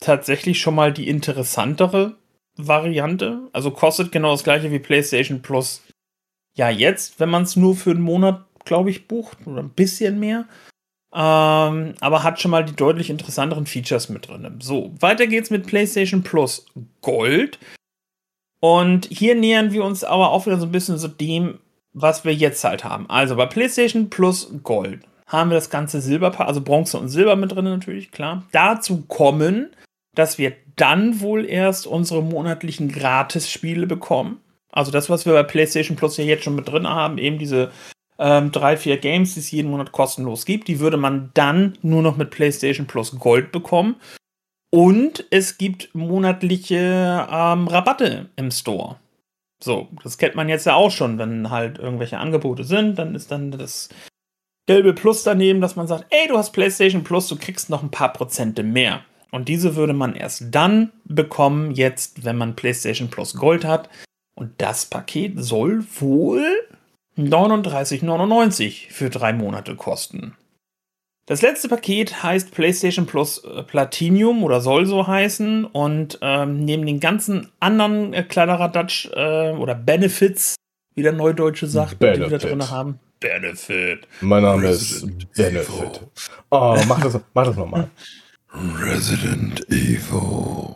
[0.00, 2.14] tatsächlich schon mal die interessantere
[2.56, 3.48] Variante.
[3.52, 5.82] Also kostet genau das gleiche wie PlayStation Plus.
[6.54, 10.18] Ja, jetzt, wenn man es nur für einen Monat, glaube ich, bucht oder ein bisschen
[10.18, 10.46] mehr.
[11.14, 14.58] Ähm, aber hat schon mal die deutlich interessanteren Features mit drin.
[14.60, 16.66] So, weiter geht's mit PlayStation Plus
[17.00, 17.58] Gold.
[18.60, 21.58] Und hier nähern wir uns aber auch wieder so ein bisschen so dem,
[21.92, 23.08] was wir jetzt halt haben.
[23.08, 27.52] Also bei PlayStation Plus Gold haben wir das ganze Silber, also Bronze und Silber mit
[27.52, 28.44] drin natürlich, klar.
[28.52, 29.70] Dazu kommen
[30.18, 34.40] dass wir dann wohl erst unsere monatlichen Gratis-Spiele bekommen.
[34.72, 37.70] Also das, was wir bei PlayStation Plus ja jetzt schon mit drin haben, eben diese
[38.18, 42.02] ähm, drei, vier Games, die es jeden Monat kostenlos gibt, die würde man dann nur
[42.02, 43.96] noch mit PlayStation Plus Gold bekommen.
[44.70, 48.96] Und es gibt monatliche ähm, Rabatte im Store.
[49.62, 53.30] So, das kennt man jetzt ja auch schon, wenn halt irgendwelche Angebote sind, dann ist
[53.30, 53.88] dann das
[54.66, 57.90] gelbe Plus daneben, dass man sagt, ey, du hast PlayStation Plus, du kriegst noch ein
[57.90, 59.02] paar Prozente mehr.
[59.30, 63.88] Und diese würde man erst dann bekommen, jetzt, wenn man PlayStation Plus Gold hat.
[64.34, 66.44] Und das Paket soll wohl
[67.18, 70.36] 39,99 für drei Monate kosten.
[71.26, 76.86] Das letzte Paket heißt PlayStation Plus äh, Platinum oder soll so heißen und ähm, neben
[76.86, 80.54] den ganzen anderen äh, Kladderadatsch äh, oder Benefits,
[80.94, 82.26] wie der Neudeutsche sagt, Benefit.
[82.26, 83.00] die wir da drin haben.
[83.20, 84.08] Benefit.
[84.22, 86.00] Mein Name Resident ist Benefit.
[86.50, 87.90] Oh, mach das, mach das nochmal.
[88.54, 90.74] Resident Evil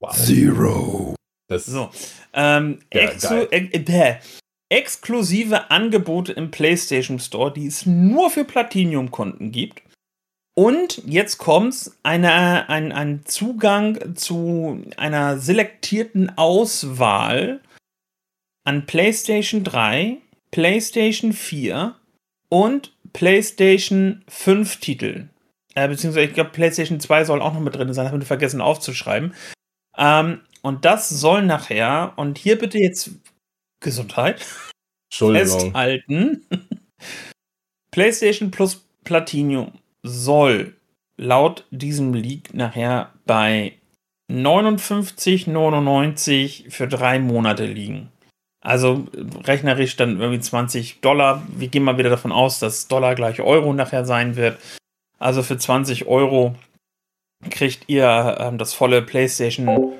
[0.00, 0.14] Wow.
[0.14, 1.14] Zero.
[1.48, 1.90] Das, So.
[2.32, 4.16] Ähm, äh, äh,
[4.68, 9.82] exklusive Angebote im PlayStation Store, die es nur für Platinum-Kunden gibt.
[10.54, 17.60] Und jetzt kommt's, eine, ein, ein Zugang zu einer selektierten Auswahl
[18.64, 20.16] an PlayStation 3,
[20.50, 21.94] PlayStation 4
[22.48, 25.30] und PlayStation 5 Titeln.
[25.74, 28.62] Äh, beziehungsweise, ich glaube, PlayStation 2 soll auch noch mit drin sein, habe ich vergessen
[28.62, 29.34] aufzuschreiben.
[29.98, 33.10] Ähm, und das soll nachher, und hier bitte jetzt
[33.80, 34.46] Gesundheit,
[35.10, 35.60] Entschuldigung.
[35.60, 36.46] festhalten.
[37.90, 39.72] PlayStation Plus Platinum
[40.02, 40.74] soll
[41.16, 43.74] laut diesem Leak nachher bei
[44.30, 48.12] 59,99 für drei Monate liegen.
[48.60, 49.06] Also
[49.44, 51.42] rechnerisch dann irgendwie 20 Dollar.
[51.48, 54.58] Wir gehen mal wieder davon aus, dass Dollar gleich Euro nachher sein wird.
[55.18, 56.56] Also für 20 Euro
[57.48, 59.94] kriegt ihr ähm, das volle PlayStation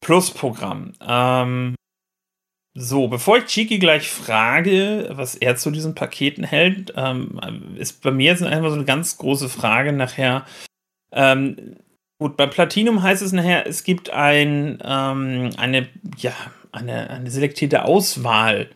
[0.00, 0.92] Plus Programm.
[1.00, 1.74] Ähm,
[2.74, 7.40] so, bevor ich Chiki gleich frage, was er zu diesen Paketen hält, ähm,
[7.76, 10.46] ist bei mir jetzt einfach so eine ganz große Frage nachher.
[11.12, 11.76] Ähm,
[12.20, 16.32] gut, bei Platinum heißt es nachher, es gibt ein, ähm, eine, ja,
[16.70, 18.70] eine, eine selektierte Auswahl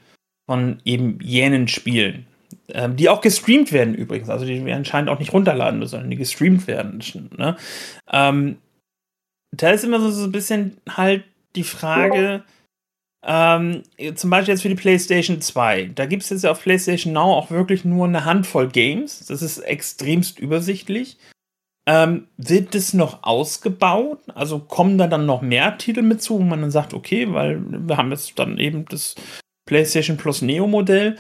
[0.46, 2.26] von eben jenen Spielen,
[2.68, 4.28] ähm, die auch gestreamt werden übrigens.
[4.28, 7.00] Also die wir anscheinend auch nicht runterladen, sondern die gestreamt werden.
[7.36, 7.56] Ne?
[8.10, 8.58] Ähm,
[9.52, 11.22] da ist immer so, so ein bisschen halt
[11.54, 12.42] die Frage,
[13.26, 13.82] ähm,
[14.14, 15.92] zum Beispiel jetzt für die PlayStation 2.
[15.94, 19.26] Da gibt es jetzt auf PlayStation Now auch wirklich nur eine Handvoll Games.
[19.26, 21.16] Das ist extremst übersichtlich.
[21.86, 24.20] Ähm, wird das noch ausgebaut?
[24.34, 27.62] Also kommen da dann noch mehr Titel mit zu, wo man dann sagt, okay, weil
[27.66, 29.14] wir haben jetzt dann eben das
[29.66, 31.16] PlayStation Plus Neo Modell.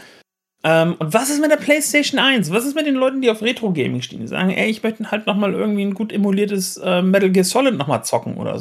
[0.62, 2.50] Ähm, und was ist mit der PlayStation 1?
[2.50, 4.20] Was ist mit den Leuten, die auf Retro Gaming stehen?
[4.20, 7.44] Die sagen, ey, ich möchte halt noch mal irgendwie ein gut emuliertes äh, Metal Gear
[7.44, 8.60] Solid noch mal zocken oder so.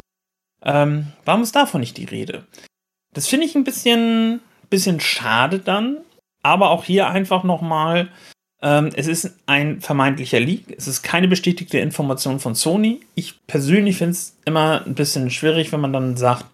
[0.62, 2.46] Ähm, warum ist davon nicht die Rede?
[3.14, 5.98] Das finde ich ein bisschen, bisschen schade dann.
[6.42, 8.10] Aber auch hier einfach nochmal,
[8.60, 10.74] ähm, es ist ein vermeintlicher Leak.
[10.76, 13.00] Es ist keine bestätigte Information von Sony.
[13.14, 16.44] Ich persönlich finde es immer ein bisschen schwierig, wenn man dann sagt,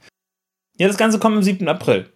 [0.78, 1.66] ja, das Ganze kommt am 7.
[1.66, 2.09] April.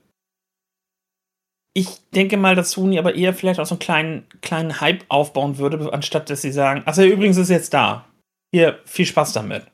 [1.77, 5.59] Ich denke mal, dass Sony aber eher vielleicht auch so einen kleinen, kleinen Hype aufbauen
[5.59, 8.07] würde, anstatt dass sie sagen, ach übrigens ist jetzt da.
[8.55, 9.67] Hier, viel Spaß damit.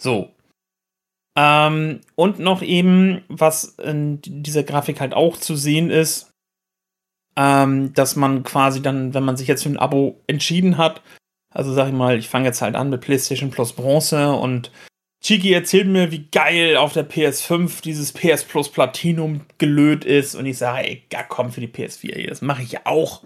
[0.00, 0.30] So,
[1.36, 6.32] ähm, und noch eben, was in dieser Grafik halt auch zu sehen ist,
[7.36, 11.02] ähm, dass man quasi dann, wenn man sich jetzt für ein Abo entschieden hat,
[11.52, 14.70] also sag ich mal, ich fange jetzt halt an mit PlayStation Plus Bronze und
[15.22, 20.46] Chiki erzählt mir, wie geil auf der PS5 dieses PS Plus Platinum gelöt ist und
[20.46, 23.22] ich sage, ey, ja, komm für die PS4 hier, das mache ich auch.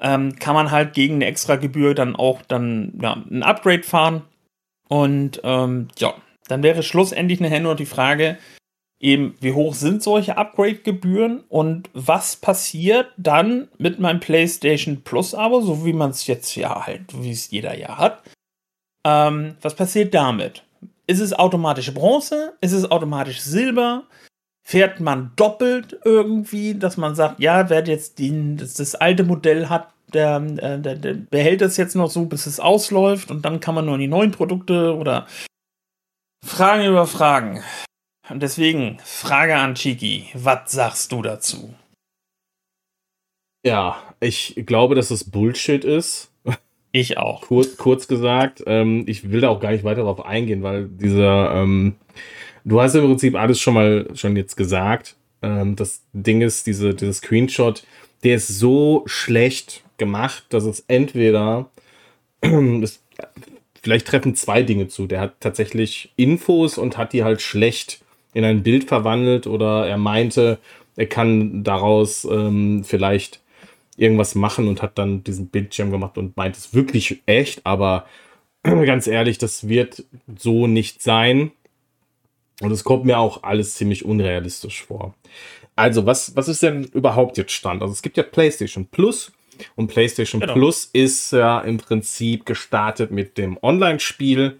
[0.00, 4.22] Ähm, kann man halt gegen eine extra Gebühr dann auch dann ja, ein Upgrade fahren
[4.88, 6.14] und ähm, ja,
[6.48, 8.38] dann wäre schlussendlich nachher nur die Frage,
[9.00, 15.84] eben, wie hoch sind solche Upgrade-Gebühren und was passiert dann mit meinem PlayStation Plus-Abo, so
[15.84, 18.22] wie man es jetzt ja halt, wie es jeder ja hat.
[19.06, 20.64] Ähm, was passiert damit?
[21.06, 22.54] Ist es automatisch Bronze?
[22.60, 24.04] Ist es automatisch Silber?
[24.66, 29.68] Fährt man doppelt irgendwie, dass man sagt, ja, wer jetzt den, das, das alte Modell
[29.68, 33.60] hat, der, äh, der, der behält das jetzt noch so, bis es ausläuft und dann
[33.60, 35.26] kann man nur die neuen Produkte oder
[36.44, 37.62] Fragen über Fragen.
[38.28, 40.26] Und deswegen, Frage an Chiki.
[40.34, 41.74] Was sagst du dazu?
[43.64, 46.30] Ja, ich glaube, dass das Bullshit ist.
[46.92, 47.42] Ich auch.
[47.42, 51.54] Kurz, kurz gesagt, ähm, ich will da auch gar nicht weiter darauf eingehen, weil dieser,
[51.54, 51.96] ähm,
[52.64, 55.16] du hast im Prinzip alles schon mal schon jetzt gesagt.
[55.42, 57.84] Ähm, das Ding ist, diese, dieser Screenshot,
[58.22, 61.70] der ist so schlecht gemacht, dass es entweder
[62.42, 63.02] es
[63.84, 65.06] vielleicht treffen zwei Dinge zu.
[65.06, 68.00] Der hat tatsächlich Infos und hat die halt schlecht
[68.32, 70.58] in ein Bild verwandelt oder er meinte,
[70.96, 73.40] er kann daraus ähm, vielleicht
[73.96, 78.06] irgendwas machen und hat dann diesen Bildschirm gemacht und meint es wirklich echt, aber
[78.62, 80.04] ganz ehrlich, das wird
[80.36, 81.52] so nicht sein.
[82.60, 85.14] Und es kommt mir auch alles ziemlich unrealistisch vor.
[85.76, 87.82] Also, was, was ist denn überhaupt jetzt Stand?
[87.82, 89.32] Also, es gibt ja PlayStation Plus
[89.76, 90.54] und PlayStation genau.
[90.54, 94.58] Plus ist ja im Prinzip gestartet mit dem Online-Spiel,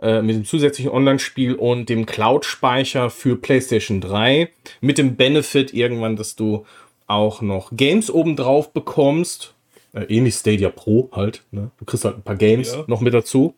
[0.00, 4.48] äh, mit dem zusätzlichen Online-Spiel und dem Cloud-Speicher für PlayStation 3.
[4.80, 6.64] Mit dem Benefit irgendwann, dass du
[7.06, 9.54] auch noch Games obendrauf bekommst.
[9.92, 11.42] Äh, ähnlich Stadia Pro halt.
[11.50, 11.70] Ne?
[11.78, 12.84] Du kriegst halt ein paar Games ja.
[12.86, 13.54] noch mit dazu.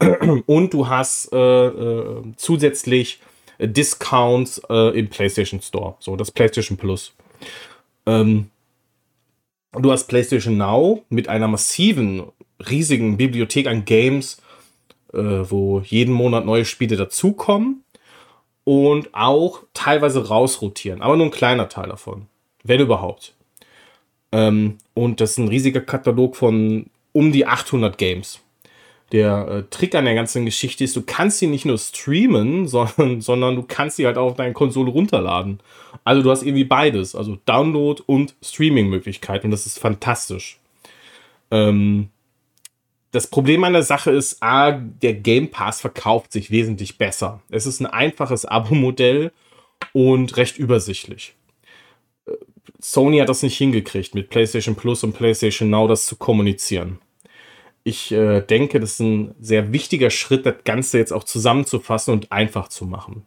[0.46, 3.20] Und du hast äh, äh, zusätzlich
[3.58, 5.94] Discounts äh, im PlayStation Store.
[6.00, 7.12] So, das PlayStation Plus.
[8.06, 8.50] Ähm,
[9.78, 12.24] du hast PlayStation Now mit einer massiven,
[12.68, 14.40] riesigen Bibliothek an Games,
[15.12, 17.84] äh, wo jeden Monat neue Spiele dazukommen
[18.64, 22.26] und auch teilweise rausrotieren, aber nur ein kleiner Teil davon
[22.64, 23.34] wenn überhaupt.
[24.32, 28.40] Ähm, und das ist ein riesiger Katalog von um die 800 Games.
[29.12, 33.20] Der äh, Trick an der ganzen Geschichte ist, du kannst sie nicht nur streamen, sondern,
[33.20, 35.60] sondern du kannst sie halt auch auf deine Konsole runterladen.
[36.04, 40.58] Also du hast irgendwie beides, also Download und Streaming-Möglichkeiten und das ist fantastisch.
[41.50, 42.08] Ähm,
[43.12, 47.42] das Problem an der Sache ist, A, der Game Pass verkauft sich wesentlich besser.
[47.50, 49.32] Es ist ein einfaches Abo-Modell
[49.92, 51.34] und recht übersichtlich.
[52.80, 56.98] Sony hat das nicht hingekriegt, mit PlayStation Plus und PlayStation Now das zu kommunizieren.
[57.84, 62.30] Ich äh, denke, das ist ein sehr wichtiger Schritt, das Ganze jetzt auch zusammenzufassen und
[62.30, 63.26] einfach zu machen.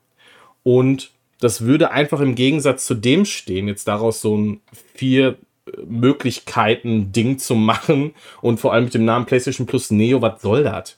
[0.64, 4.62] Und das würde einfach im Gegensatz zu dem stehen, jetzt daraus so ein
[4.94, 5.38] vier
[5.86, 10.64] Möglichkeiten Ding zu machen und vor allem mit dem Namen PlayStation Plus Neo, was soll
[10.64, 10.98] das?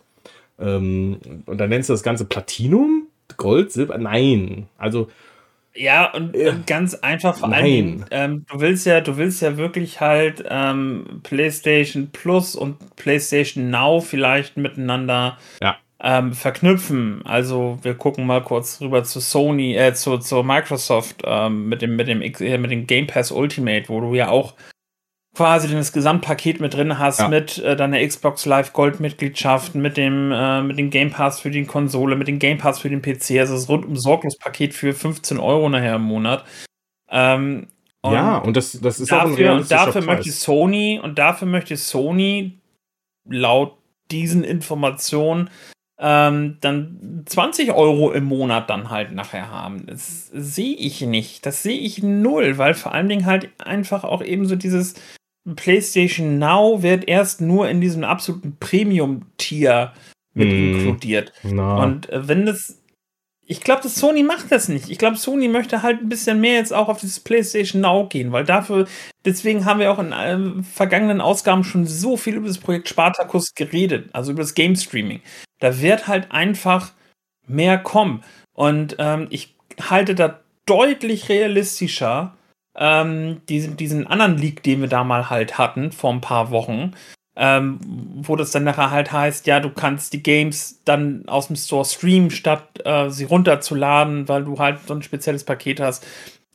[0.60, 3.08] Ähm, und dann nennst du das Ganze Platinum?
[3.38, 3.98] Gold, Silber?
[3.98, 4.68] Nein.
[4.78, 5.10] Also
[5.78, 6.52] ja, und, ja.
[6.52, 11.22] und, ganz einfach vor allem, ähm, du willst ja, du willst ja wirklich halt ähm,
[11.24, 15.78] PlayStation Plus und PlayStation Now vielleicht miteinander ja.
[16.02, 17.22] ähm, verknüpfen.
[17.26, 21.96] Also wir gucken mal kurz rüber zu Sony, äh, zu, zu Microsoft ähm, mit dem,
[21.96, 24.54] mit dem äh, mit dem Game Pass Ultimate, wo du ja auch
[25.38, 27.28] quasi das Gesamtpaket mit drin hast, ja.
[27.28, 31.52] mit äh, deiner Xbox Live Gold Mitgliedschaft, mit dem, äh, mit dem Game Pass für
[31.52, 34.94] die Konsole, mit dem Game Pass für den PC, also das rundum sorglos Paket für
[34.94, 36.44] 15 Euro nachher im Monat.
[37.12, 37.68] Ähm,
[38.02, 40.06] und ja, und das, das ist dafür, auch ein Und dafür Preis.
[40.06, 42.58] möchte Sony, und dafür möchte Sony
[43.30, 43.78] laut
[44.10, 45.52] diesen Informationen
[46.00, 49.86] ähm, dann 20 Euro im Monat dann halt nachher haben.
[49.86, 51.46] Das sehe ich nicht.
[51.46, 54.96] Das sehe ich null, weil vor allen Dingen halt einfach auch eben so dieses
[55.56, 59.94] PlayStation Now wird erst nur in diesem absoluten Premium-Tier
[60.34, 61.34] mit mm, inkludiert.
[61.44, 61.82] No.
[61.82, 62.82] Und äh, wenn das.
[63.50, 64.90] Ich glaube, dass Sony macht das nicht.
[64.90, 68.34] Ich glaube, Sony möchte halt ein bisschen mehr jetzt auch auf dieses PlayStation Now gehen,
[68.34, 68.88] weil dafür,
[69.24, 73.54] deswegen haben wir auch in äh, vergangenen Ausgaben schon so viel über das Projekt Spartacus
[73.56, 75.22] geredet, also über das Game Streaming.
[75.60, 76.92] Da wird halt einfach
[77.48, 78.22] mehr kommen.
[78.54, 82.37] Und ähm, ich halte da deutlich realistischer
[82.78, 86.94] ähm, diesen, diesen anderen Leak, den wir da mal halt hatten, vor ein paar Wochen,
[87.36, 87.80] ähm,
[88.16, 91.86] wo das dann nachher halt heißt, ja, du kannst die Games dann aus dem Store
[91.86, 96.06] streamen, statt äh, sie runterzuladen, weil du halt so ein spezielles Paket hast.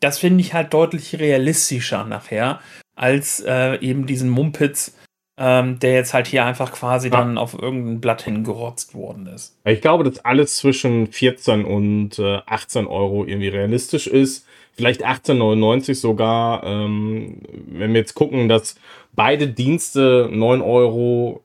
[0.01, 2.61] Das finde ich halt deutlich realistischer nachher,
[2.97, 4.97] als äh, eben diesen Mumpitz,
[5.39, 7.17] ähm, der jetzt halt hier einfach quasi ja.
[7.17, 9.57] dann auf irgendein Blatt hingerotzt worden ist.
[9.65, 15.95] Ich glaube, dass alles zwischen 14 und äh, 18 Euro irgendwie realistisch ist vielleicht 18,99
[15.95, 16.65] sogar.
[16.65, 18.77] Ähm, wenn wir jetzt gucken, dass
[19.13, 21.43] beide Dienste 9,99 Euro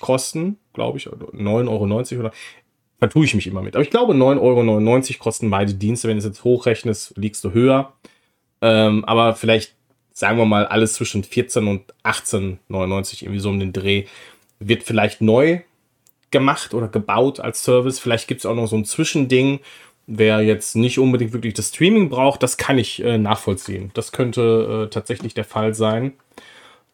[0.00, 2.32] kosten, glaube ich, 9,90 Euro oder
[2.98, 3.74] vertue ich mich immer mit.
[3.74, 6.08] Aber ich glaube, 9,99 Euro kosten beide Dienste.
[6.08, 7.92] Wenn du es jetzt hochrechnest, liegst du höher.
[8.62, 9.74] Ähm, aber vielleicht,
[10.12, 14.04] sagen wir mal, alles zwischen 14 und 18,99, irgendwie so um den Dreh,
[14.58, 15.60] wird vielleicht neu
[16.30, 17.98] gemacht oder gebaut als Service.
[17.98, 19.60] Vielleicht gibt es auch noch so ein Zwischending,
[20.06, 23.90] Wer jetzt nicht unbedingt wirklich das Streaming braucht, das kann ich äh, nachvollziehen.
[23.94, 26.12] Das könnte äh, tatsächlich der Fall sein.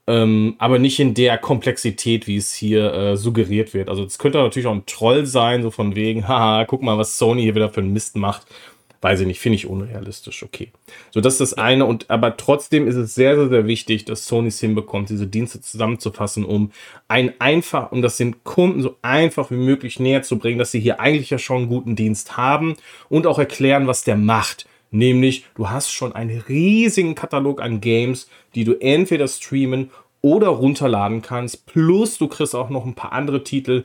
[0.07, 3.89] Ähm, aber nicht in der Komplexität, wie es hier äh, suggeriert wird.
[3.89, 7.19] Also es könnte natürlich auch ein Troll sein, so von wegen, haha, guck mal, was
[7.19, 8.47] Sony hier wieder für einen Mist macht
[9.03, 10.71] weiß ich nicht, finde ich unrealistisch, okay.
[11.11, 14.27] So, das ist das eine und aber trotzdem ist es sehr, sehr, sehr wichtig, dass
[14.27, 16.71] Sony es hinbekommt, diese Dienste zusammenzufassen, um
[17.09, 20.81] ein einfach, um das den Kunden so einfach wie möglich näher zu bringen, dass sie
[20.81, 22.77] hier eigentlich ja schon einen guten Dienst haben
[23.09, 24.67] und auch erklären, was der macht.
[24.93, 31.23] Nämlich, du hast schon einen riesigen Katalog an Games, die du entweder streamen oder runterladen
[31.23, 31.67] kannst.
[31.67, 33.85] Plus du kriegst auch noch ein paar andere Titel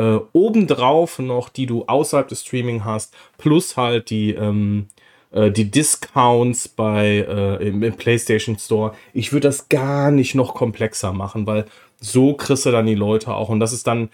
[0.00, 3.14] äh, obendrauf noch, die du außerhalb des Streaming hast.
[3.38, 4.86] Plus halt die, ähm,
[5.30, 8.94] äh, die Discounts bei, äh, im, im PlayStation Store.
[9.12, 11.66] Ich würde das gar nicht noch komplexer machen, weil
[12.00, 13.50] so kriegst du dann die Leute auch.
[13.50, 14.08] Und das ist dann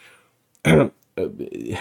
[0.64, 0.86] äh,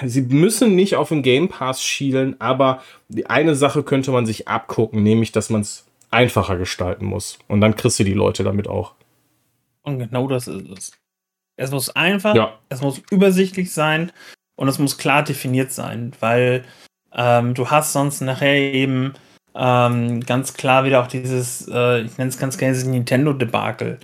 [0.06, 4.48] sie müssen nicht auf den Game Pass schielen, aber die eine Sache könnte man sich
[4.48, 7.40] abgucken, nämlich, dass man es einfacher gestalten muss.
[7.48, 8.94] Und dann kriegst du die Leute damit auch.
[9.84, 10.92] Und genau das ist es.
[11.58, 12.58] Es muss einfach, ja.
[12.70, 14.12] es muss übersichtlich sein
[14.56, 16.66] und es muss klar definiert sein, weil
[17.14, 19.14] ähm, du hast sonst nachher eben
[19.56, 24.00] ähm, ganz klar wieder auch dieses, äh, ich nenne es ganz gerne dieses Nintendo-Debakel.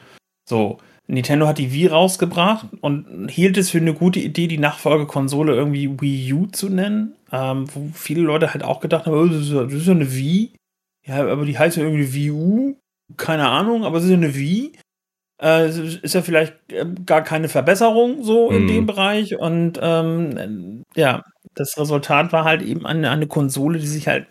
[0.48, 5.54] So, Nintendo hat die Wii rausgebracht und hielt es für eine gute Idee, die Nachfolgekonsole
[5.54, 9.74] irgendwie Wii U zu nennen, ähm, wo viele Leute halt auch gedacht haben, oh, das,
[9.74, 10.54] ist ja, eine Wii.
[11.06, 12.78] Ja, aber die heißt ja irgendwie Wii U.
[13.18, 14.72] Keine Ahnung, aber es ist ja eine Wii.
[15.42, 18.86] Äh, ist ja vielleicht äh, gar keine Verbesserung so in dem mhm.
[18.86, 19.38] Bereich.
[19.40, 21.24] Und ähm, ja,
[21.56, 24.28] das Resultat war halt eben eine, eine Konsole, die sich halt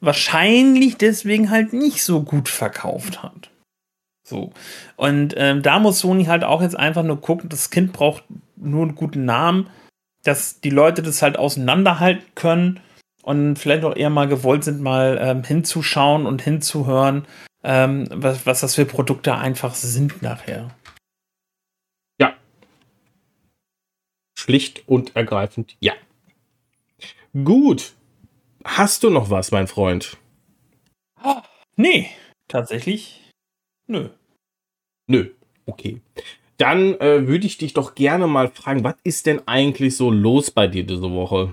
[0.00, 3.50] wahrscheinlich deswegen halt nicht so gut verkauft hat.
[4.26, 4.52] So.
[4.96, 8.24] Und ähm, da muss Sony halt auch jetzt einfach nur gucken, das Kind braucht
[8.56, 9.68] nur einen guten Namen,
[10.24, 12.80] dass die Leute das halt auseinanderhalten können
[13.22, 17.26] und vielleicht auch eher mal gewollt sind, mal ähm, hinzuschauen und hinzuhören,
[17.66, 20.74] ähm, was, was das für Produkte einfach sind nachher.
[22.18, 22.36] Ja.
[24.38, 25.92] Schlicht und ergreifend, ja.
[27.34, 27.92] Gut.
[28.64, 30.16] Hast du noch was, mein Freund?
[31.22, 31.42] Oh,
[31.76, 32.08] nee,
[32.48, 33.26] tatsächlich
[33.88, 34.08] Nö.
[35.08, 35.30] Nö,
[35.66, 36.00] okay.
[36.56, 40.50] Dann äh, würde ich dich doch gerne mal fragen, was ist denn eigentlich so los
[40.50, 41.52] bei dir diese Woche?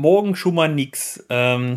[0.00, 1.24] Morgen schon mal nix.
[1.30, 1.76] Ähm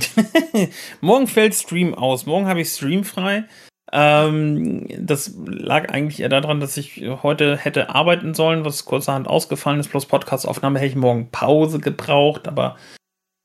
[1.02, 2.26] morgen fällt Stream aus.
[2.26, 3.46] Morgen habe ich Stream frei.
[3.92, 9.80] Ähm, das lag eigentlich eher daran, dass ich heute hätte arbeiten sollen, was kurzerhand ausgefallen
[9.80, 9.90] ist.
[9.90, 12.78] Plus Podcast-Aufnahme hätte ich morgen Pause gebraucht, aber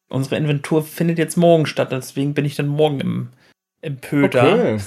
[0.08, 1.92] unsere Inventur findet jetzt morgen statt.
[1.92, 3.28] Deswegen bin ich dann morgen im,
[3.82, 4.52] im Pöder.
[4.52, 4.78] Okay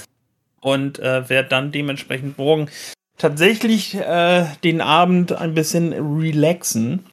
[0.62, 2.70] und äh, werde dann dementsprechend morgen
[3.18, 7.04] tatsächlich äh, den Abend ein bisschen relaxen.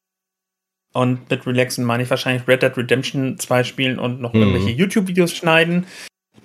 [0.94, 4.42] Und mit relaxen meine ich wahrscheinlich Red Dead Redemption 2 spielen und noch mhm.
[4.42, 5.86] irgendwelche YouTube-Videos schneiden.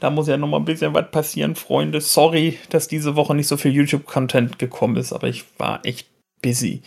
[0.01, 2.01] Da muss ja noch mal ein bisschen was passieren, Freunde.
[2.01, 6.09] Sorry, dass diese Woche nicht so viel YouTube-Content gekommen ist, aber ich war echt
[6.43, 6.83] busy.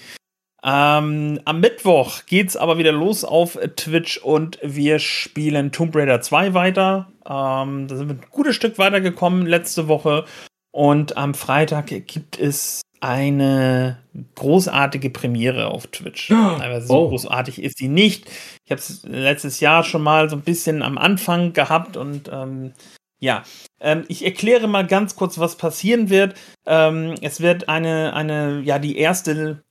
[0.63, 6.53] Ähm, am Mittwoch geht's aber wieder los auf Twitch und wir spielen Tomb Raider 2
[6.53, 7.07] weiter.
[7.25, 10.25] Ähm, da sind wir ein gutes Stück weitergekommen letzte Woche.
[10.71, 13.97] Und am Freitag gibt es eine
[14.35, 16.31] großartige Premiere auf Twitch.
[16.31, 17.09] Aber so oh.
[17.09, 18.25] großartig ist die nicht.
[18.65, 22.73] Ich habe es letztes Jahr schon mal so ein bisschen am Anfang gehabt und ähm,
[23.19, 23.43] ja,
[23.79, 26.35] ähm, ich erkläre mal ganz kurz, was passieren wird.
[26.65, 29.63] Ähm, es wird eine, eine, ja, die erste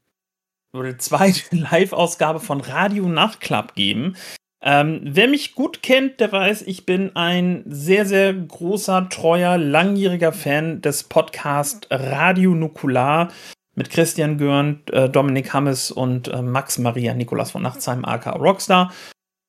[0.72, 4.16] oder zweite Live-Ausgabe von Radio Nachtclub geben.
[4.68, 10.32] Ähm, wer mich gut kennt, der weiß, ich bin ein sehr, sehr großer, treuer, langjähriger
[10.32, 13.28] Fan des Podcasts Radio Nukular
[13.76, 18.92] mit Christian Görn, äh, Dominik Hammes und äh, Max Maria Nikolas von Nachtsheim, aka Rockstar.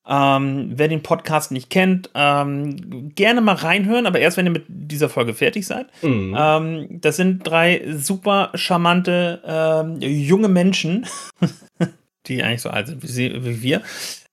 [0.07, 4.65] Ähm, wer den Podcast nicht kennt, ähm, gerne mal reinhören, aber erst wenn ihr mit
[4.68, 5.88] dieser Folge fertig seid.
[6.03, 6.35] Mhm.
[6.38, 11.07] Ähm, das sind drei super charmante ähm, junge Menschen,
[12.27, 13.81] die eigentlich so alt sind wie, sie, wie wir,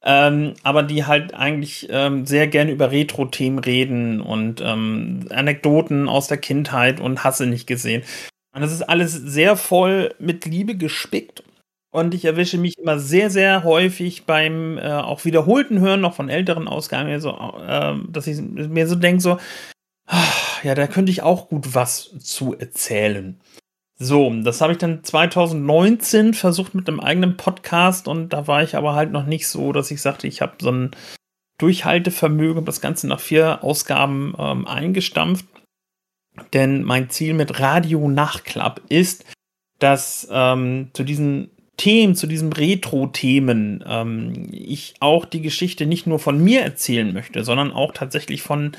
[0.04, 6.38] ähm, aber die halt eigentlich ähm, sehr gerne über Retro-Themen reden und Anekdoten aus der
[6.38, 8.02] Kindheit und Hasse nicht gesehen.
[8.54, 11.42] Und das ist alles sehr voll mit Liebe gespickt
[11.94, 16.28] und ich erwische mich immer sehr, sehr häufig beim äh, auch wiederholten Hören noch von
[16.28, 19.38] älteren Ausgaben, so, äh, dass ich mir so denke, so,
[20.06, 23.40] ach, ja, da könnte ich auch gut was zu erzählen.
[23.96, 28.76] So, das habe ich dann 2019 versucht mit einem eigenen Podcast und da war ich
[28.76, 30.90] aber halt noch nicht so, dass ich sagte, ich habe so ein
[31.58, 35.46] Durchhaltevermögen, das Ganze nach vier Ausgaben ähm, eingestampft.
[36.52, 39.24] Denn mein Ziel mit Radio Nachtclub ist,
[39.78, 46.18] dass ähm, zu diesen Themen, zu diesen Retro-Themen, ähm, ich auch die Geschichte nicht nur
[46.18, 48.72] von mir erzählen möchte, sondern auch tatsächlich von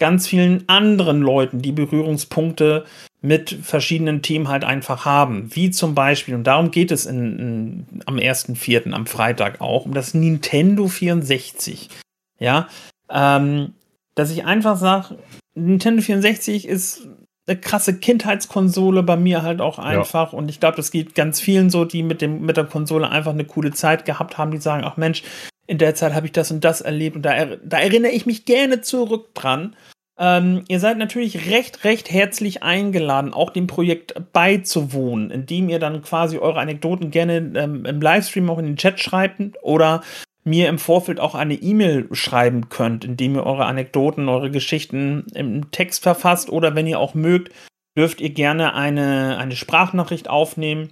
[0.00, 2.84] ganz vielen anderen Leuten, die Berührungspunkte
[3.22, 5.54] mit verschiedenen Themen halt einfach haben.
[5.54, 9.94] Wie zum Beispiel, und darum geht es in, in, am 1.4., am Freitag auch, um
[9.94, 11.90] das Nintendo 64.
[12.38, 12.68] Ja,
[13.10, 13.74] ähm,
[14.14, 15.18] dass ich einfach sage,
[15.54, 17.06] Nintendo 64 ist
[17.46, 20.32] eine krasse Kindheitskonsole bei mir halt auch einfach.
[20.32, 20.38] Ja.
[20.38, 23.32] Und ich glaube, das geht ganz vielen so, die mit, dem, mit der Konsole einfach
[23.32, 25.22] eine coole Zeit gehabt haben, die sagen, ach Mensch,
[25.70, 28.44] in der Zeit habe ich das und das erlebt und da, da erinnere ich mich
[28.44, 29.76] gerne zurück dran.
[30.18, 36.02] Ähm, ihr seid natürlich recht, recht herzlich eingeladen, auch dem Projekt beizuwohnen, indem ihr dann
[36.02, 40.02] quasi eure Anekdoten gerne ähm, im Livestream auch in den Chat schreibt oder
[40.42, 45.70] mir im Vorfeld auch eine E-Mail schreiben könnt, indem ihr eure Anekdoten, eure Geschichten im
[45.70, 47.52] Text verfasst oder wenn ihr auch mögt,
[47.96, 50.90] dürft ihr gerne eine, eine Sprachnachricht aufnehmen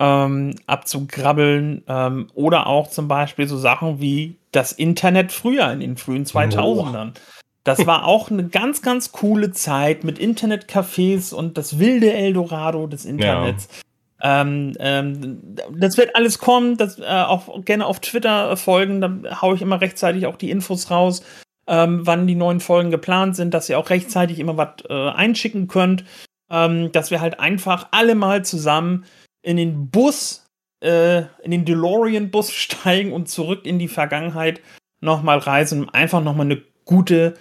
[0.00, 5.96] ähm, abzugrabbeln ähm, oder auch zum Beispiel so Sachen wie das Internet früher in den
[5.96, 7.10] frühen 2000ern.
[7.10, 7.20] Oh.
[7.62, 13.04] Das war auch eine ganz, ganz coole Zeit mit Internetcafés und das wilde Eldorado des
[13.04, 13.68] Internets.
[13.70, 14.40] Ja.
[14.40, 19.54] Ähm, ähm, das wird alles kommen, das äh, auch gerne auf Twitter folgen, da haue
[19.54, 21.22] ich immer rechtzeitig auch die Infos raus,
[21.66, 25.68] ähm, wann die neuen Folgen geplant sind, dass ihr auch rechtzeitig immer was äh, einschicken
[25.68, 26.04] könnt,
[26.50, 29.04] ähm, dass wir halt einfach alle mal zusammen
[29.44, 30.46] in den Bus,
[30.82, 34.60] äh, in den DeLorean-Bus steigen und zurück in die Vergangenheit
[35.00, 37.34] nochmal reisen, um einfach nochmal eine gute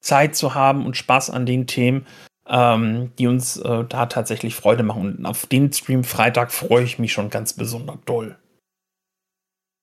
[0.00, 2.06] Zeit zu haben und Spaß an den Themen,
[2.46, 5.16] ähm, die uns äh, da tatsächlich Freude machen.
[5.16, 8.36] Und auf den Stream Freitag freue ich mich schon ganz besonders doll.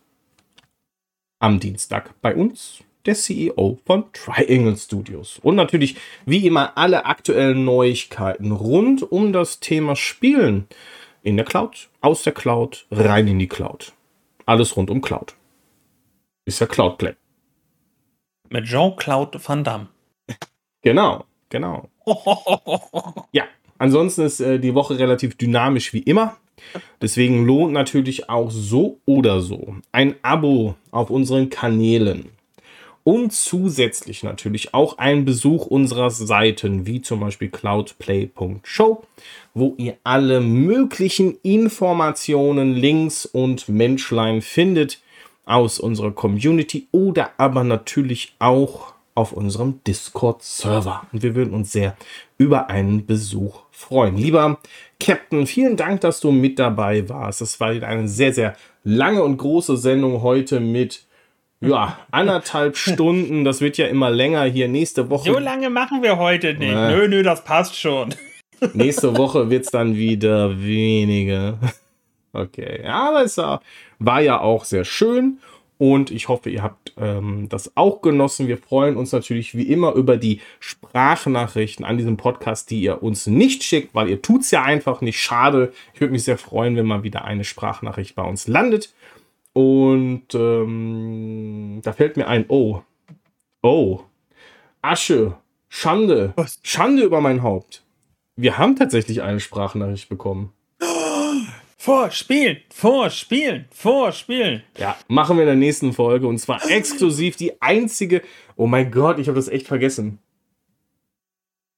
[1.40, 5.40] am Dienstag bei uns der CEO von Triangle Studios.
[5.42, 10.68] Und natürlich, wie immer, alle aktuellen Neuigkeiten rund um das Thema Spielen
[11.24, 13.94] in der Cloud, aus der Cloud, rein in die Cloud.
[14.46, 15.36] Alles rund um Cloud.
[16.46, 17.14] Ist ja Cloudplay.
[18.50, 19.88] Mit Jean-Claude Van Damme.
[20.82, 21.90] Genau, genau.
[23.34, 23.46] ja,
[23.78, 26.38] ansonsten ist äh, die Woche relativ dynamisch wie immer.
[27.02, 32.30] Deswegen lohnt natürlich auch so oder so ein Abo auf unseren Kanälen
[33.08, 39.02] und zusätzlich natürlich auch ein Besuch unserer Seiten, wie zum Beispiel cloudplay.show,
[39.54, 45.00] wo ihr alle möglichen Informationen, Links und Menschlein findet
[45.46, 51.04] aus unserer Community oder aber natürlich auch auf unserem Discord-Server.
[51.14, 51.96] Und wir würden uns sehr
[52.38, 54.18] über einen Besuch freuen.
[54.18, 54.60] Lieber
[55.00, 57.40] Captain, vielen Dank, dass du mit dabei warst.
[57.40, 61.07] Das war eine sehr, sehr lange und große Sendung heute mit
[61.60, 64.68] ja, anderthalb Stunden, das wird ja immer länger hier.
[64.68, 65.32] Nächste Woche.
[65.32, 66.72] So lange machen wir heute nicht.
[66.72, 68.14] Äh, nö, nö, das passt schon.
[68.74, 71.60] Nächste Woche wird es dann wieder weniger.
[72.34, 75.40] Okay, ja, aber es war ja auch sehr schön
[75.78, 78.48] und ich hoffe, ihr habt ähm, das auch genossen.
[78.48, 83.28] Wir freuen uns natürlich wie immer über die Sprachnachrichten an diesem Podcast, die ihr uns
[83.28, 85.20] nicht schickt, weil ihr tut es ja einfach nicht.
[85.20, 85.72] Schade.
[85.94, 88.94] Ich würde mich sehr freuen, wenn mal wieder eine Sprachnachricht bei uns landet.
[89.58, 92.84] Und ähm, da fällt mir ein, oh,
[93.64, 94.02] oh,
[94.84, 95.36] Asche,
[95.68, 96.60] Schande, Was?
[96.62, 97.84] Schande über mein Haupt.
[98.36, 100.54] Wir haben tatsächlich eine Sprachnachricht bekommen.
[101.76, 104.62] Vorspielen, vorspielen, vorspielen.
[104.78, 108.22] Ja, machen wir in der nächsten Folge und zwar exklusiv die einzige.
[108.58, 110.20] Oh mein Gott, ich habe das echt vergessen.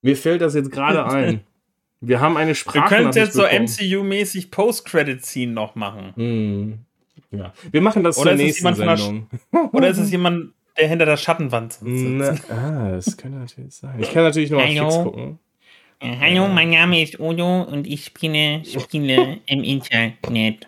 [0.01, 1.45] Mir fällt das jetzt gerade ein.
[2.01, 2.91] Wir haben eine Sprachnachricht.
[2.91, 6.11] Wir können jetzt so MCU-mäßig Post-Credit-Scene noch machen.
[6.17, 6.85] Hm.
[7.31, 7.53] Ja.
[7.71, 9.27] Wir machen das oder zur nächsten Sendung.
[9.53, 11.85] Der, oder ist es jemand, der hinter der Schattenwand sitzt?
[11.87, 13.99] Na, ah, das könnte natürlich sein.
[13.99, 14.85] Ich kann natürlich nur Hallo.
[14.85, 15.39] auf Fix gucken.
[16.01, 20.67] Äh, hallo, mein Name ist Udo und ich spiele Spiele im Internet.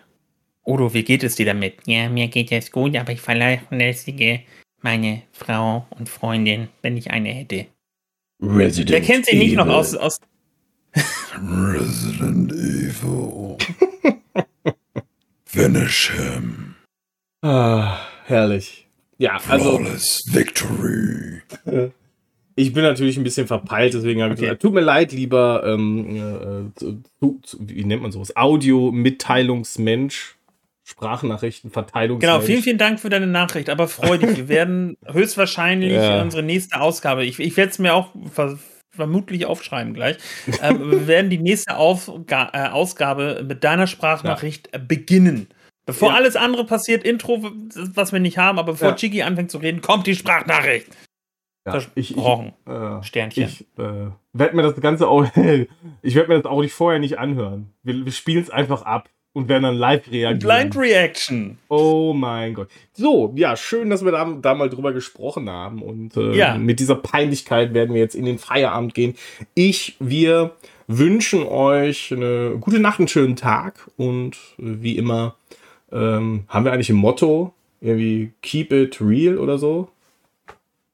[0.66, 1.78] Udo, wie geht es dir damit?
[1.86, 4.40] Ja, mir geht es gut, aber ich vernachlässige
[4.82, 7.66] meine Frau und Freundin, wenn ich eine hätte.
[8.42, 10.20] Resident Wer kennt sie nicht noch aus, aus
[10.94, 13.56] Resident Evil.
[15.52, 16.74] Finish him.
[17.42, 18.86] Ah, herrlich.
[19.18, 21.42] Ja, also Flawless victory.
[22.56, 24.46] ich bin natürlich ein bisschen verpeilt, deswegen habe ich Okay.
[24.46, 28.34] gesagt, tut mir leid, lieber, ähm, äh, zu, zu, zu, wie nennt man sowas?
[28.34, 30.36] Audio-Mitteilungsmensch,
[30.84, 32.32] Sprachnachrichten, Verteilungsmensch.
[32.32, 33.68] Genau, vielen, vielen Dank für deine Nachricht.
[33.68, 36.22] Aber freu dich, wir werden höchstwahrscheinlich Ja.
[36.22, 38.58] unsere nächste Ausgabe, ich, ich werde es mir auch ver
[38.94, 40.16] vermutlich aufschreiben gleich,
[40.62, 45.48] ähm, wir werden die nächste Aufga äh, Ausgabe mit deiner Sprachnachricht äh, beginnen.
[45.86, 46.16] Bevor Ja.
[46.16, 47.42] alles andere passiert, Intro,
[47.94, 48.94] was wir nicht haben, aber bevor Ja.
[48.96, 50.88] Chiki anfängt zu reden, kommt die Sprachnachricht.
[51.66, 53.44] Ja, ich, ich, äh, Sternchen.
[53.44, 55.24] Ich äh, werde mir das Ganze auch,
[56.02, 57.72] ich werde mir das auch nicht vorher nicht anhören.
[57.82, 60.38] Wir, wir spielen es einfach ab und werden dann live reagieren.
[60.38, 61.58] Blind Reaction.
[61.68, 62.68] Oh mein Gott.
[62.92, 65.82] So, ja, schön, dass wir da, da mal drüber gesprochen haben.
[65.82, 66.56] Und äh, Ja.
[66.58, 69.14] mit dieser Peinlichkeit werden wir jetzt in den Feierabend gehen.
[69.54, 70.52] Ich, wir
[70.86, 73.90] wünschen euch eine gute Nacht, einen schönen Tag.
[73.96, 75.36] Und äh, wie immer
[75.90, 77.54] ähm, haben wir eigentlich ein Motto.
[77.80, 79.88] Irgendwie keep it real oder so.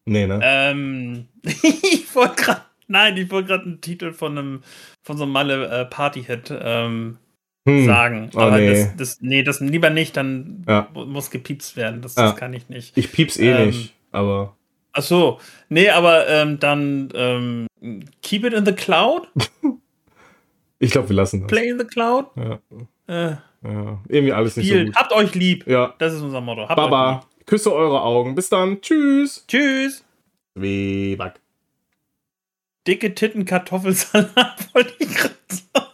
[0.05, 0.41] Nee, ne?
[0.43, 4.63] Ähm, ich wollte gerade, nein, ich wollte gerade einen Titel von einem,
[5.03, 7.19] von so einem Malle äh, ähm,
[7.69, 7.87] Hm.
[7.87, 8.31] sagen.
[8.35, 8.71] Oh, aber nee.
[8.71, 10.89] das, das, nee, das lieber nicht, dann Ja.
[10.95, 12.03] mu- muss gepiepst werden.
[12.03, 12.31] Das, Ja.
[12.31, 12.97] das kann ich nicht.
[12.97, 14.57] Ich pieps eh Ähm, nicht, aber.
[14.93, 15.39] Ach so,
[15.69, 17.67] nee, aber ähm, dann ähm,
[18.23, 19.29] keep it in the cloud,
[20.81, 21.49] Ich glaube, wir lassen das.
[21.49, 22.27] play in the cloud.
[22.37, 22.59] Ja,
[23.09, 23.99] Äh, ja.
[24.09, 24.95] Irgendwie alles nicht so gut.
[24.95, 25.67] Habt euch lieb.
[25.67, 25.95] Ja.
[25.99, 26.69] Das ist unser Motto.
[26.69, 28.35] Habt Baba, küsse eure Augen.
[28.37, 28.81] Bis dann.
[28.81, 29.45] Tschüss.
[29.49, 30.05] Tschüss.
[30.57, 31.41] Zwieback.
[32.87, 35.88] Dicke Titten Kartoffelsalat wollte ich gerade sagen.